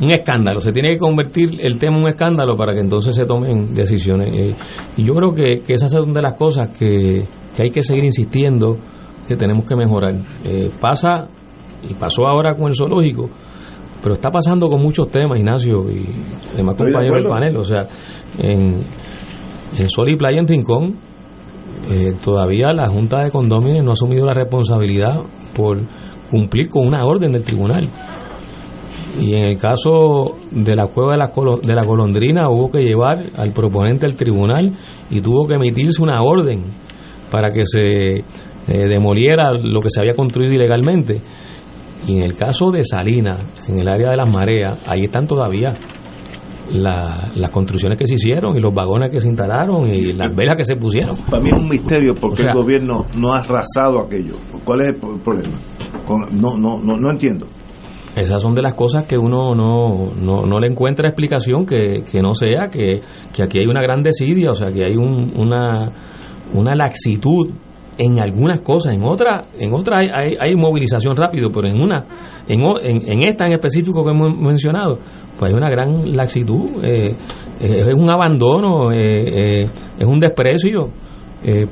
[0.00, 3.26] un escándalo, se tiene que convertir el tema en un escándalo para que entonces se
[3.26, 4.28] tomen decisiones.
[4.32, 4.56] Eh,
[4.96, 8.04] y yo creo que, que esas son de las cosas que, que hay que seguir
[8.04, 8.76] insistiendo
[9.26, 10.14] que tenemos que mejorar.
[10.44, 11.28] Eh, pasa,
[11.88, 13.30] y pasó ahora con el zoológico,
[14.02, 16.06] pero está pasando con muchos temas, Ignacio y
[16.56, 17.56] demás Estoy de compañeros del panel.
[17.56, 17.86] O sea,
[18.38, 18.82] en,
[19.78, 20.96] en Sol y Playa en Rincón,
[21.90, 25.20] eh, todavía la Junta de Condóminos no ha asumido la responsabilidad
[25.54, 25.78] por
[26.30, 27.88] cumplir con una orden del tribunal.
[29.20, 31.30] Y en el caso de la cueva de la,
[31.62, 34.76] de la golondrina hubo que llevar al proponente al tribunal
[35.10, 36.64] y tuvo que emitirse una orden
[37.30, 38.22] para que se eh,
[38.88, 41.20] demoliera lo que se había construido ilegalmente.
[42.06, 45.72] Y en el caso de Salinas, en el área de las mareas, ahí están todavía
[46.72, 50.56] la- las construcciones que se hicieron y los vagones que se instalaron y las velas
[50.56, 51.16] que se pusieron.
[51.30, 54.34] Para mí es un misterio porque O sea- el gobierno no ha arrasado aquello.
[54.64, 55.54] ¿Cuál es el pro- problema?
[56.32, 57.46] No, no, no, no entiendo.
[58.16, 62.20] Esas son de las cosas que uno no, no, no le encuentra explicación que, que
[62.22, 63.00] no sea, que,
[63.34, 65.90] que aquí hay una gran desidia, o sea, que hay un- una,
[66.54, 67.50] una laxitud
[67.98, 72.04] en algunas cosas, en otras en otras hay, hay, hay movilización rápido, pero en una
[72.46, 74.98] en, en, en esta en específico que hemos mencionado,
[75.38, 77.10] pues hay una gran laxitud, eh,
[77.60, 79.62] eh, es un abandono, eh,
[79.98, 80.84] es un desprecio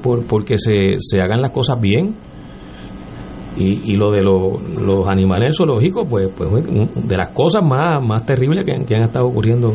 [0.03, 2.15] por porque se, se hagan las cosas bien
[3.57, 8.25] y, y lo de lo- los animales zoológicos, pues, pues de las cosas más, más
[8.25, 9.75] terribles que, que han estado ocurriendo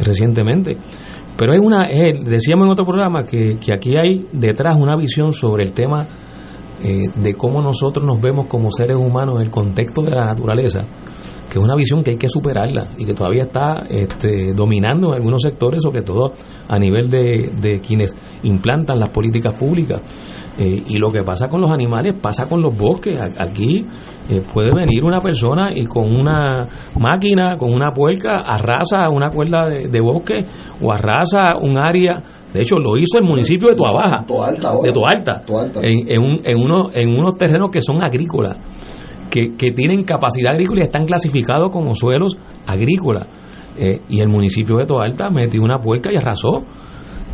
[0.00, 0.76] recientemente.
[1.36, 1.86] Pero es una,
[2.28, 6.06] decíamos en otro programa que, que aquí hay detrás una visión sobre el tema
[6.82, 10.84] eh, de cómo nosotros nos vemos como seres humanos en el contexto de la naturaleza,
[11.50, 15.14] que es una visión que hay que superarla y que todavía está este, dominando en
[15.14, 16.32] algunos sectores, sobre todo
[16.68, 18.14] a nivel de, de quienes
[18.44, 20.00] implantan las políticas públicas.
[20.56, 23.18] Eh, y lo que pasa con los animales pasa con los bosques.
[23.38, 23.84] Aquí
[24.30, 26.66] eh, puede venir una persona y con una
[26.98, 30.44] máquina, con una puerca, arrasa una cuerda de, de bosque
[30.80, 32.22] o arrasa un área.
[32.52, 34.24] De hecho, lo hizo el municipio de Toabaja,
[34.84, 35.80] de Toalta, Toalta.
[35.82, 38.56] en, en, un- en unos, en unos terrenos que son agrícolas,
[39.28, 42.36] que, que tienen capacidad agrícola y están clasificados como suelos
[42.68, 43.26] agrícolas.
[43.76, 46.62] Eh, y el municipio de Toalta metió una puerca y arrasó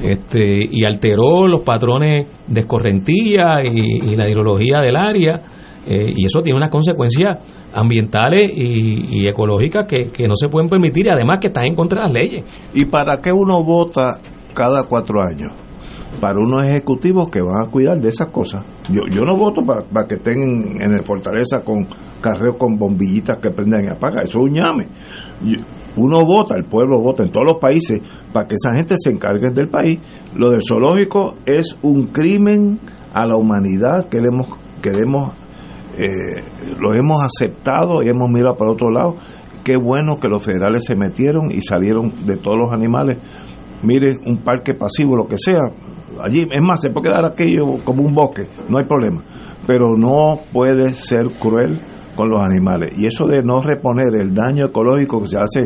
[0.02, 5.40] este, y alteró los patrones de escorrentía y, la hidrología del área.
[5.86, 7.38] eh, y eso tiene unas consecuencias
[7.72, 12.02] ambientales y, ecológicas que, que no se pueden permitir y además que están en contra
[12.02, 12.44] de las leyes.
[12.74, 14.12] ¿Y para qué uno vota
[14.54, 15.52] cada cuatro años?
[16.20, 18.64] Para unos ejecutivos que van a cuidar de esas cosas.
[18.90, 21.86] Yo, yo no voto para, para que estén en, en el Fortaleza con
[22.20, 24.24] carreos con bombillitas que prenden y apagan.
[24.24, 24.86] Eso es un ñame.
[25.96, 28.00] Uno vota, el pueblo vota en todos los países
[28.32, 29.98] para que esa gente se encargue del país.
[30.36, 32.78] Lo del zoológico es un crimen
[33.12, 34.48] a la humanidad que le hemos,
[34.80, 35.34] que le hemos
[35.98, 36.42] eh,
[36.80, 39.16] lo hemos aceptado y hemos mirado para otro lado.
[39.64, 43.18] Qué bueno que los federales se metieron y salieron de todos los animales.
[43.82, 45.60] Miren, un parque pasivo, lo que sea.
[46.22, 49.22] Allí, es más, se puede quedar aquello como un bosque, no hay problema.
[49.66, 51.80] Pero no puede ser cruel
[52.20, 52.92] con los animales.
[52.96, 55.60] Y eso de no reponer el daño ecológico que se hace,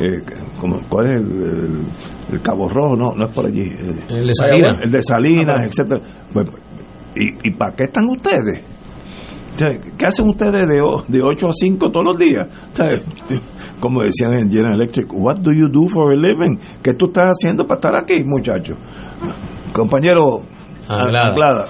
[0.00, 0.22] eh,
[0.60, 1.84] como, ¿cuál es el, el-
[2.34, 2.96] el Cabo Rojo?
[2.96, 3.62] No, no es por allí.
[3.62, 4.80] eh, El de Salinas.
[4.82, 6.00] El de Salinas, etcétera.
[6.32, 6.50] Pues,
[7.16, 8.64] ¿y, ¿Y para qué están ustedes?
[9.54, 12.48] O sea, ¿Qué hacen ustedes de, de 8 a 5 todos los días?
[12.72, 12.88] O sea,
[13.80, 16.58] como decían en General Electric, what do you do for a living?
[16.82, 18.74] ¿Qué tú estás haciendo para estar aquí, muchacho?
[19.72, 20.40] Compañero
[20.88, 21.28] Anglada.
[21.30, 21.64] Anglada.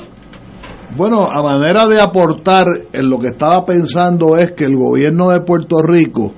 [0.96, 5.40] Bueno, a manera de aportar, en lo que estaba pensando es que el gobierno de
[5.40, 6.32] Puerto Rico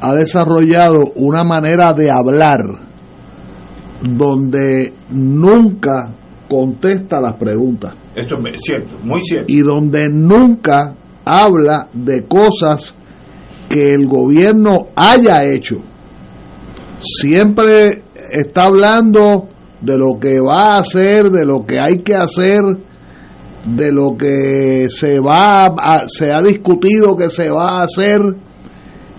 [0.00, 2.60] ha desarrollado una manera de hablar
[4.02, 6.10] donde nunca
[6.48, 7.94] contesta las preguntas.
[8.14, 9.52] Eso es cierto, muy cierto.
[9.52, 10.94] y donde nunca
[11.24, 12.94] habla de cosas
[13.68, 15.76] que el gobierno haya hecho.
[17.00, 19.48] Siempre está hablando
[19.82, 22.62] de lo que va a hacer, de lo que hay que hacer,
[23.66, 28.20] de lo que se va a- se ha discutido que se va a hacer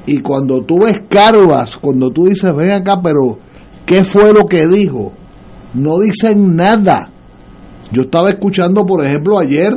[0.05, 3.37] y cuando tú escarbas, cuando tú dices, ven acá, pero
[3.85, 5.11] ¿qué fue lo que dijo?
[5.73, 7.09] No dicen nada.
[7.91, 9.73] Yo estaba escuchando, por ejemplo, ayer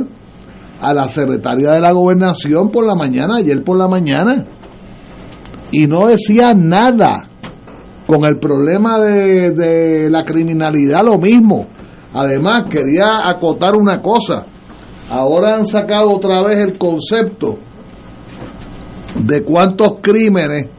[0.81, 4.45] a la secretaria de la gobernación por la mañana, ayer por la mañana,
[5.71, 7.27] y no decía nada.
[8.07, 11.67] Con el problema de, de la criminalidad, lo mismo.
[12.13, 14.45] Además, quería acotar una cosa.
[15.11, 17.59] Ahora han sacado otra vez el concepto
[19.21, 20.69] de cuántos crímenes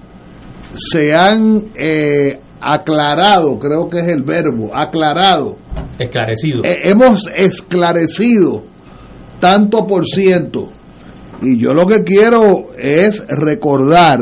[0.72, 5.58] se han eh, aclarado, creo que es el verbo, aclarado.
[5.98, 6.64] Esclarecido.
[6.64, 8.64] Eh, hemos esclarecido
[9.38, 10.70] tanto por ciento.
[11.42, 14.18] Y yo lo que quiero es recordar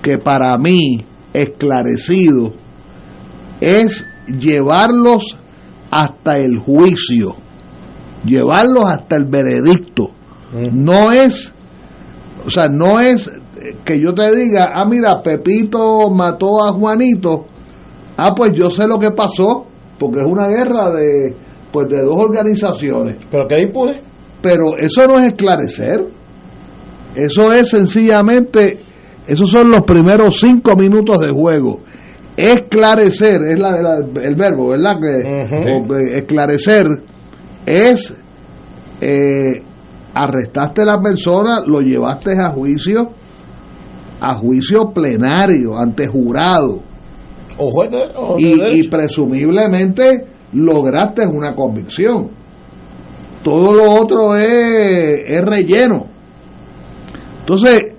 [0.00, 1.04] que para mí
[1.34, 2.54] esclarecido
[3.60, 5.36] es llevarlos
[5.90, 7.36] hasta el juicio,
[8.24, 10.10] llevarlos hasta el veredicto.
[10.72, 11.52] No es,
[12.46, 13.30] o sea, no es
[13.84, 17.46] que yo te diga, ah, mira, Pepito mató a Juanito,
[18.16, 19.66] ah, pues yo sé lo que pasó,
[19.98, 21.34] porque es una guerra de,
[21.72, 23.16] pues, de dos organizaciones.
[23.30, 24.00] Pero que impune.
[24.42, 26.04] Pero eso no es esclarecer,
[27.16, 28.78] eso es sencillamente,
[29.26, 31.80] esos son los primeros cinco minutos de juego.
[32.36, 34.96] Esclarecer, es la, la- el verbo, ¿verdad?
[35.00, 35.20] Que,
[36.00, 36.86] eh, esclarecer
[37.66, 38.14] es
[39.00, 39.62] eh,
[40.14, 43.10] arrestaste a la persona, lo llevaste a juicio,
[44.20, 46.80] a juicio plenario, ante jurado,
[47.58, 52.30] O juez de, o y presumiblemente lograste una convicción.
[53.42, 56.06] Todo lo otro es, es relleno.
[57.40, 57.92] Entonces,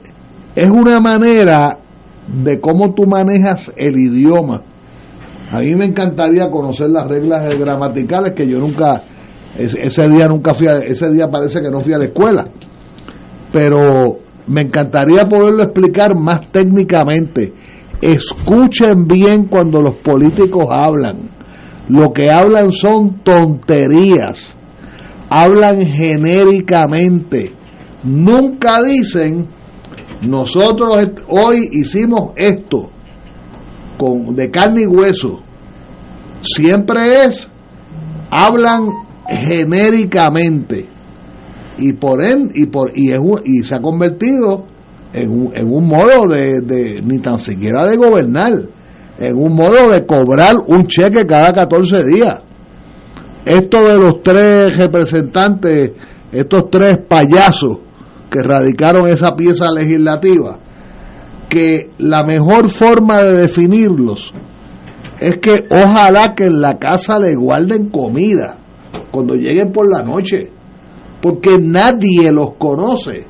[0.55, 1.77] es una manera
[2.27, 4.63] de cómo tú manejas el idioma.
[5.51, 9.03] A mí me encantaría conocer las reglas gramaticales que yo nunca,
[9.57, 12.48] ese, día nunca fui, a- ese día parece que no fui a la escuela.
[13.52, 17.53] Pero me encantaría poderlo explicar más técnicamente.
[18.02, 21.30] Escuchen bien cuando los políticos hablan.
[21.90, 24.53] Lo que hablan son tonterías.
[25.30, 27.53] Hablan genéricamente.
[28.03, 29.48] Nunca dicen,
[30.22, 30.95] nosotros
[31.27, 32.90] hoy hicimos esto
[33.98, 35.40] con, de carne y hueso.
[36.41, 37.48] Siempre es,
[38.30, 38.90] hablan
[39.27, 40.88] genéricamente.
[41.77, 44.65] Y por en, y por y, es y se ha convertido
[45.14, 48.53] en un, en un modo de, de ni tan siquiera de gobernar
[49.18, 52.41] en un modo de cobrar un cheque cada 14 días.
[53.45, 55.91] Esto de los tres representantes
[56.31, 57.77] estos tres payasos
[58.30, 60.60] que radicaron esa pieza legislativa
[61.47, 64.34] que la mejor forma de definirlos
[65.19, 68.57] es que ojalá que en la casa le guarden comida
[69.11, 70.51] cuando lleguen por la noche
[71.22, 73.26] porque nadie los conoce.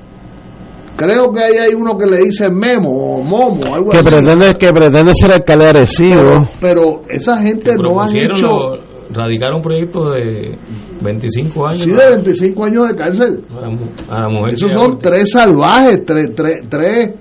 [0.97, 4.05] Creo que ahí hay uno que le dice Memo o Momo, algo que así.
[4.07, 6.21] pretende, que pretende ser alcalde de Arecibo.
[6.21, 8.79] Pero, pero esa gente no han Propusieron hecho lo-
[9.11, 10.57] radicaron un proyecto de
[11.01, 13.43] 25 años sí, de 25 años de cárcel.
[13.57, 14.53] a la, mu- a la mujer.
[14.53, 17.13] Esos son tres salvajes, tres, tres, tres,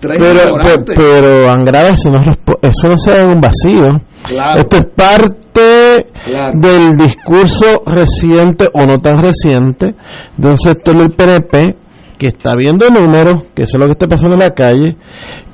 [0.00, 0.54] tres, Pero,
[0.94, 2.20] pero Angrava, eso no,
[2.62, 4.00] eso no se da en un vacío.
[4.28, 4.60] Claro.
[4.60, 6.58] Esto es parte Claro.
[6.60, 9.94] del discurso reciente o no tan reciente
[10.36, 11.76] de un sector del PNP
[12.16, 14.94] que está viendo números, que eso es lo que está pasando en la calle,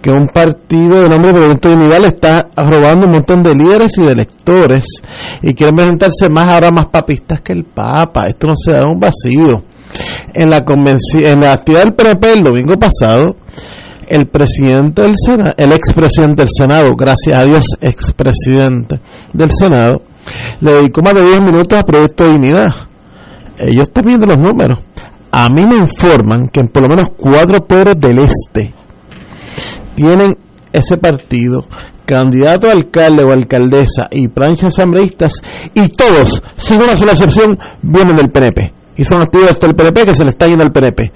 [0.02, 3.96] que un partido de nombre Proyecto de Unidad le está robando un montón de líderes
[3.98, 4.84] y de electores
[5.42, 8.26] y quieren presentarse más ahora más papistas que el Papa.
[8.26, 9.62] Esto no se da un vacío.
[10.34, 13.36] En la en la actividad del PNP el domingo pasado,
[14.08, 19.00] el presidente del Senado, el expresidente del Senado, gracias a Dios, expresidente
[19.32, 20.02] del Senado,
[20.60, 22.74] le dedicó más de 10 minutos a Proyecto de Dignidad.
[23.58, 24.78] Ellos están viendo los números.
[25.30, 28.72] A mí me informan que en por lo menos cuatro pueblos del este
[29.94, 30.36] tienen
[30.72, 31.66] ese partido,
[32.04, 35.32] candidato a alcalde o alcaldesa y planchas asambleístas,
[35.74, 38.72] y todos, sin una sola excepción, vienen del PNP.
[38.96, 41.12] Y son activistas del PNP que se le está yendo al PNP.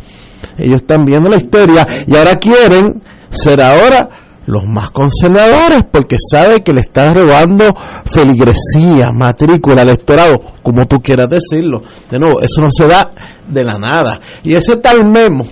[0.59, 4.09] Ellos están viendo la historia y ahora quieren ser ahora
[4.47, 7.75] los más conservadores porque sabe que le están robando
[8.13, 11.83] feligresía, matrícula, electorado, como tú quieras decirlo.
[12.11, 13.11] De nuevo, eso no se da
[13.47, 14.19] de la nada.
[14.43, 15.47] Y ese tal Memo,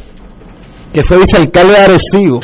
[0.93, 2.41] que fue vicealcalde de Arecibo,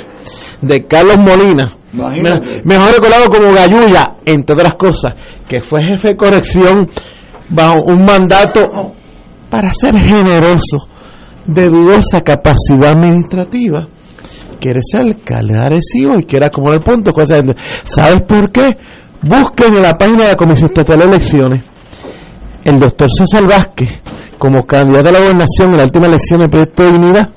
[0.61, 2.63] de Carlos Molina, Imagínate.
[2.65, 5.15] mejor recordado como Gayuya, entre otras cosas,
[5.49, 6.89] que fue jefe de corrección
[7.49, 8.61] bajo un mandato
[9.51, 10.89] para ser generoso
[11.47, 13.87] de dudosa capacidad administrativa
[14.61, 17.55] quiere ser alcalde de Arecibo y quiere acomodar puntos con esa gente.
[17.83, 18.77] ¿Sabes por qué?
[19.23, 21.75] Busquen en la página de la Comisión Estatal de Elecciones
[22.65, 24.01] el doctor César Vázquez
[24.39, 27.31] como candidato a la gobernación en la última elección del proyecto de dignidad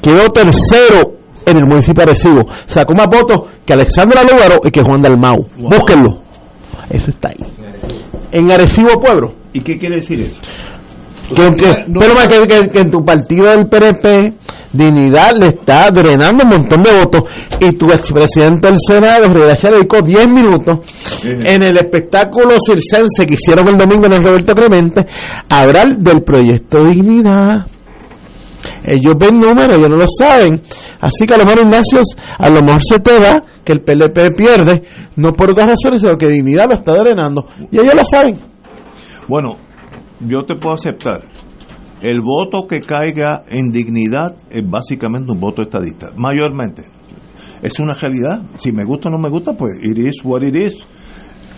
[0.00, 2.46] quedó tercero en el municipio de Arecibo.
[2.66, 5.46] Sacó más votos que Alexandra Lúgaro y que Juan Dalmau.
[5.58, 6.20] Búsquenlo.
[6.88, 7.52] Eso está ahí.
[8.32, 9.34] En Arecibo Pueblo.
[9.52, 10.36] ¿Y qué quiere decir eso?
[11.34, 14.34] Que, que- pero más que, que- que en tu partido del PNP,
[14.72, 17.22] Dignidad le está drenando un montón de votos
[17.60, 20.78] y tu expresidente del Senado, Rivera dedicó 10 minutos
[21.22, 25.06] en el espectáculo circense que hicieron el domingo en el Roberto Clemente
[25.48, 27.66] a hablar del proyecto Dignidad.
[28.84, 30.60] Ellos ven números, ellos no lo saben.
[31.00, 32.00] Así que a lo mejor, Ignacio,
[32.38, 34.82] a lo mejor se te da que el PLP pierde,
[35.16, 37.46] no por otras razones, sino que Dignidad lo está drenando.
[37.70, 38.38] Y ellos lo saben.
[39.28, 39.56] Bueno,
[40.26, 41.22] yo te puedo aceptar.
[42.00, 46.84] El voto que caiga en dignidad es básicamente un voto estadista, mayormente.
[47.62, 48.42] Es una realidad.
[48.56, 50.86] Si me gusta o no me gusta, pues it is what it is.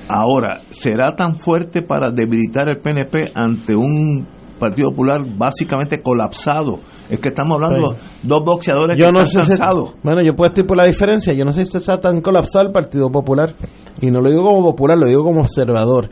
[0.08, 4.24] Ahora, ¿será tan fuerte para debilitar el PNP ante un
[4.56, 6.78] Partido Popular básicamente colapsado?
[7.10, 9.94] Es que estamos hablando de dos boxeadores yo que no están sé si- cansados.
[10.04, 13.10] bueno yo puedo por la diferencia yo no sé si está tan colapsado el Partido
[13.10, 13.54] Popular
[14.00, 16.08] y no lo digo como popular lo digo como observador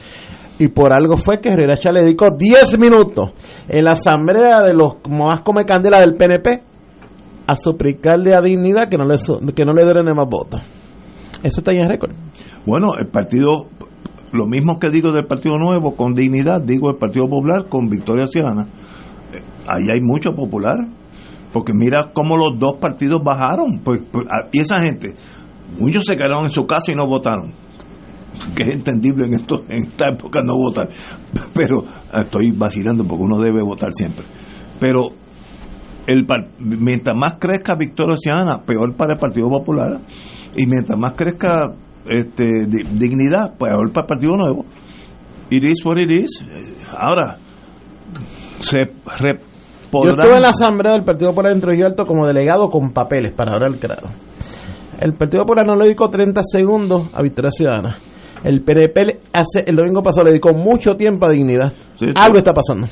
[0.58, 3.32] y por algo fue que Herrera Chá le dedicó 10 minutos
[3.68, 6.62] en la asamblea de los más come candela del PNP
[7.46, 9.16] a suplicarle a dignidad que no le
[9.54, 10.60] que no le drene más votos
[11.44, 12.12] eso está en récord
[12.64, 13.66] Bueno, el partido,
[14.32, 18.26] lo mismo que digo del Partido Nuevo con dignidad, digo el Partido Popular con Victoria
[18.26, 18.66] Ciudadana.
[19.30, 20.88] Eh, Ahí hay mucho popular,
[21.52, 23.80] porque mira cómo los dos partidos bajaron.
[23.84, 25.12] Pues, pues, y esa gente,
[25.78, 27.52] muchos se quedaron en su casa y no votaron.
[28.54, 30.88] Que es entendible en, esto, en esta época no votar.
[31.54, 34.24] Pero estoy vacilando porque uno debe votar siempre.
[34.80, 35.10] Pero
[36.06, 36.26] el
[36.58, 39.98] mientras más crezca Victoria Ciudadana, peor para el Partido Popular.
[40.56, 41.72] Y mientras más crezca
[42.06, 44.64] este, di- dignidad, peor para el Partido Nuevo.
[45.50, 46.44] It is what it is.
[46.98, 47.36] Ahora,
[48.60, 48.78] se
[49.20, 49.40] re-
[49.92, 53.30] yo estuve en la asamblea del Partido Popular en Trujillo Alto como delegado con papeles
[53.30, 54.08] para hablar claro
[55.00, 57.96] el Partido Popular no le dedicó 30 segundos a Victoria Ciudadana
[58.44, 62.52] el PNP hace el domingo pasado le dedicó mucho tiempo a dignidad Sí, algo está
[62.54, 62.86] pasando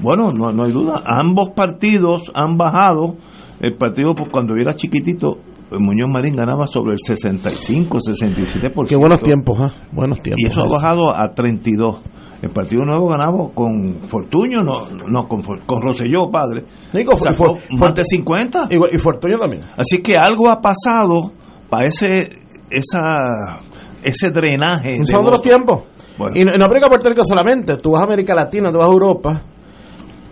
[0.00, 1.02] Bueno, no, no hay duda.
[1.04, 3.16] Ambos partidos han bajado.
[3.60, 5.38] El partido, pues, cuando yo era chiquitito,
[5.72, 8.88] eh, Muñoz Marín ganaba sobre el 65, 67%.
[8.88, 9.72] Qué buenos tiempos, ¿ah?
[9.90, 10.40] Buenos tiempos.
[10.40, 11.96] Y eso ha bajado a 32.
[12.42, 16.62] El Partido Nuevo ganaba con Fortuño, no, no con, con Rosselló, padre.
[17.04, 17.34] Con- Sacó y
[17.76, 18.68] For- más de 50.
[18.70, 19.62] Y, y Fortuño también.
[19.76, 21.32] Así que algo ha pasado
[21.68, 22.28] para ese,
[22.70, 23.58] esa,
[24.02, 24.96] ese drenaje.
[25.04, 25.84] Son otros tiempos.
[26.16, 26.34] Bueno.
[26.36, 27.76] Y no, y no aplica a Puerto Rico solamente.
[27.76, 29.42] Tú vas a América Latina, tú vas a Europa.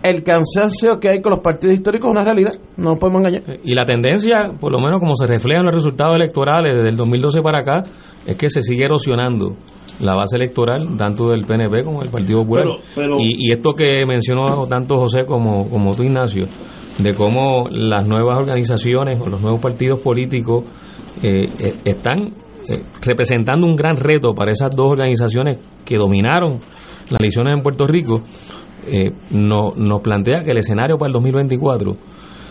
[0.03, 2.53] El cansancio que hay con los partidos históricos es una realidad.
[2.77, 3.43] No nos podemos engañar.
[3.63, 6.95] Y la tendencia, por lo menos como se refleja en los resultados electorales desde el
[6.97, 7.83] 2012 para acá,
[8.25, 9.55] es que se sigue erosionando
[9.99, 12.65] la base electoral, tanto del PNP como del Partido Popular.
[12.65, 16.45] Pero- pero- y, y esto que mencionó tanto José como, como tú, Ignacio,
[16.99, 20.63] de cómo las nuevas organizaciones o los nuevos partidos políticos
[21.23, 22.31] eh, eh, están
[22.69, 26.59] eh, representando un gran reto para esas dos organizaciones que dominaron
[27.09, 28.21] las elecciones en Puerto Rico,
[28.87, 31.95] eh, no- nos plantea que el escenario para el 2024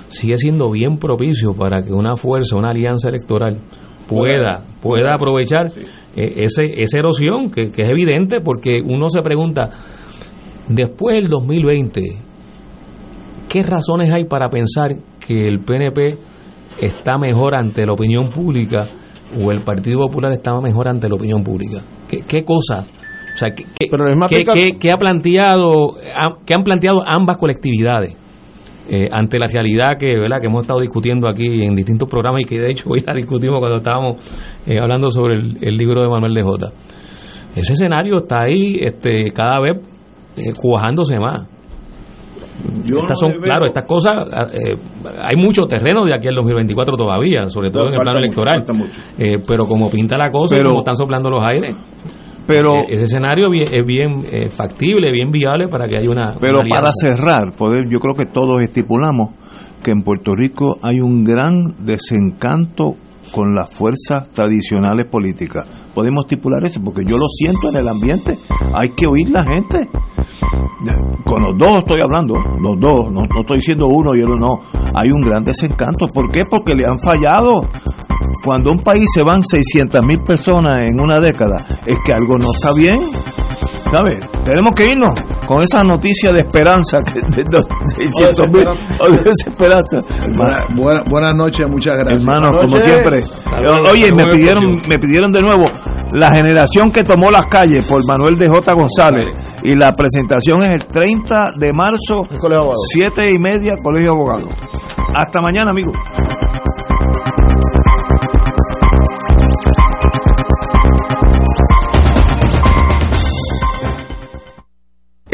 [0.08, 3.58] sigue siendo bien propicio para que una fuerza, una alianza electoral
[4.08, 5.14] pueda, pueda.
[5.14, 5.66] aprovechar
[6.14, 9.64] eh, ese, esa erosión que, que es evidente porque uno se pregunta,
[10.68, 12.02] después del 2020,
[13.48, 14.90] ¿qué razones hay para pensar
[15.26, 16.18] que el PNP
[16.80, 18.84] está mejor ante la opinión pública
[19.40, 21.82] o el Partido Popular está mejor ante la opinión pública?
[22.08, 22.88] ¿Qué, qué cosas?
[23.34, 23.64] O sea, ¿qué,
[24.78, 25.94] qué- ha planteado,
[26.46, 28.16] qué han planteado ambas colectividades?
[28.88, 32.44] eh, ante la realidad que verdad que hemos estado discutiendo aquí en distintos programas y
[32.44, 34.18] que de hecho hoy la discutimos cuando estábamos
[34.64, 36.72] eh, hablando sobre el, el libro de Manuel de Jota.
[37.56, 39.72] Ese escenario está ahí este cada vez
[40.36, 41.48] eh, cuajándose más.
[42.84, 44.12] Yo estas no son, claro, estas cosas,
[44.52, 44.76] eh,
[45.20, 48.24] hay mucho terreno de aquí al 2024 todavía, sobre todo No, en el plano mucho,
[48.24, 48.64] electoral.
[49.18, 51.76] Eh, pero como pinta la cosa, y Pero- como están soplando los aires,
[52.46, 56.32] Pero, eh, ese escenario bien- es bien eh, factible, bien viable para que haya una.
[56.40, 59.30] pero una para cerrar, poder, yo creo que todos estipulamos
[59.82, 61.52] que en Puerto Rico hay un gran
[61.84, 62.94] desencanto
[63.32, 65.66] con las fuerzas tradicionales políticas.
[65.94, 68.38] Podemos estipular eso porque yo lo siento en el ambiente.
[68.74, 69.88] Hay que oír la gente.
[71.24, 74.60] Con los dos estoy hablando, los dos, no, no estoy diciendo uno y otro no.
[74.94, 76.08] Hay un gran desencanto.
[76.08, 76.44] ¿Por qué?
[76.48, 77.68] Porque le han fallado.
[78.44, 82.52] Cuando un país se van 600 mil personas en una década, es que algo no
[82.52, 83.00] está bien.
[83.90, 84.20] ¿Sabes?
[84.44, 85.14] Tenemos que irnos
[85.46, 88.66] con esa noticia de esperanza, que de, de 600 mil,
[89.00, 90.00] o de desesperanza.
[90.34, 92.20] Buena- buena- buenas noches, muchas gracias.
[92.24, 93.22] Hermanos, como siempre.
[93.90, 95.64] Oye, me pidieron, me pidieron de nuevo
[96.12, 98.72] la generación que tomó las calles por Manuel de J.
[98.72, 99.28] González.
[99.62, 102.26] Y la presentación es el 30 de marzo,
[102.92, 104.48] 7 y media, Colegio de Abogados.
[105.14, 105.96] Hasta mañana, amigos.